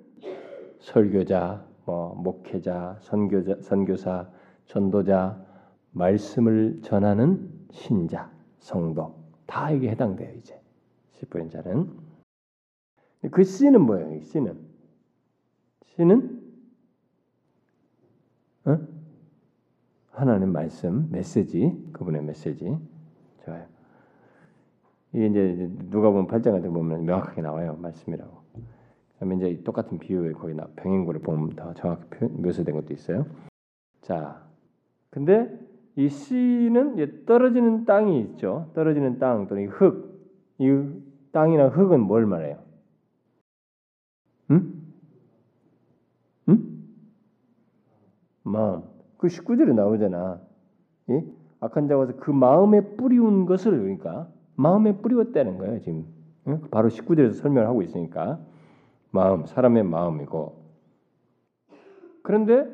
설교자, 0.79 1.65
뭐 1.85 2.13
목회자, 2.15 2.97
선교자, 3.01 3.61
선교사, 3.61 4.29
전도자, 4.65 5.45
말씀을 5.91 6.81
전하는 6.81 7.49
신자, 7.71 8.31
성도 8.59 9.15
다 9.45 9.71
이게 9.71 9.89
해당돼요 9.89 10.33
이제 10.37 10.61
씨 11.11 11.25
뿌린 11.25 11.49
자는 11.49 11.89
그 13.31 13.43
씨는 13.43 13.81
뭐예요? 13.81 14.15
이 14.15 14.21
씨는 14.21 14.57
씨는 15.85 16.41
어? 18.65 18.77
하나님 20.11 20.51
말씀 20.51 21.09
메시지 21.11 21.89
그분의 21.93 22.23
메시지 22.23 22.77
좋아요. 23.43 23.65
이게 25.13 25.27
이제 25.27 25.69
누가 25.89 26.09
보면 26.09 26.27
8장 26.27 26.51
같은 26.51 26.71
보면 26.71 27.05
명확하게 27.05 27.41
나와요 27.41 27.75
말씀이라고. 27.81 28.40
그다음에 29.21 29.35
이제 29.35 29.63
똑같은 29.63 29.99
비유에 29.99 30.31
거기 30.33 30.55
나 30.55 30.67
병행구를 30.75 31.21
보면 31.21 31.51
더 31.51 31.73
정확히 31.75 32.25
묘사된 32.25 32.73
것도 32.73 32.91
있어요. 32.93 33.27
자, 34.01 34.41
근데 35.11 35.59
이 35.95 36.09
씨는 36.09 37.25
떨어지는 37.25 37.85
땅이 37.85 38.19
있죠. 38.21 38.71
떨어지는 38.73 39.19
땅 39.19 39.47
또는 39.47 39.67
흙. 39.67 40.09
이 40.57 40.91
땅이나 41.31 41.67
흙은 41.67 41.99
뭘 42.01 42.25
말해요? 42.25 42.57
응? 44.49 44.73
응? 46.49 46.83
마음. 48.43 48.83
그 49.17 49.27
19절에 49.27 49.73
나오잖아. 49.73 50.41
예? 51.09 51.25
악한 51.59 51.87
자가 51.87 51.99
와서 51.99 52.13
그 52.17 52.31
마음에 52.31 52.81
뿌리운 52.95 53.45
것을 53.45 53.71
그러니까 53.71 54.27
마음에 54.55 54.97
뿌리웠다는 54.97 55.59
거예요. 55.59 55.79
지금 55.81 56.05
응? 56.47 56.61
바로 56.71 56.89
19절에서 56.89 57.33
설명을 57.33 57.67
하고 57.67 57.83
있으니까 57.83 58.39
마음, 59.11 59.45
사람의 59.45 59.83
마음이고 59.83 60.61
그런데 62.23 62.65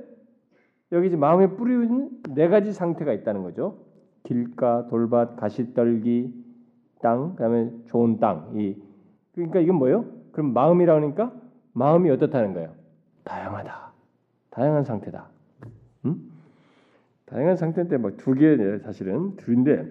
여기 0.92 1.08
이제 1.08 1.18
마음에 1.18 1.48
뿌리운 1.48 2.22
네 2.30 2.48
가지 2.48 2.72
상태가 2.72 3.12
있다는 3.14 3.44
거죠. 3.44 3.80
길가, 4.24 4.88
돌밭, 4.88 5.38
가시떨기, 5.38 6.34
땅, 7.02 7.36
그다음에 7.36 7.72
좋은 7.86 8.20
땅. 8.20 8.52
이 8.56 8.76
그러니까 9.34 9.60
이건 9.60 9.76
뭐예요? 9.78 10.06
그럼 10.32 10.54
마음이라 10.54 10.96
그러니까 10.96 11.32
마음이 11.74 12.10
어떻다는 12.10 12.54
거예요? 12.54 12.72
다양하다. 13.24 13.92
다양한 14.50 14.84
상태다. 14.84 15.28
음? 16.06 16.32
다양한 17.26 17.58
상태인데 17.58 17.98
뭐두 17.98 18.34
개예요, 18.34 18.80
사실은 18.80 19.36
둘인데 19.36 19.86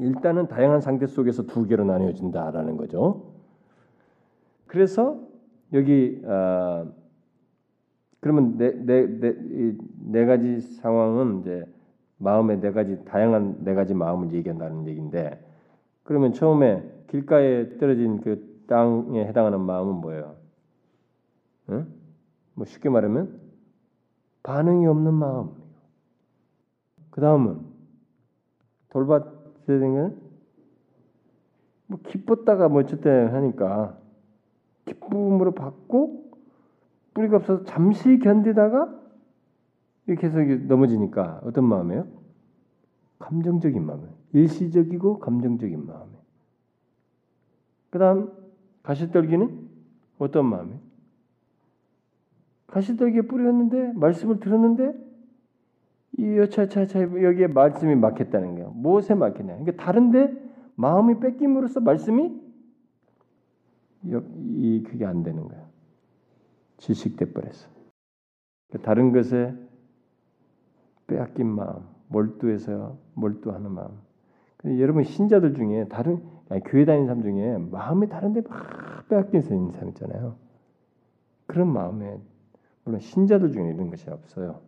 일단은 0.00 0.48
다양한 0.48 0.80
상태 0.80 1.06
속에서 1.06 1.44
두 1.44 1.66
개로 1.66 1.84
나뉘어진다라는 1.84 2.76
거죠. 2.76 3.27
그래서 4.68 5.26
여기 5.72 6.22
어, 6.24 6.86
그러면 8.20 8.56
네, 8.56 8.70
네, 8.72 9.06
네, 9.06 9.76
네 10.06 10.26
가지 10.26 10.60
상황은 10.60 11.40
이제 11.40 11.64
마음의 12.18 12.60
네 12.60 12.72
가지 12.72 13.04
다양한 13.04 13.64
네 13.64 13.74
가지 13.74 13.94
마음을 13.94 14.32
얘기한다는 14.32 14.86
얘기인데 14.86 15.44
그러면 16.04 16.32
처음에 16.32 16.84
길가에 17.08 17.78
떨어진 17.78 18.20
그 18.20 18.62
땅에 18.66 19.24
해당하는 19.24 19.60
마음은 19.60 19.94
뭐예요? 20.00 20.36
응? 21.70 21.86
뭐 22.54 22.64
쉽게 22.66 22.88
말하면 22.88 23.40
반응이 24.42 24.86
없는 24.86 25.14
마음. 25.14 25.50
그 27.10 27.20
다음은 27.20 27.60
돌밭에 28.90 29.78
된뭐 29.78 30.16
기뻤다가 32.04 32.68
뭐 32.68 32.80
어쨌든 32.80 33.32
하니까 33.32 33.97
기쁨으로 34.88 35.52
받고 35.52 36.30
뿌리가 37.14 37.36
없어서 37.36 37.64
잠시 37.64 38.18
견디다가 38.18 38.94
이렇게 40.06 40.26
해서 40.26 40.38
넘어지니까 40.66 41.40
어떤 41.44 41.64
마음이에요? 41.64 42.06
감정적인 43.18 43.84
마음이에요. 43.84 44.12
일시적이고 44.32 45.18
감정적인 45.18 45.86
마음이에요. 45.86 46.18
그 47.90 47.98
다음 47.98 48.32
가시떨기는 48.82 49.68
어떤 50.18 50.46
마음이에요? 50.46 50.78
가시떨기에 52.68 53.22
뿌렸는데 53.22 53.92
말씀을 53.94 54.40
들었는데 54.40 54.94
이 56.18 56.36
여차차차 56.36 57.00
여기에 57.00 57.48
말씀이 57.48 57.94
막혔다는 57.94 58.54
거예요. 58.54 58.70
무엇에 58.70 59.14
막혔냐? 59.14 59.58
그러니까 59.58 59.82
다른데 59.82 60.48
마음이 60.74 61.20
뺏김으로써 61.20 61.80
말씀이 61.80 62.47
이 64.04 64.82
그게 64.86 65.04
안 65.04 65.22
되는 65.22 65.46
거야. 65.48 65.68
질식돼 66.78 67.32
버렸어. 67.32 67.68
다른 68.82 69.12
것에 69.12 69.54
빼앗긴 71.06 71.46
마음, 71.48 71.86
몰두해서 72.08 72.98
몰두하는 73.14 73.70
마음. 73.70 73.90
여러분 74.78 75.04
신자들 75.04 75.54
중에 75.54 75.88
다른 75.88 76.22
아니, 76.48 76.62
교회 76.62 76.84
다니는 76.84 77.06
사람 77.06 77.22
중에 77.22 77.58
마음이 77.58 78.08
다른데 78.08 78.42
막 78.42 79.08
빼앗긴 79.08 79.42
사람 79.42 79.88
있잖아요. 79.90 80.36
그런 81.46 81.72
마음에 81.72 82.20
물론 82.84 83.00
신자들 83.00 83.52
중에 83.52 83.70
이런 83.70 83.90
것이 83.90 84.08
없어요. 84.10 84.60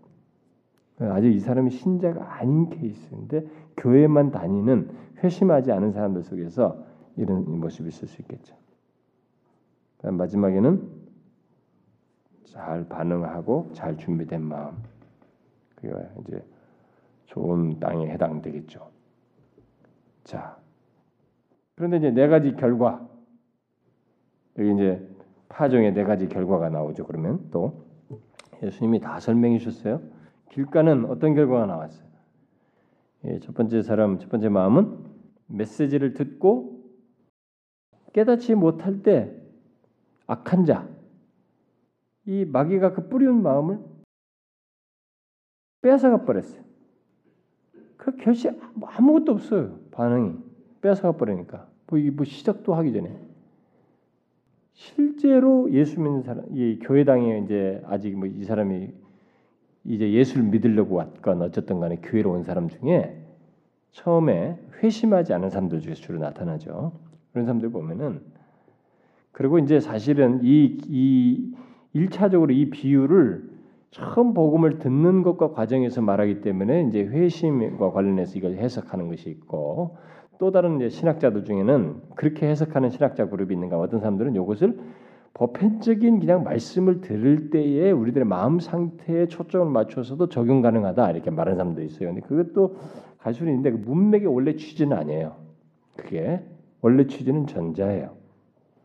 아직 0.99 1.33
이 1.35 1.41
사람이 1.41 1.71
신자가 1.71 2.39
아닌 2.39 2.69
케이스인데 2.69 3.47
교회만 3.77 4.31
다니는 4.31 4.91
회심하지 5.23 5.73
않은 5.73 5.93
사람들 5.93 6.23
속에서 6.23 6.85
이런 7.17 7.61
모습이 7.61 7.89
있을 7.89 8.09
수 8.09 8.21
있겠죠. 8.23 8.55
마지막에는 10.03 11.01
잘 12.45 12.89
반응하고 12.89 13.71
잘 13.73 13.97
준비된 13.97 14.43
마음. 14.43 14.77
그게 15.75 15.93
이제 16.21 16.45
좋은 17.27 17.79
땅에 17.79 18.09
해당되겠죠. 18.09 18.91
자, 20.25 20.59
그런데 21.77 21.99
이제 21.99 22.11
네 22.11 22.29
가지 22.29 22.53
결과 22.57 23.09
여기 24.59 24.75
이제 24.75 25.09
파종의 25.49 25.95
네 25.95 26.05
가지 26.05 26.29
결과가 26.29 26.69
나오죠. 26.69 27.07
그러면 27.07 27.49
또 27.51 27.85
예수님이 28.63 29.01
다 29.01 29.21
설명해 29.21 29.59
주셨어요. 29.59 30.03
길가는 30.51 31.07
어떤 31.07 31.35
결과가 31.35 31.67
나왔어요? 31.67 32.09
예, 33.25 33.39
첫 33.41 33.55
번째 33.55 33.83
사람, 33.83 34.19
첫 34.19 34.29
번째 34.31 34.49
마음은 34.49 34.99
메시지를 35.47 36.15
듣고 36.15 36.81
깨닫지 38.13 38.55
못할 38.55 39.03
때 39.03 39.40
악한 40.31 40.65
자, 40.65 40.89
이 42.25 42.45
마귀가 42.45 42.93
그 42.93 43.09
뿌리운 43.09 43.43
마음을 43.43 43.81
뺏어가 45.83 46.25
버렸어요. 46.25 46.63
그 47.97 48.17
결시 48.17 48.49
뭐 48.75 48.89
아무것도 48.89 49.33
없어요. 49.33 49.79
반응이 49.91 50.39
뺏어가 50.81 51.17
버리니까 51.17 51.69
뭐 51.89 51.99
뭐 52.15 52.25
시작도 52.25 52.75
하기 52.75 52.93
전에 52.93 53.19
실제로 54.73 55.71
예수 55.73 56.01
믿는 56.01 56.23
사람, 56.23 56.45
이 56.57 56.79
교회당에 56.79 57.41
이제 57.41 57.83
아직 57.87 58.17
뭐 58.17 58.29
이 58.29 58.45
사람이 58.45 58.93
이제 59.85 60.13
예수를 60.13 60.45
믿으려고 60.45 60.95
왔건 60.97 61.43
어쨌든 61.43 61.81
간에 61.81 61.97
교회로 61.97 62.31
온 62.31 62.45
사람 62.45 62.69
중에 62.69 63.17
처음에 63.91 64.59
회심하지 64.83 65.33
않은 65.35 65.51
사람들 65.51 65.81
중에서 65.81 66.01
주로 66.01 66.19
나타나죠. 66.21 66.93
그런 67.33 67.47
사람들 67.47 67.71
보면은 67.71 68.23
그리고 69.33 69.59
이제 69.59 69.81
사실은 69.81 70.41
이, 70.43 70.79
이 70.89 71.53
1차적으로 71.95 72.51
이 72.51 72.71
비유를 72.71 73.51
처음 73.91 74.35
복음을 74.35 74.79
듣는 74.79 75.23
것과 75.23 75.51
과정에서 75.53 76.01
말하기 76.01 76.43
때문에 76.43 76.85
이제 76.89 77.03
회심과 77.03 77.91
관련해서 77.91 78.39
이걸 78.39 78.55
해석하는 78.55 79.09
것이 79.09 79.31
있고 79.31 79.97
또 80.39 80.51
다른 80.53 80.77
이제 80.77 80.89
신학자들 80.89 81.45
중에는 81.45 81.97
그렇게 82.15 82.49
해석하는 82.49 82.91
신학자 82.91 83.29
그룹이 83.29 83.53
있는가 83.53 83.79
어떤 83.79 84.01
사람들은 84.01 84.37
이것을 84.37 84.79
보편적인 85.35 86.21
그냥 86.21 86.45
말씀을 86.45 87.01
들을 87.01 87.51
때에 87.51 87.91
우리들의 87.91 88.27
마음 88.27 88.59
상태에 88.61 89.27
초점을 89.27 89.71
맞춰서도 89.71 90.29
적용 90.29 90.61
가능하다 90.61 91.11
이렇게 91.11 91.31
말하는 91.31 91.57
사람도 91.57 91.83
있어요. 91.83 92.09
근데 92.09 92.21
그것도 92.21 92.77
갈 93.19 93.35
수는 93.35 93.53
있는데 93.53 93.71
그 93.71 93.77
문맥의 93.89 94.29
원래 94.29 94.57
취지는 94.57 94.97
아니에요. 94.97 95.37
그게 95.97 96.43
원래 96.81 97.07
취지는 97.07 97.47
전자예요. 97.47 98.20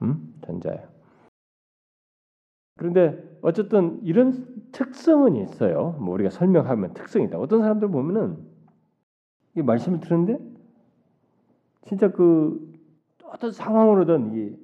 음? 0.02 0.34
전자예요. 0.46 0.88
그런데 2.78 3.24
어쨌든 3.42 4.02
이런 4.04 4.70
특성은 4.72 5.36
있어요. 5.38 5.92
뭐 6.00 6.14
우리가 6.14 6.30
설명하면 6.30 6.94
특성이 6.94 7.26
있다. 7.26 7.40
어떤 7.40 7.62
사람들 7.62 7.90
보면은 7.90 8.38
이 9.56 9.62
말씀을 9.62 10.02
들었는데 10.02 10.40
진짜 11.88 12.12
그 12.12 12.74
어떤 13.24 13.52
상황으로든 13.52 14.34
이 14.36 14.58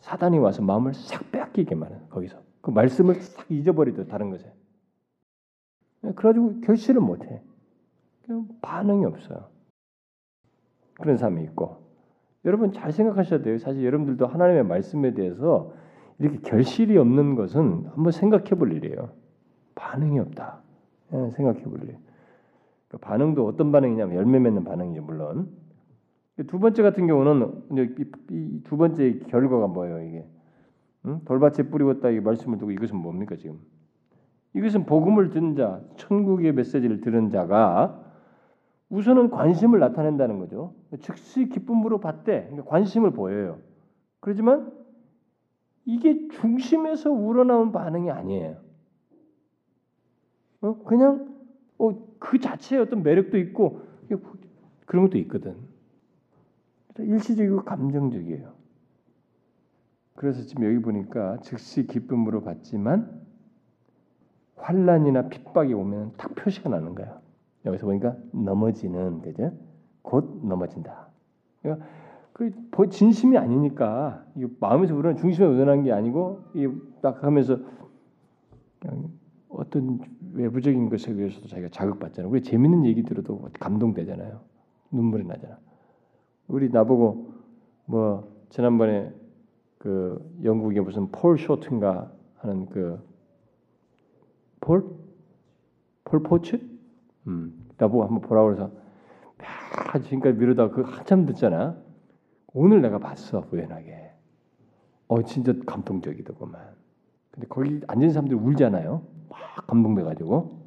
사단이 0.00 0.38
와서 0.38 0.62
마음을 0.62 0.94
싹 0.94 1.30
빼앗기게 1.30 1.74
만은 1.74 2.08
거기서 2.08 2.42
그 2.60 2.70
말씀을 2.70 3.16
싹 3.16 3.50
잊어버리듯 3.50 4.08
다른 4.08 4.30
것에 4.30 4.52
그래가지고 6.00 6.60
결실을 6.62 7.00
못해 7.00 7.42
반응이 8.62 9.04
없어요 9.04 9.48
그런 10.94 11.16
사람이 11.16 11.44
있고 11.44 11.81
여러분 12.44 12.72
잘 12.72 12.92
생각하셔야 12.92 13.42
돼요. 13.42 13.58
사실 13.58 13.84
여러분들도 13.84 14.26
하나님의 14.26 14.64
말씀에 14.64 15.14
대해서 15.14 15.72
이렇게 16.18 16.38
결실이 16.38 16.96
없는 16.98 17.34
것은 17.34 17.86
한번 17.94 18.12
생각해 18.12 18.50
볼 18.50 18.72
일이에요. 18.72 19.10
반응이 19.74 20.18
없다. 20.18 20.60
예, 21.12 21.30
생각해 21.30 21.62
볼 21.62 21.82
일. 21.84 21.96
그 22.88 22.98
반응도 22.98 23.46
어떤 23.46 23.72
반응이냐면 23.72 24.16
열매 24.16 24.38
맺는 24.38 24.64
반응이죠 24.64 25.02
물론. 25.02 25.48
두 26.46 26.58
번째 26.58 26.82
같은 26.82 27.06
경우는 27.06 27.62
이두 28.30 28.76
번째 28.76 29.18
결과가 29.28 29.66
뭐예요 29.68 30.02
이게? 30.02 30.26
응? 31.06 31.20
돌밭에 31.24 31.64
뿌리웠다 31.64 32.10
이 32.10 32.20
말씀을 32.20 32.58
두고 32.58 32.70
이것은 32.70 32.96
뭡니까 32.96 33.36
지금? 33.36 33.58
이것은 34.54 34.86
복음을 34.86 35.30
듣는 35.30 35.56
자 35.56 35.80
천국의 35.96 36.52
메시지를 36.52 37.00
들은 37.00 37.30
자가 37.30 38.02
우선은 38.92 39.30
관심을 39.30 39.80
나타낸다는 39.80 40.38
거죠 40.38 40.74
즉시 41.00 41.48
기쁨으로 41.48 41.98
받되 41.98 42.44
그러니까 42.44 42.64
관심을 42.64 43.10
보여요 43.12 43.58
그렇지만 44.20 44.72
이게 45.84 46.28
중심에서 46.28 47.10
우러나온 47.10 47.72
반응이 47.72 48.10
아니에요 48.10 48.58
어? 50.60 50.82
그냥 50.84 51.34
어, 51.78 51.90
그 52.18 52.38
자체의 52.38 52.82
어떤 52.82 53.02
매력도 53.02 53.38
있고 53.38 53.80
그런 54.86 55.04
것도 55.06 55.18
있거든 55.18 55.56
일시적이고 56.98 57.64
감정적이에요. 57.64 58.52
그래서 60.14 60.42
지금 60.42 60.64
여기 60.64 60.78
보니까 60.80 61.38
즉시 61.40 61.86
기쁨으로 61.86 62.42
받지만 62.42 63.22
환란이나 64.56 65.28
핍박이 65.28 65.72
오면 65.72 66.12
딱 66.18 66.34
표시가 66.34 66.68
나는 66.68 66.94
거야. 66.94 67.21
여기서 67.64 67.86
보니까 67.86 68.16
넘어지는 68.32 69.22
그죠? 69.22 69.52
곧 70.02 70.40
넘어진다. 70.44 71.08
그러니까 71.60 71.86
그 72.32 72.88
진심이 72.88 73.38
아니니까 73.38 74.24
마음에서 74.58 74.96
우러는 74.96 75.16
중심에 75.16 75.46
우러난 75.46 75.82
게 75.82 75.92
아니고 75.92 76.42
딱 77.02 77.22
하면서 77.22 77.58
어떤 79.48 80.00
외부적인 80.32 80.88
것에 80.88 81.12
의해서도 81.12 81.46
자기가 81.46 81.68
자극받잖아요. 81.68 82.30
우리 82.30 82.42
재밌는 82.42 82.84
얘기 82.86 83.02
들어도 83.02 83.48
감동되잖아요. 83.60 84.40
눈물이 84.90 85.24
나잖아. 85.24 85.58
우리 86.48 86.68
나보고 86.70 87.32
뭐 87.84 88.32
지난번에 88.48 89.12
그 89.78 90.20
영국에 90.42 90.80
무슨 90.80 91.08
폴 91.12 91.38
쇼트인가 91.38 92.12
하는 92.38 92.66
그 92.66 92.98
폴? 94.60 94.84
폴 96.04 96.22
포츠? 96.22 96.71
음, 97.26 97.66
나보고 97.78 98.04
한번 98.04 98.20
보라고 98.20 98.48
그래서 98.48 98.70
막 99.38 100.02
지금까지 100.02 100.38
미루다 100.38 100.70
그 100.70 100.82
한참 100.82 101.26
듣잖아. 101.26 101.76
오늘 102.54 102.82
내가 102.82 102.98
봤어 102.98 103.46
우연하게. 103.50 104.12
어 105.08 105.22
진짜 105.22 105.52
감동적이더구만. 105.66 106.60
근데 107.30 107.46
거기 107.48 107.80
앉은 107.86 108.10
사람들이 108.10 108.38
울잖아요. 108.38 109.02
막 109.28 109.66
감동돼가지고. 109.66 110.62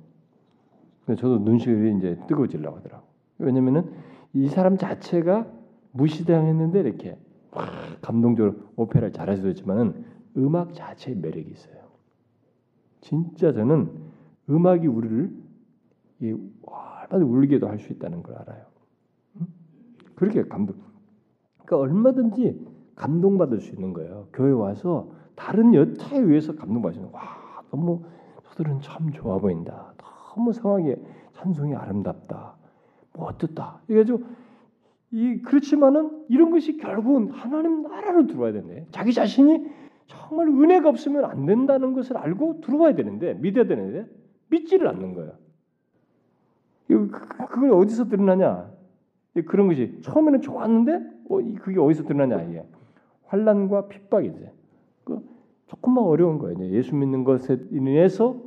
근데 1.06 1.22
저도 1.22 1.40
눈시울이 1.40 1.98
이제 1.98 2.20
뜨거워지려고 2.28 2.78
하더라고. 2.78 3.06
왜냐면은 3.38 3.92
이 4.34 4.48
사람 4.48 4.78
자체가 4.78 5.48
무시당했는데 5.92 6.80
이렇게 6.80 7.18
감동적으로 8.02 8.56
오페라를 8.76 9.14
잘할 9.14 9.38
수도 9.38 9.50
있지만은 9.50 10.06
음악 10.38 10.74
자체의 10.74 11.18
매력이 11.18 11.50
있어요. 11.52 11.76
진짜 13.02 13.54
저는 13.54 13.92
음악이 14.50 14.88
우리를 14.88 15.45
얼마나 16.22 17.26
울게도 17.26 17.68
할 17.68 17.80
수 17.80 17.92
있다는 17.94 18.24
걸 18.24 18.36
알아요. 18.36 18.66
그렇게 20.16 20.44
감동. 20.44 20.78
그러니까 21.66 21.78
얼마든지 21.78 22.66
감동받을 22.96 23.60
수 23.60 23.74
있는 23.74 23.94
거예요. 23.94 24.28
교회 24.34 24.52
와서 24.52 25.12
다른 25.36 25.74
여타에 25.74 26.20
의해서 26.20 26.56
감동받으시는 26.56 27.10
와 27.12 27.22
너무 27.70 28.04
저들은 28.46 28.80
참 28.82 29.12
좋아 29.12 29.38
보인다. 29.40 29.94
너무 29.98 30.54
상황에 30.54 30.96
찬송이 31.34 31.76
아름답다. 31.76 32.56
뭐 33.14 33.28
어떻다. 33.28 33.82
이래가지고 33.88 34.24
이 35.12 35.42
그렇지만은 35.42 36.26
이런 36.30 36.52
것이 36.52 36.78
결국은 36.78 37.32
하나님 37.32 37.84
나라로 37.84 38.28
들어와야 38.28 38.54
되는데 38.54 38.88
자기 38.92 39.14
자신이 39.14 39.66
정말 40.08 40.48
은혜가 40.48 40.88
없으면 40.90 41.26
안 41.26 41.46
된다는 41.46 41.94
것을 41.94 42.18
알고 42.18 42.62
들어와야 42.62 42.96
되는데 42.96 43.34
믿어야 43.36 43.66
되는데 43.66 44.08
믿지를 44.50 44.88
않는 44.88 45.14
거예요. 45.14 45.34
그, 46.88 47.10
그걸 47.10 47.72
어디서 47.72 48.10
드러나냐? 48.10 48.72
그런 49.48 49.68
것이 49.68 50.00
처음에는 50.02 50.42
좋았는데 50.42 50.96
어, 51.30 51.40
그게 51.62 51.80
어디서 51.80 52.04
드러나냐 52.04 52.44
이게 52.44 52.66
환란과 53.26 53.88
핍박이지. 53.88 54.50
그 55.04 55.20
조금만 55.68 56.04
어려운 56.04 56.38
거예요. 56.38 56.58
예수 56.72 56.96
믿는 56.96 57.24
것에 57.24 57.60
인해서 57.72 58.42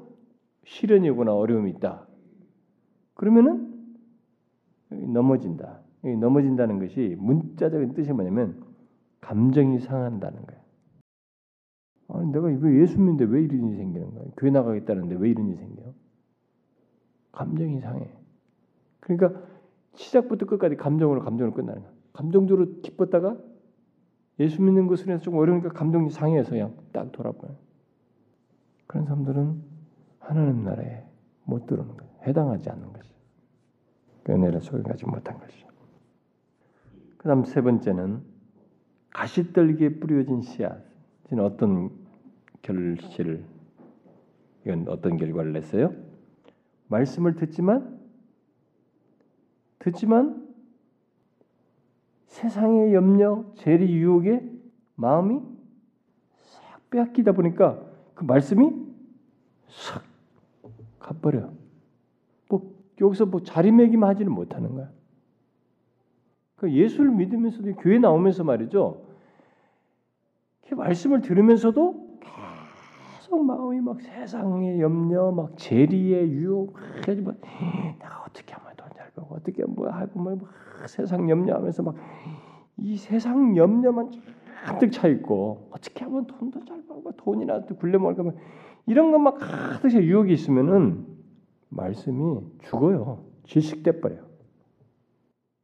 시련이 0.64 1.11
오거나 1.11 1.34
어려움이 1.34 1.70
있다. 1.72 2.07
그러면은 3.14 3.74
넘어진다. 4.91 5.80
넘어진다는 6.20 6.78
것이 6.78 7.16
문자적인 7.18 7.95
뜻이 7.95 8.12
뭐냐면 8.12 8.62
감정이 9.20 9.80
상한다는 9.80 10.47
거예요. 10.47 10.62
아니, 12.11 12.32
내가 12.32 12.51
이거 12.51 12.72
예수 12.72 12.99
믿는데 12.99 13.24
왜 13.24 13.43
이런 13.43 13.68
일이 13.68 13.76
생기는 13.76 14.14
거야? 14.14 14.24
교회 14.36 14.51
나가겠다는데 14.51 15.16
왜 15.16 15.30
이런 15.30 15.49
일이 15.49 15.57
생겨? 15.57 15.82
감정이 17.32 17.80
상해. 17.80 18.17
그러니까 19.09 19.40
시작부터 19.94 20.46
끝까지 20.46 20.76
감정으로 20.76 21.22
감정으로 21.22 21.54
끝나는 21.54 21.82
거야. 21.82 21.92
감정적으로 22.12 22.80
기뻤다가 22.82 23.36
예수 24.38 24.62
믿는 24.62 24.86
것을 24.86 25.09
해서 25.09 25.22
좀 25.22 25.36
어려우니까 25.36 25.70
감정이 25.70 26.11
상해서 26.11 26.50
그냥 26.50 26.74
딱 26.92 27.11
돌아버려. 27.11 27.52
그런 28.86 29.04
사람들은 29.04 29.62
하나님 30.20 30.62
나라에 30.64 31.04
못 31.44 31.66
들어오는 31.66 31.96
거예요. 31.96 32.12
해당하지 32.26 32.70
않는 32.70 32.92
것이죠. 32.92 33.14
그 34.22 34.32
은혜를 34.32 34.61
소유하지 34.61 35.06
못한 35.06 35.38
것이죠. 35.38 35.66
그 37.16 37.26
다음 37.26 37.44
세 37.44 37.62
번째는 37.62 38.22
가시떨기에 39.11 39.98
뿌려진 40.00 40.42
씨앗은 40.42 41.40
어떤 41.40 41.90
결실을 42.62 43.44
이건 44.64 44.86
어떤 44.88 45.16
결과를 45.16 45.52
냈어요? 45.52 45.92
말씀을 46.88 47.36
듣지만 47.36 47.97
듣지만 49.91 50.47
세상의 52.26 52.95
염려, 52.95 53.45
재리 53.57 53.93
유혹에 53.97 54.43
마음이 54.95 55.41
싹 56.45 56.91
빼앗기다 56.91 57.32
보니까 57.32 57.80
그 58.14 58.24
말씀이 58.24 58.70
싹 59.68 60.05
가버려. 60.99 61.51
뭐 62.49 62.74
여기서 63.01 63.26
뭐 63.26 63.43
자리매김하지는 63.43 64.30
못하는 64.30 64.74
거야. 64.74 64.91
그 66.57 66.72
예수를 66.72 67.11
믿으면서도 67.12 67.74
교회 67.76 67.99
나오면서 67.99 68.45
말이죠. 68.45 69.07
말씀을 70.70 71.22
들으면서도 71.22 72.18
계속 72.20 73.45
마음이 73.45 73.80
막 73.80 74.01
세상의 74.01 74.80
염려, 74.80 75.30
막 75.32 75.57
재리의 75.57 76.30
유혹, 76.30 76.76
뭐 77.22 77.34
내가 77.99 78.24
어떻게 78.26 78.53
하면 78.55 78.67
어떻게 79.30 79.64
뭐 79.64 79.88
하고 79.90 80.20
뭐 80.20 80.38
세상 80.86 81.28
염려하면서 81.28 81.82
막 81.82 81.94
이 82.78 82.96
세상 82.96 83.56
염려만 83.56 84.12
가득 84.64 84.90
차 84.92 85.08
있고 85.08 85.68
어떻게 85.70 86.04
하면 86.04 86.26
돈도 86.26 86.64
잘 86.64 86.82
벌고 86.86 87.12
돈이나 87.16 87.60
굴려 87.64 87.98
먹을까 87.98 88.22
뭐 88.22 88.32
이런 88.86 89.10
것만 89.10 89.34
가득 89.34 89.90
차 89.90 90.00
유혹이 90.00 90.32
있으면은 90.32 91.06
말씀이 91.68 92.40
죽어요. 92.62 93.24
질식돼 93.44 94.00
버려. 94.00 94.16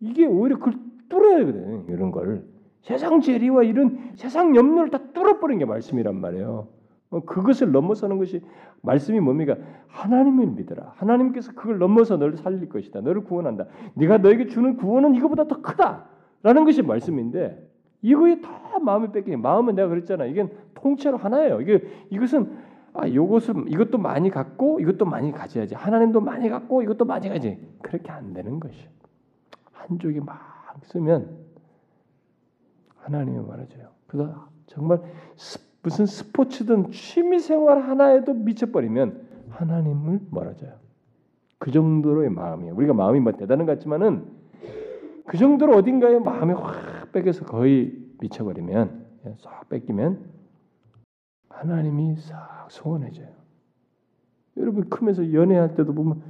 이게 0.01 0.27
오히려 0.27 0.59
그걸 0.59 0.75
뚫어야 1.09 1.39
되거든 1.39 1.87
이런 1.89 2.11
걸 2.11 2.47
세상 2.83 3.21
재리와 3.21 3.63
이런 3.63 4.13
세상 4.17 4.55
염려를 4.55 4.91
다 4.91 4.99
뚫어버린 5.13 5.59
게 5.59 5.65
말씀이란 5.65 6.21
말이에요. 6.21 6.69
어, 7.15 7.21
그것을 7.21 7.71
넘어서는 7.71 8.19
것이 8.19 8.43
말씀이 8.83 9.21
뭡니까? 9.21 9.57
하나님을 9.87 10.47
믿어라. 10.49 10.95
하나님께서 10.97 11.53
그걸 11.53 11.79
넘어서 11.79 12.17
너를 12.17 12.37
살릴 12.37 12.69
것이다. 12.69 13.03
너를 13.03 13.23
구원한다. 13.23 13.67
네가 13.95 14.19
너에게 14.19 14.49
주는 14.49 14.77
구원은 14.77 15.15
이거보다 15.15 15.47
더 15.47 15.63
크다라는 15.63 16.65
것이 16.65 16.83
말씀인데 16.83 17.71
이거에 18.03 18.41
다 18.41 18.81
마음을 18.81 19.13
뺏기니 19.13 19.37
마음은 19.37 19.77
내가 19.77 19.89
그랬잖아. 19.89 20.25
이게 20.25 20.49
통째로 20.75 21.17
하나예요. 21.17 21.61
이게 21.61 21.85
이것은 22.11 22.51
아 22.95 23.09
요것을 23.09 23.67
이것도 23.69 23.99
많이 23.99 24.29
갖고 24.29 24.81
이것도 24.81 25.05
많이 25.05 25.31
가져야지. 25.31 25.77
하나님도 25.77 26.21
많이 26.21 26.49
갖고 26.49 26.83
이것도 26.83 27.05
많이 27.05 27.29
가지. 27.29 27.65
그렇게 27.81 28.11
안 28.11 28.35
되는 28.35 28.59
것이. 28.59 28.89
한쪽이 29.73 30.19
막 30.19 30.75
쓰면 30.83 31.29
하나님이 32.97 33.39
말해줘요. 33.47 33.87
그래서 34.09 34.49
정말 34.67 35.01
무슨 35.85 36.07
스포츠든 36.07 36.91
취미 36.93 37.39
생활 37.39 37.83
하나에도 37.83 38.33
미쳐버리면 38.33 39.21
하나님을 39.51 40.21
멀어져요. 40.31 40.73
그 41.59 41.71
정도로의 41.71 42.31
마음이에요. 42.31 42.75
우리가 42.75 42.95
마음이 42.95 43.21
뭐 43.21 43.33
대단한 43.33 43.67
것 43.67 43.73
같지만은 43.73 44.25
그 45.27 45.37
정도로 45.37 45.77
어딘가에 45.77 46.19
마음이 46.19 46.55
확 46.55 47.13
뺏겨서 47.13 47.45
거의 47.45 47.97
미쳐버리면 48.21 49.05
싹 49.39 49.69
뺏기면 49.69 50.25
하나님이 51.51 52.17
싹 52.17 52.67
소원해져요. 52.71 53.29
여러분 54.57 54.89
크면서 54.89 55.35
연애할 55.35 55.75
때도 55.75 55.95
보면 55.95 56.23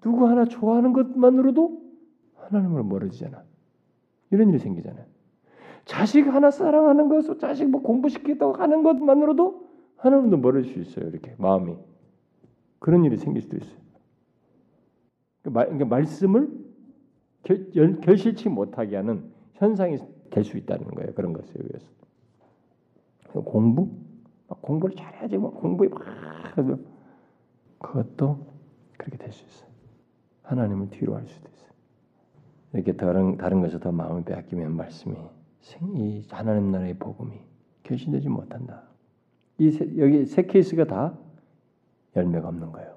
누구 0.00 0.26
하나 0.26 0.46
좋아하는 0.46 0.94
것만으로도 0.94 1.82
하나님을 2.36 2.82
멀어지잖아. 2.82 3.42
이런 4.30 4.48
일이 4.48 4.58
생기잖아요. 4.58 5.04
자식 5.86 6.26
하나 6.26 6.50
사랑하는 6.50 7.08
것, 7.08 7.38
자식 7.38 7.70
뭐 7.70 7.80
공부시키겠다고 7.80 8.54
하는 8.54 8.82
것만으로도 8.82 9.66
하나님도 9.96 10.36
멀어질 10.36 10.72
수 10.72 10.80
있어요. 10.80 11.08
이렇게 11.08 11.34
마음이 11.38 11.76
그런 12.80 13.04
일이 13.04 13.16
생길 13.16 13.40
수도 13.42 13.56
있어요. 13.56 13.78
그러니까 15.42 15.84
말씀을 15.86 16.50
결, 17.44 18.00
결실치 18.00 18.48
못하게 18.48 18.96
하는 18.96 19.32
현상이 19.54 19.96
될 20.30 20.44
수 20.44 20.58
있다는 20.58 20.86
거예요. 20.88 21.14
그런 21.14 21.32
것에 21.32 21.52
의해서 21.54 21.86
공부 23.44 23.88
공부를 24.60 24.96
잘해야지 24.96 25.38
뭐 25.38 25.52
공부에 25.52 25.88
막 25.88 26.02
그것도 27.78 28.44
그렇게 28.98 29.16
될 29.18 29.32
수 29.32 29.44
있어요. 29.46 29.70
하나님을 30.42 30.90
뒤로 30.90 31.14
할 31.14 31.26
수도 31.26 31.48
있어요. 31.48 31.70
이렇게 32.74 32.92
다른 32.92 33.36
다른 33.36 33.60
것에 33.60 33.78
더 33.78 33.92
마음을 33.92 34.24
빼앗기면 34.24 34.76
말씀이 34.76 35.16
이 35.94 36.24
하나님 36.30 36.70
나라의 36.70 36.94
복음이 36.94 37.40
결신되지 37.82 38.28
못한다. 38.28 38.82
이 39.58 39.70
세, 39.70 39.86
여기 39.98 40.24
세 40.26 40.42
케이스가 40.42 40.84
다 40.84 41.18
열매가 42.14 42.48
없는 42.48 42.72
거예요. 42.72 42.96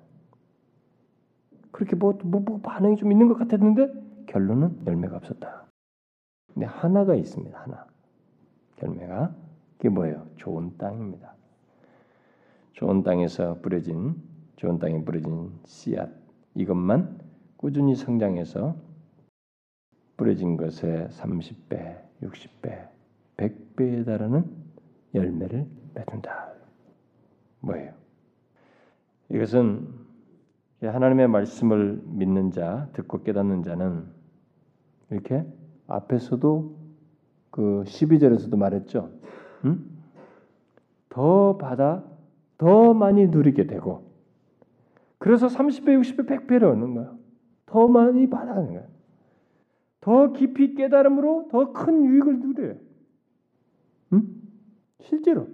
그렇게 1.72 1.96
뭐, 1.96 2.18
뭐, 2.24 2.42
뭐 2.42 2.60
반응이 2.62 2.98
좀 2.98 3.12
있는 3.12 3.28
것 3.28 3.38
같았는데 3.38 4.26
결론은 4.28 4.86
열매가 4.86 5.18
없었다. 5.18 5.66
근데 6.54 6.66
하나가 6.66 7.16
있습니다. 7.16 7.60
하나 7.60 7.86
열매가 8.84 9.36
그게 9.78 9.90
뭐예요? 9.90 10.28
좋은 10.38 10.78
땅입니다. 10.78 11.36
좋은 12.74 13.04
땅에서 13.04 13.60
뿌려진 13.62 14.16
좋은 14.56 14.78
땅에 14.78 15.04
뿌려진 15.04 15.52
씨앗 15.66 16.10
이것만 16.56 17.20
꾸준히 17.56 17.96
성장해서 17.96 18.76
뿌려진 20.18 20.58
것의 20.58 21.08
30배, 21.10 22.09
60배, 22.22 22.88
100배에 23.38 24.06
달하는 24.06 24.46
열매를 25.14 25.66
맺는다. 25.94 26.54
뭐예요? 27.62 27.94
이것은 29.30 29.88
하나님의 30.82 31.28
말씀을 31.28 32.02
믿는 32.06 32.52
자, 32.52 32.90
듣고 32.94 33.24
깨닫는 33.24 33.64
자는 33.64 34.06
이렇게 35.10 35.46
앞에서도 35.88 36.78
그 37.52 37.84
12절에서도 37.86 38.56
말했죠. 38.58 39.12
응? 39.66 39.86
더 41.10 41.58
받아 41.58 42.04
더 42.58 42.94
많이 42.94 43.28
누리게 43.28 43.66
되고 43.66 44.10
그래서 45.18 45.48
30배, 45.48 46.00
60배, 46.00 46.28
100배를 46.28 46.64
얻는 46.72 46.94
거야. 46.94 47.14
더 47.66 47.88
많이 47.88 48.30
받아가는 48.30 48.74
거야. 48.74 48.84
더 50.02 50.32
깊이 50.32 50.76
깨달음으로 50.76 51.48
더 51.52 51.74
큰 51.74 52.06
유익을 52.06 52.40
누려요. 52.40 52.76
응? 54.14 54.24
실제로. 55.02 55.48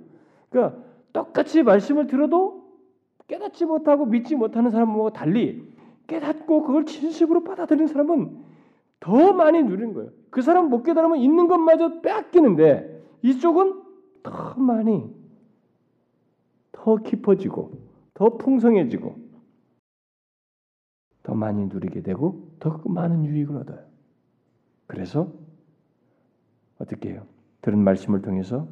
그러니까 0.50 0.82
똑같이 1.14 1.64
말씀을 1.64 2.08
들어도 2.08 2.66
깨닫지 3.28 3.66
못하고 3.66 4.06
믿지 4.06 4.36
못하는 4.36 4.72
사람과 4.72 5.12
달리 5.14 5.68
깨닫고 6.08 6.64
그걸 6.64 6.86
진심으로 6.86 7.44
받아들이는 7.44 7.88
사람은 7.88 8.44
더 9.00 9.34
많이 9.34 9.64
누리는 9.64 9.94
거예요. 9.94 10.12
그 10.30 10.42
사람 10.42 10.70
못 10.70 10.84
깨달으면 10.84 11.18
있는 11.20 11.48
것마저 11.48 12.02
빼앗기는데 12.02 13.04
이쪽은 13.24 13.82
더 14.24 14.56
많이 14.60 15.10
더 16.72 16.98
깊어지고 16.98 17.72
더 18.14 18.38
풍성해지고 18.38 19.16
더 21.24 21.34
많이 21.34 21.66
누리게 21.66 22.02
되고 22.02 22.52
더 22.60 22.82
많은 22.86 23.26
유익을 23.26 23.58
얻어요. 23.58 23.95
그래서 24.88 25.32
어떻게 26.80 27.12
해요? 27.12 27.26
들은 27.62 27.80
말씀을 27.80 28.22
통해서 28.22 28.68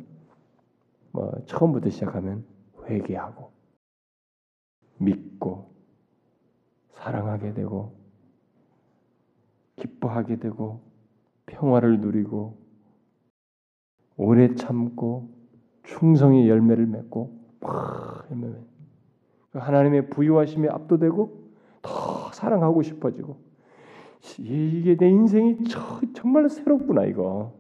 뭐 1.11 1.32
처음부터 1.45 1.89
시작하면 1.89 2.45
회개하고 2.86 3.51
믿고 4.97 5.74
사랑하게 6.93 7.53
되고 7.53 7.95
기뻐하게 9.76 10.38
되고 10.38 10.82
평화를 11.45 11.99
누리고 11.99 12.57
오래 14.16 14.53
참고 14.55 15.30
충성의 15.84 16.47
열매를 16.47 16.86
맺고 16.86 17.39
막 17.59 18.30
하나님의 19.53 20.09
부유하심에 20.09 20.70
압도되고 20.70 21.43
더 21.82 22.32
사랑하고 22.32 22.82
싶어지고 22.82 23.53
이게 24.39 24.95
내 24.95 25.09
인생이 25.09 25.57
정말 26.13 26.49
새롭구나 26.49 27.05
이거 27.05 27.53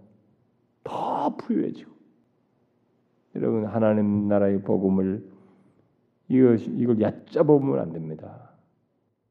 더 0.83 1.35
부유해지고 1.35 1.91
여러분 3.35 3.65
하나님 3.65 4.27
나라의 4.27 4.61
복음을 4.61 5.23
이거 6.29 6.53
이걸 6.55 7.01
얕잡으면 7.01 7.79
안 7.79 7.91
됩니다. 7.91 8.51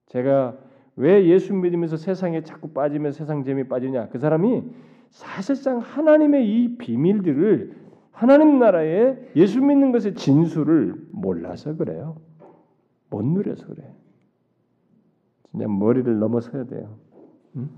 제가 0.07 0.57
왜 0.97 1.27
예수 1.27 1.55
믿으면서 1.55 1.97
세상에 1.97 2.43
자꾸 2.43 2.69
빠지면 2.69 3.13
세상 3.13 3.45
재미 3.45 3.67
빠지냐? 3.67 4.09
그 4.09 4.19
사람이 4.19 4.63
사실상 5.11 5.79
하나님의 5.79 6.47
이 6.47 6.77
비밀들을 6.77 7.77
하나님 8.11 8.59
나라에 8.59 9.17
예수 9.37 9.61
믿는 9.61 9.91
것의 9.93 10.15
진수를 10.15 10.95
몰라서 11.11 11.77
그래요. 11.77 12.17
못 13.09 13.25
누려서 13.25 13.67
그래. 13.67 13.95
진짜 15.51 15.67
머리를 15.67 16.19
넘어서야 16.19 16.65
돼요. 16.65 16.99
응? 17.57 17.71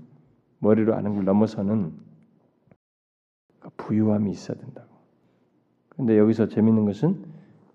머리로 0.59 0.95
아는 0.95 1.15
걸 1.15 1.25
넘어서는 1.25 1.93
그 3.59 3.69
부유함이 3.77 4.31
있어야 4.31 4.57
된다고. 4.57 4.87
근데 5.89 6.17
여기서 6.17 6.47
재밌는 6.47 6.85
것은 6.85 7.25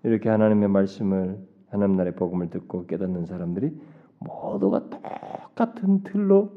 이렇게 0.03 0.29
하나님의 0.29 0.69
말씀을 0.69 1.39
하나님 1.69 1.95
나라의 1.95 2.15
복음을 2.15 2.49
듣고 2.49 2.85
깨닫는 2.85 3.25
사람들이 3.25 3.71
모두가 4.19 4.89
똑같은 4.89 6.03
틀로 6.03 6.51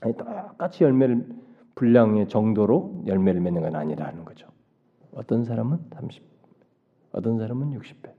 아니 0.00 0.16
똑같이 0.16 0.84
열매를 0.84 1.26
분량의 1.74 2.28
정도로 2.28 3.04
열매를 3.06 3.40
맺는 3.40 3.62
건 3.62 3.76
아니라는 3.76 4.24
거죠. 4.24 4.48
어떤 5.12 5.44
사람은 5.44 5.78
30, 5.94 6.22
어떤 7.12 7.38
사람은 7.38 7.78
60배, 7.78 8.12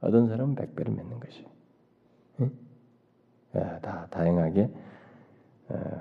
어떤 0.00 0.28
사람은 0.28 0.54
백 0.54 0.74
배를 0.74 0.92
맺는 0.94 1.20
것이. 1.20 1.46
응? 2.40 2.52
다 3.52 4.06
다양하게 4.10 4.62
어, 4.64 4.70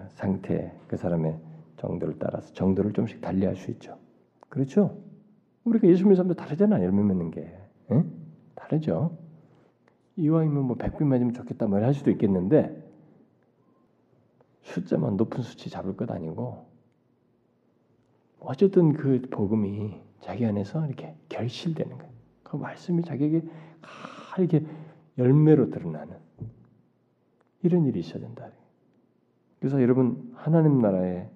상태 0.09 0.73
그 0.87 0.97
사람의 0.97 1.39
정도를 1.77 2.15
따라서 2.19 2.53
정도를 2.53 2.93
좀씩 2.93 3.21
달리할 3.21 3.55
수 3.55 3.71
있죠. 3.71 3.97
그렇죠? 4.49 4.97
우리가 5.63 5.87
예수 5.87 6.03
믿는 6.03 6.15
사람도 6.15 6.33
다르잖아 6.35 6.83
열매 6.83 7.03
맺는 7.03 7.31
게 7.31 7.57
응? 7.91 8.11
다르죠. 8.55 9.17
이왕이면 10.15 10.65
뭐 10.65 10.75
백배 10.75 11.05
맞으면 11.05 11.33
좋겠다 11.33 11.67
말할 11.67 11.93
수도 11.93 12.11
있겠는데 12.11 12.89
숫자만 14.63 15.17
높은 15.17 15.41
수치 15.41 15.69
잡을 15.69 15.95
것 15.95 16.11
아니고 16.11 16.65
어쨌든 18.39 18.93
그 18.93 19.21
복음이 19.29 19.99
자기 20.21 20.45
안에서 20.45 20.85
이렇게 20.85 21.15
결실되는 21.29 21.97
거예요. 21.97 22.11
그 22.43 22.57
말씀이 22.57 23.03
자기에게 23.03 23.43
이렇게 24.37 24.65
열매로 25.17 25.69
드러나는 25.69 26.17
이런 27.61 27.85
일이 27.85 27.99
있어야 27.99 28.21
된다. 28.21 28.49
그래서 29.59 29.81
여러분 29.81 30.31
하나님 30.35 30.79
나라에 30.79 31.29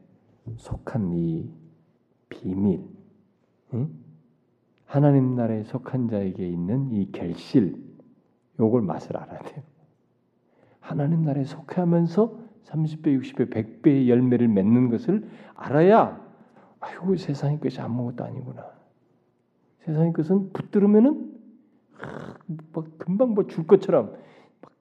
속한 0.57 1.13
이 1.13 1.49
비밀, 2.29 2.81
응? 3.73 3.89
하나님 4.85 5.35
나라에 5.35 5.63
속한 5.63 6.07
자에게 6.09 6.47
있는 6.47 6.91
이 6.91 7.11
결실, 7.11 7.75
요걸 8.59 8.81
맛을 8.83 9.17
알아야 9.17 9.39
돼요. 9.39 9.63
하나님 10.79 11.23
나라에 11.23 11.43
속하면서 11.45 12.39
30배, 12.65 13.19
60배, 13.19 13.49
100배의 13.51 14.07
열매를 14.07 14.47
맺는 14.47 14.89
것을 14.89 15.27
알아야 15.55 16.21
아이고 16.79 17.15
세상의 17.15 17.59
것이 17.59 17.79
아무것도 17.81 18.23
아니구나. 18.23 18.71
세상의 19.85 20.13
것은 20.13 20.51
붙들으면은 20.53 21.33
뭐 22.73 22.85
금방 22.97 23.33
뭐 23.33 23.47
줄 23.47 23.65
것처럼 23.67 24.13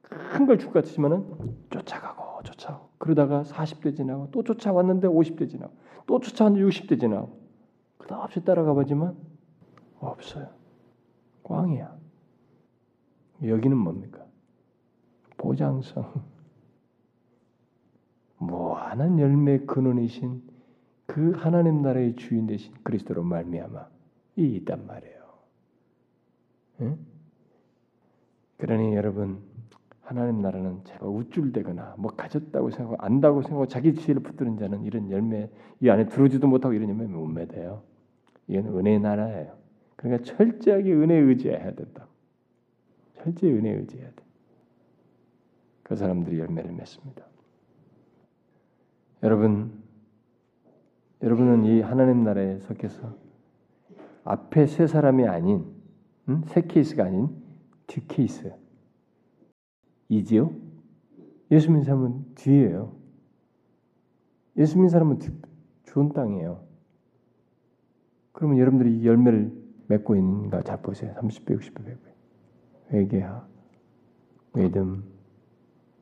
큰 0.02 0.46
걸 0.46 0.58
줄 0.58 0.72
것 0.72 0.84
같지만은 0.84 1.24
쫓아가고 1.70 2.31
쫓아가고 2.42 2.90
그러다가 2.98 3.42
40대 3.42 3.96
지나고 3.96 4.30
또 4.30 4.42
쫓아왔는데 4.42 5.08
50대 5.08 5.50
지나고 5.50 5.72
또 6.06 6.20
쫓아왔는데 6.20 6.66
60대 6.66 7.00
지나고 7.00 7.40
그다없이 7.98 8.44
따라가 8.44 8.72
보지만 8.74 9.16
없어요. 10.00 10.48
꽝이야. 11.44 11.96
여기는 13.44 13.76
뭡니까? 13.76 14.24
보장성. 15.36 16.12
무한한 18.38 19.18
열매 19.18 19.58
근원이신 19.58 20.42
그 21.06 21.32
하나님 21.32 21.82
나라의 21.82 22.16
주인 22.16 22.46
되신 22.46 22.74
그리스도로 22.82 23.22
말미암아 23.22 23.88
이 24.36 24.56
있단 24.56 24.86
말이에요. 24.86 25.22
응? 26.80 26.98
그러니 28.58 28.94
여러분 28.94 29.42
하나님 30.02 30.42
나라는 30.42 30.80
제가 30.84 31.06
우쭐대거나 31.06 31.94
뭐 31.98 32.10
가졌다고 32.12 32.70
생각하고 32.70 33.02
안다고 33.02 33.42
생각하고 33.42 33.66
자기 33.66 33.94
지혜를 33.94 34.22
붙드는 34.22 34.58
자는 34.58 34.82
이런 34.82 35.10
열매 35.10 35.48
이 35.80 35.88
안에 35.88 36.06
들어오지도 36.06 36.46
못하고 36.48 36.74
이런 36.74 36.88
열매 36.88 37.06
못 37.06 37.26
맺어요. 37.26 37.82
이건 38.48 38.66
은혜의 38.78 39.00
나라예요. 39.00 39.56
그러니까 39.96 40.24
철저하게 40.24 40.92
은혜에 40.92 41.18
의지해야 41.18 41.74
된다. 41.74 42.06
철저히 43.14 43.52
은혜에 43.52 43.74
의지해야 43.74 44.08
돼. 44.08 44.16
그 45.84 45.94
사람들이 45.94 46.38
열매를 46.38 46.72
맺습니다. 46.72 47.24
여러분, 49.22 49.72
여러분은 51.22 51.64
이 51.64 51.80
하나님 51.80 52.24
나라에 52.24 52.58
속해서 52.58 53.16
앞에 54.24 54.66
세 54.66 54.88
사람이 54.88 55.26
아닌 55.26 55.64
음? 56.28 56.42
세 56.46 56.62
케이스가 56.62 57.04
아닌 57.04 57.28
두 57.86 58.00
케이스 58.08 58.52
이지요? 60.12 60.52
예수 61.50 61.70
믿는 61.70 61.84
사람은 61.84 62.34
뒤에요. 62.34 62.92
예수 64.58 64.76
믿는 64.76 64.90
사람은 64.90 65.18
뒤, 65.18 65.30
좋은 65.84 66.12
땅이에요. 66.12 66.62
그러면 68.32 68.58
여러분들이 68.58 69.06
열매를 69.06 69.52
맺고 69.88 70.16
있는가 70.16 70.62
잘 70.62 70.82
보세요. 70.82 71.14
30배, 71.14 71.58
60배, 71.58 71.84
100배. 71.84 72.12
회개하, 72.92 73.46
믿음, 74.54 75.02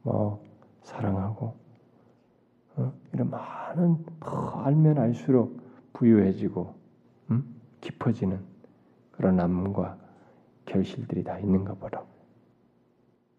뭐 0.03 0.43
사랑하고 0.83 1.55
어? 2.77 2.93
이런 3.13 3.31
많은 3.31 4.05
더 4.19 4.63
알면 4.65 4.99
알수록 4.99 5.61
부유해지고 5.93 6.75
음? 7.31 7.45
깊어지는 7.81 8.41
그런 9.13 9.37
남과 9.37 9.99
결실들이 10.67 11.23
다 11.23 11.39
있는가 11.39 11.75
보라고. 11.75 12.10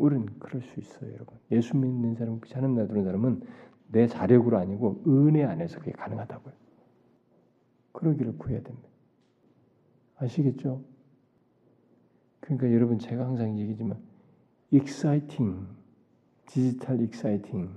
우리는 0.01 0.25
그럴 0.39 0.61
수 0.63 0.79
있어요, 0.79 1.13
여러분. 1.13 1.37
예수 1.51 1.77
믿는 1.77 2.15
사람, 2.15 2.39
하나님 2.51 2.75
나 2.75 2.87
들은 2.87 3.03
사람은 3.03 3.41
내 3.89 4.07
자력으로 4.07 4.57
아니고 4.57 5.03
은혜 5.05 5.43
안에서 5.43 5.79
그게 5.79 5.91
가능하다고요. 5.91 6.53
그러기를 7.91 8.37
구해야 8.37 8.61
됩니다. 8.63 8.89
아시겠죠? 10.15 10.83
그러니까 12.39 12.71
여러분 12.73 12.97
제가 12.97 13.25
항상 13.25 13.59
얘기지만 13.59 13.99
exciting, 14.73 15.67
디지털 16.47 16.99
exciting, 17.01 17.71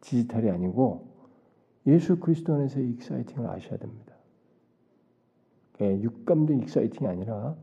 디지털이 0.00 0.50
아니고 0.50 1.08
예수 1.86 2.18
그리스도 2.18 2.54
안에서의 2.54 2.90
exciting을 2.90 3.48
아셔야 3.48 3.78
됩니다. 3.78 4.14
예, 5.80 5.98
육감적 6.00 6.58
exciting이 6.58 7.08
아니라 7.08 7.56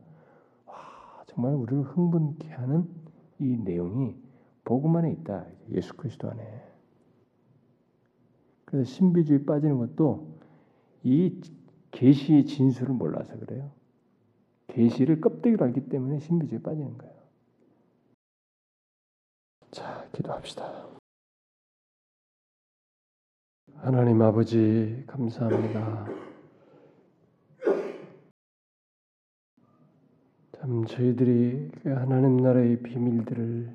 와, 0.65 1.23
정말 1.27 1.53
우리를 1.53 1.83
흥분케 1.83 2.49
하는 2.49 2.87
이 3.39 3.57
내용이 3.57 4.15
복음 4.63 4.95
안에 4.95 5.11
있다. 5.11 5.45
예수 5.71 5.93
그리스도 5.95 6.29
안에. 6.29 6.63
그래서 8.65 8.89
신비주의 8.91 9.45
빠지는 9.45 9.77
것도 9.77 10.37
이 11.03 11.39
계시의 11.91 12.45
진수를 12.45 12.93
몰라서 12.93 13.37
그래요. 13.39 13.71
계시를 14.67 15.21
껍데기로 15.21 15.65
알기 15.65 15.87
때문에 15.89 16.19
신비주의 16.19 16.61
빠지는 16.61 16.97
거예요. 16.97 17.17
자, 19.71 20.07
기도합시다. 20.11 20.87
하나님 23.75 24.21
아버지 24.21 25.03
감사합니다. 25.07 26.07
참 30.59 30.85
저희들이 30.85 31.69
그 31.83 31.89
하나님 31.89 32.37
나라의 32.37 32.81
비밀들을 32.81 33.71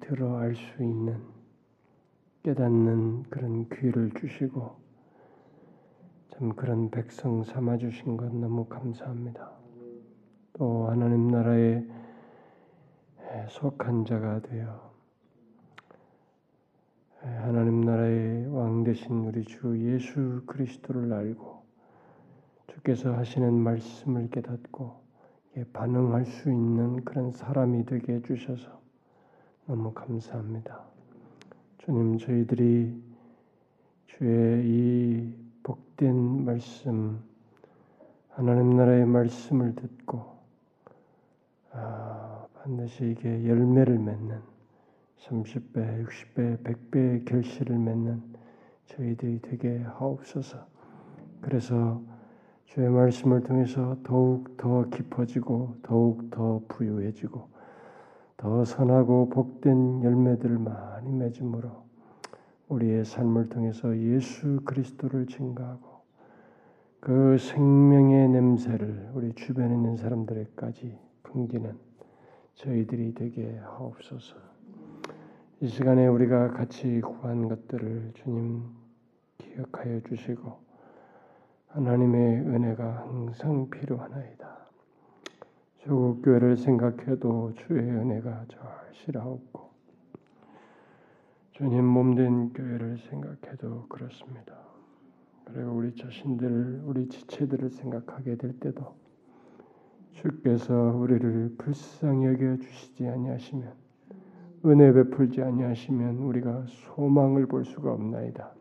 들어 0.00 0.36
알 0.38 0.56
수 0.56 0.82
있는 0.82 1.22
깨닫는 2.42 3.22
그런 3.30 3.68
기회를 3.68 4.10
주시고 4.18 4.74
참 6.30 6.48
그런 6.56 6.90
백성 6.90 7.44
삼아 7.44 7.76
주신 7.76 8.16
것 8.16 8.34
너무 8.34 8.64
감사합니다. 8.64 9.52
또 10.54 10.88
하나님 10.88 11.28
나라에 11.28 11.84
속한 13.50 14.04
자가 14.04 14.40
되어 14.40 14.92
하나님 17.20 17.82
나라의 17.82 18.48
왕 18.48 18.82
되신 18.82 19.26
우리 19.26 19.44
주 19.44 19.78
예수 19.78 20.42
그리스도를 20.44 21.12
알고 21.12 21.62
주께서 22.66 23.14
하시는 23.14 23.54
말씀을 23.54 24.28
깨닫고 24.28 25.01
반응할 25.72 26.24
수 26.24 26.50
있는 26.50 27.04
그런 27.04 27.30
사람이 27.30 27.84
되게 27.84 28.14
해주셔서 28.14 28.80
너무 29.66 29.92
감사합니다. 29.92 30.82
주님 31.78 32.18
저희들이 32.18 33.02
주의 34.06 34.66
이 34.66 35.34
복된 35.62 36.44
말씀 36.44 37.22
하나님 38.30 38.76
나라의 38.76 39.04
말씀을 39.06 39.74
듣고 39.74 40.32
아, 41.72 42.46
반드시 42.54 43.10
이게 43.10 43.46
열매를 43.46 43.98
맺는 43.98 44.40
30배, 45.18 46.06
60배, 46.06 46.62
100배의 46.64 47.24
결실을 47.26 47.78
맺는 47.78 48.22
저희들이 48.86 49.40
되게 49.42 49.78
하옵소서. 49.78 50.66
그래서 51.40 52.02
주의 52.66 52.88
말씀을 52.88 53.42
통해서 53.42 53.96
더욱 54.02 54.56
더 54.56 54.88
깊어지고 54.88 55.76
더욱 55.82 56.30
더 56.30 56.62
부유해지고 56.68 57.48
더 58.36 58.64
선하고 58.64 59.28
복된 59.28 60.02
열매들을 60.02 60.58
많이 60.58 61.12
맺음으로 61.12 61.70
우리의 62.68 63.04
삶을 63.04 63.50
통해서 63.50 63.96
예수 63.98 64.60
그리스도를 64.64 65.26
증가하고 65.26 66.02
그 67.00 67.36
생명의 67.36 68.28
냄새를 68.28 69.10
우리 69.14 69.34
주변에 69.34 69.74
있는 69.74 69.96
사람들에까지 69.96 70.98
풍기는 71.24 71.76
저희들이 72.54 73.14
되게 73.14 73.58
하옵소서. 73.58 74.36
이 75.60 75.68
시간에 75.68 76.06
우리가 76.06 76.52
같이 76.52 77.00
구한 77.00 77.48
것들을 77.48 78.12
주님 78.14 78.62
기억하여 79.38 80.00
주시고 80.00 80.71
하나님의 81.72 82.40
은혜가 82.40 82.98
항상 82.98 83.70
필요하나이다. 83.70 84.46
조국 85.78 86.20
교회를 86.22 86.58
생각해도 86.58 87.54
주의 87.54 87.80
은혜가 87.80 88.44
절실하옵고 88.48 89.70
주님 91.52 91.84
몸된 91.84 92.52
교회를 92.52 92.98
생각해도 93.08 93.86
그렇습니다. 93.88 94.54
그리고 95.44 95.72
우리 95.72 95.94
자신들, 95.96 96.82
우리 96.84 97.08
지체들을 97.08 97.70
생각하게 97.70 98.36
될 98.36 98.58
때도 98.60 98.94
주께서 100.12 100.74
우리를 100.74 101.54
불쌍히 101.56 102.26
여겨 102.26 102.58
주시지 102.58 103.08
아니하시면 103.08 103.72
은혜 104.66 104.92
베풀지 104.92 105.40
아니하시면 105.40 106.18
우리가 106.18 106.66
소망을 106.66 107.46
볼 107.46 107.64
수가 107.64 107.92
없나이다. 107.94 108.52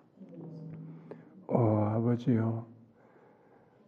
오 1.49 1.57
아버지요, 1.57 2.71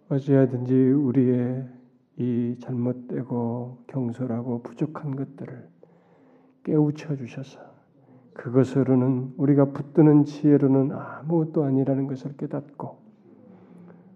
어찌하든지 0.09 0.73
우리의 0.73 1.67
이 2.17 2.55
잘못되고 2.59 3.85
경솔하고 3.88 4.61
부족한 4.61 5.15
것들을 5.15 5.67
깨우쳐 6.63 7.15
주셔서 7.15 7.59
그것으로는 8.34 9.34
우리가 9.38 9.65
붙드는 9.65 10.25
지혜로는 10.25 10.91
아무것도 10.91 11.63
아니라는 11.63 12.07
것을 12.07 12.35
깨닫고 12.38 12.97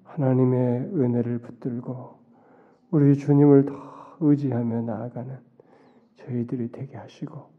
하나님의 0.04 0.92
은혜를 0.94 1.40
붙들고 1.40 2.18
우리 2.92 3.16
주님을 3.16 3.66
더 3.66 3.74
의지하며 4.20 4.82
나아가는 4.82 5.38
저희들이 6.16 6.72
되게 6.72 6.98
하시고 6.98 7.50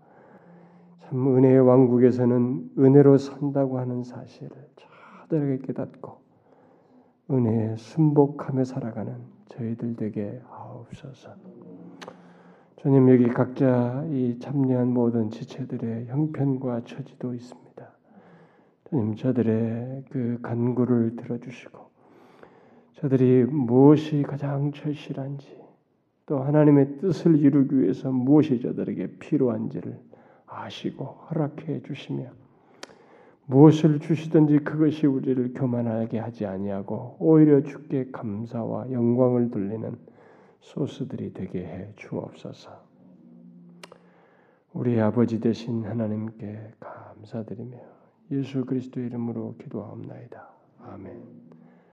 참 1.03 1.37
은혜의 1.37 1.61
왕국에서는 1.61 2.71
은혜로 2.79 3.19
산다고 3.19 3.79
하는 3.79 4.03
사실을 4.03 4.51
저들에게 5.29 5.67
깨닫고 5.67 6.28
은혜에 7.31 7.77
순복하며 7.77 8.65
살아가는 8.65 9.15
저희들 9.49 9.97
되게 9.97 10.41
하옵소서. 10.49 11.35
주님 12.77 13.11
여기 13.11 13.29
각자 13.29 14.05
이 14.11 14.39
참여한 14.39 14.89
모든 14.89 15.31
지체들의 15.31 16.07
형편과 16.07 16.85
처지도 16.85 17.35
있습니다. 17.35 17.91
주님 18.89 19.17
저들의 19.17 20.05
그 20.11 20.39
간구를 20.43 21.17
들어주시고 21.17 21.89
저들이 22.95 23.45
무엇이 23.45 24.23
가장 24.23 24.73
절실한지 24.73 25.59
또 26.25 26.41
하나님의 26.41 26.99
뜻을 26.99 27.37
이루기 27.37 27.81
위해서 27.81 28.11
무엇이 28.11 28.61
저들에게 28.61 29.19
필요한지를 29.19 29.99
아시고 30.47 31.05
허락해 31.05 31.83
주시며 31.83 32.31
무엇을 33.49 33.99
주시든지 34.01 34.59
그것이 34.59 35.07
우리를 35.07 35.55
교만하게 35.55 36.19
하지 36.19 36.45
아니하고 36.45 37.17
오히려 37.19 37.63
주께 37.63 38.11
감사와 38.13 38.93
영광을 38.93 39.51
돌리는 39.51 39.97
소스들이 40.61 41.33
되게 41.33 41.61
해 41.61 41.89
주옵소서. 41.97 42.71
우리 44.75 45.01
아버지 45.01 45.41
되신 45.41 45.85
하나님께 45.85 46.73
감사드리며 46.79 47.79
예수 48.33 48.67
그리스도 48.67 49.01
이름으로 49.01 49.57
기도하옵나이다. 49.57 50.47
아멘. 50.83 51.58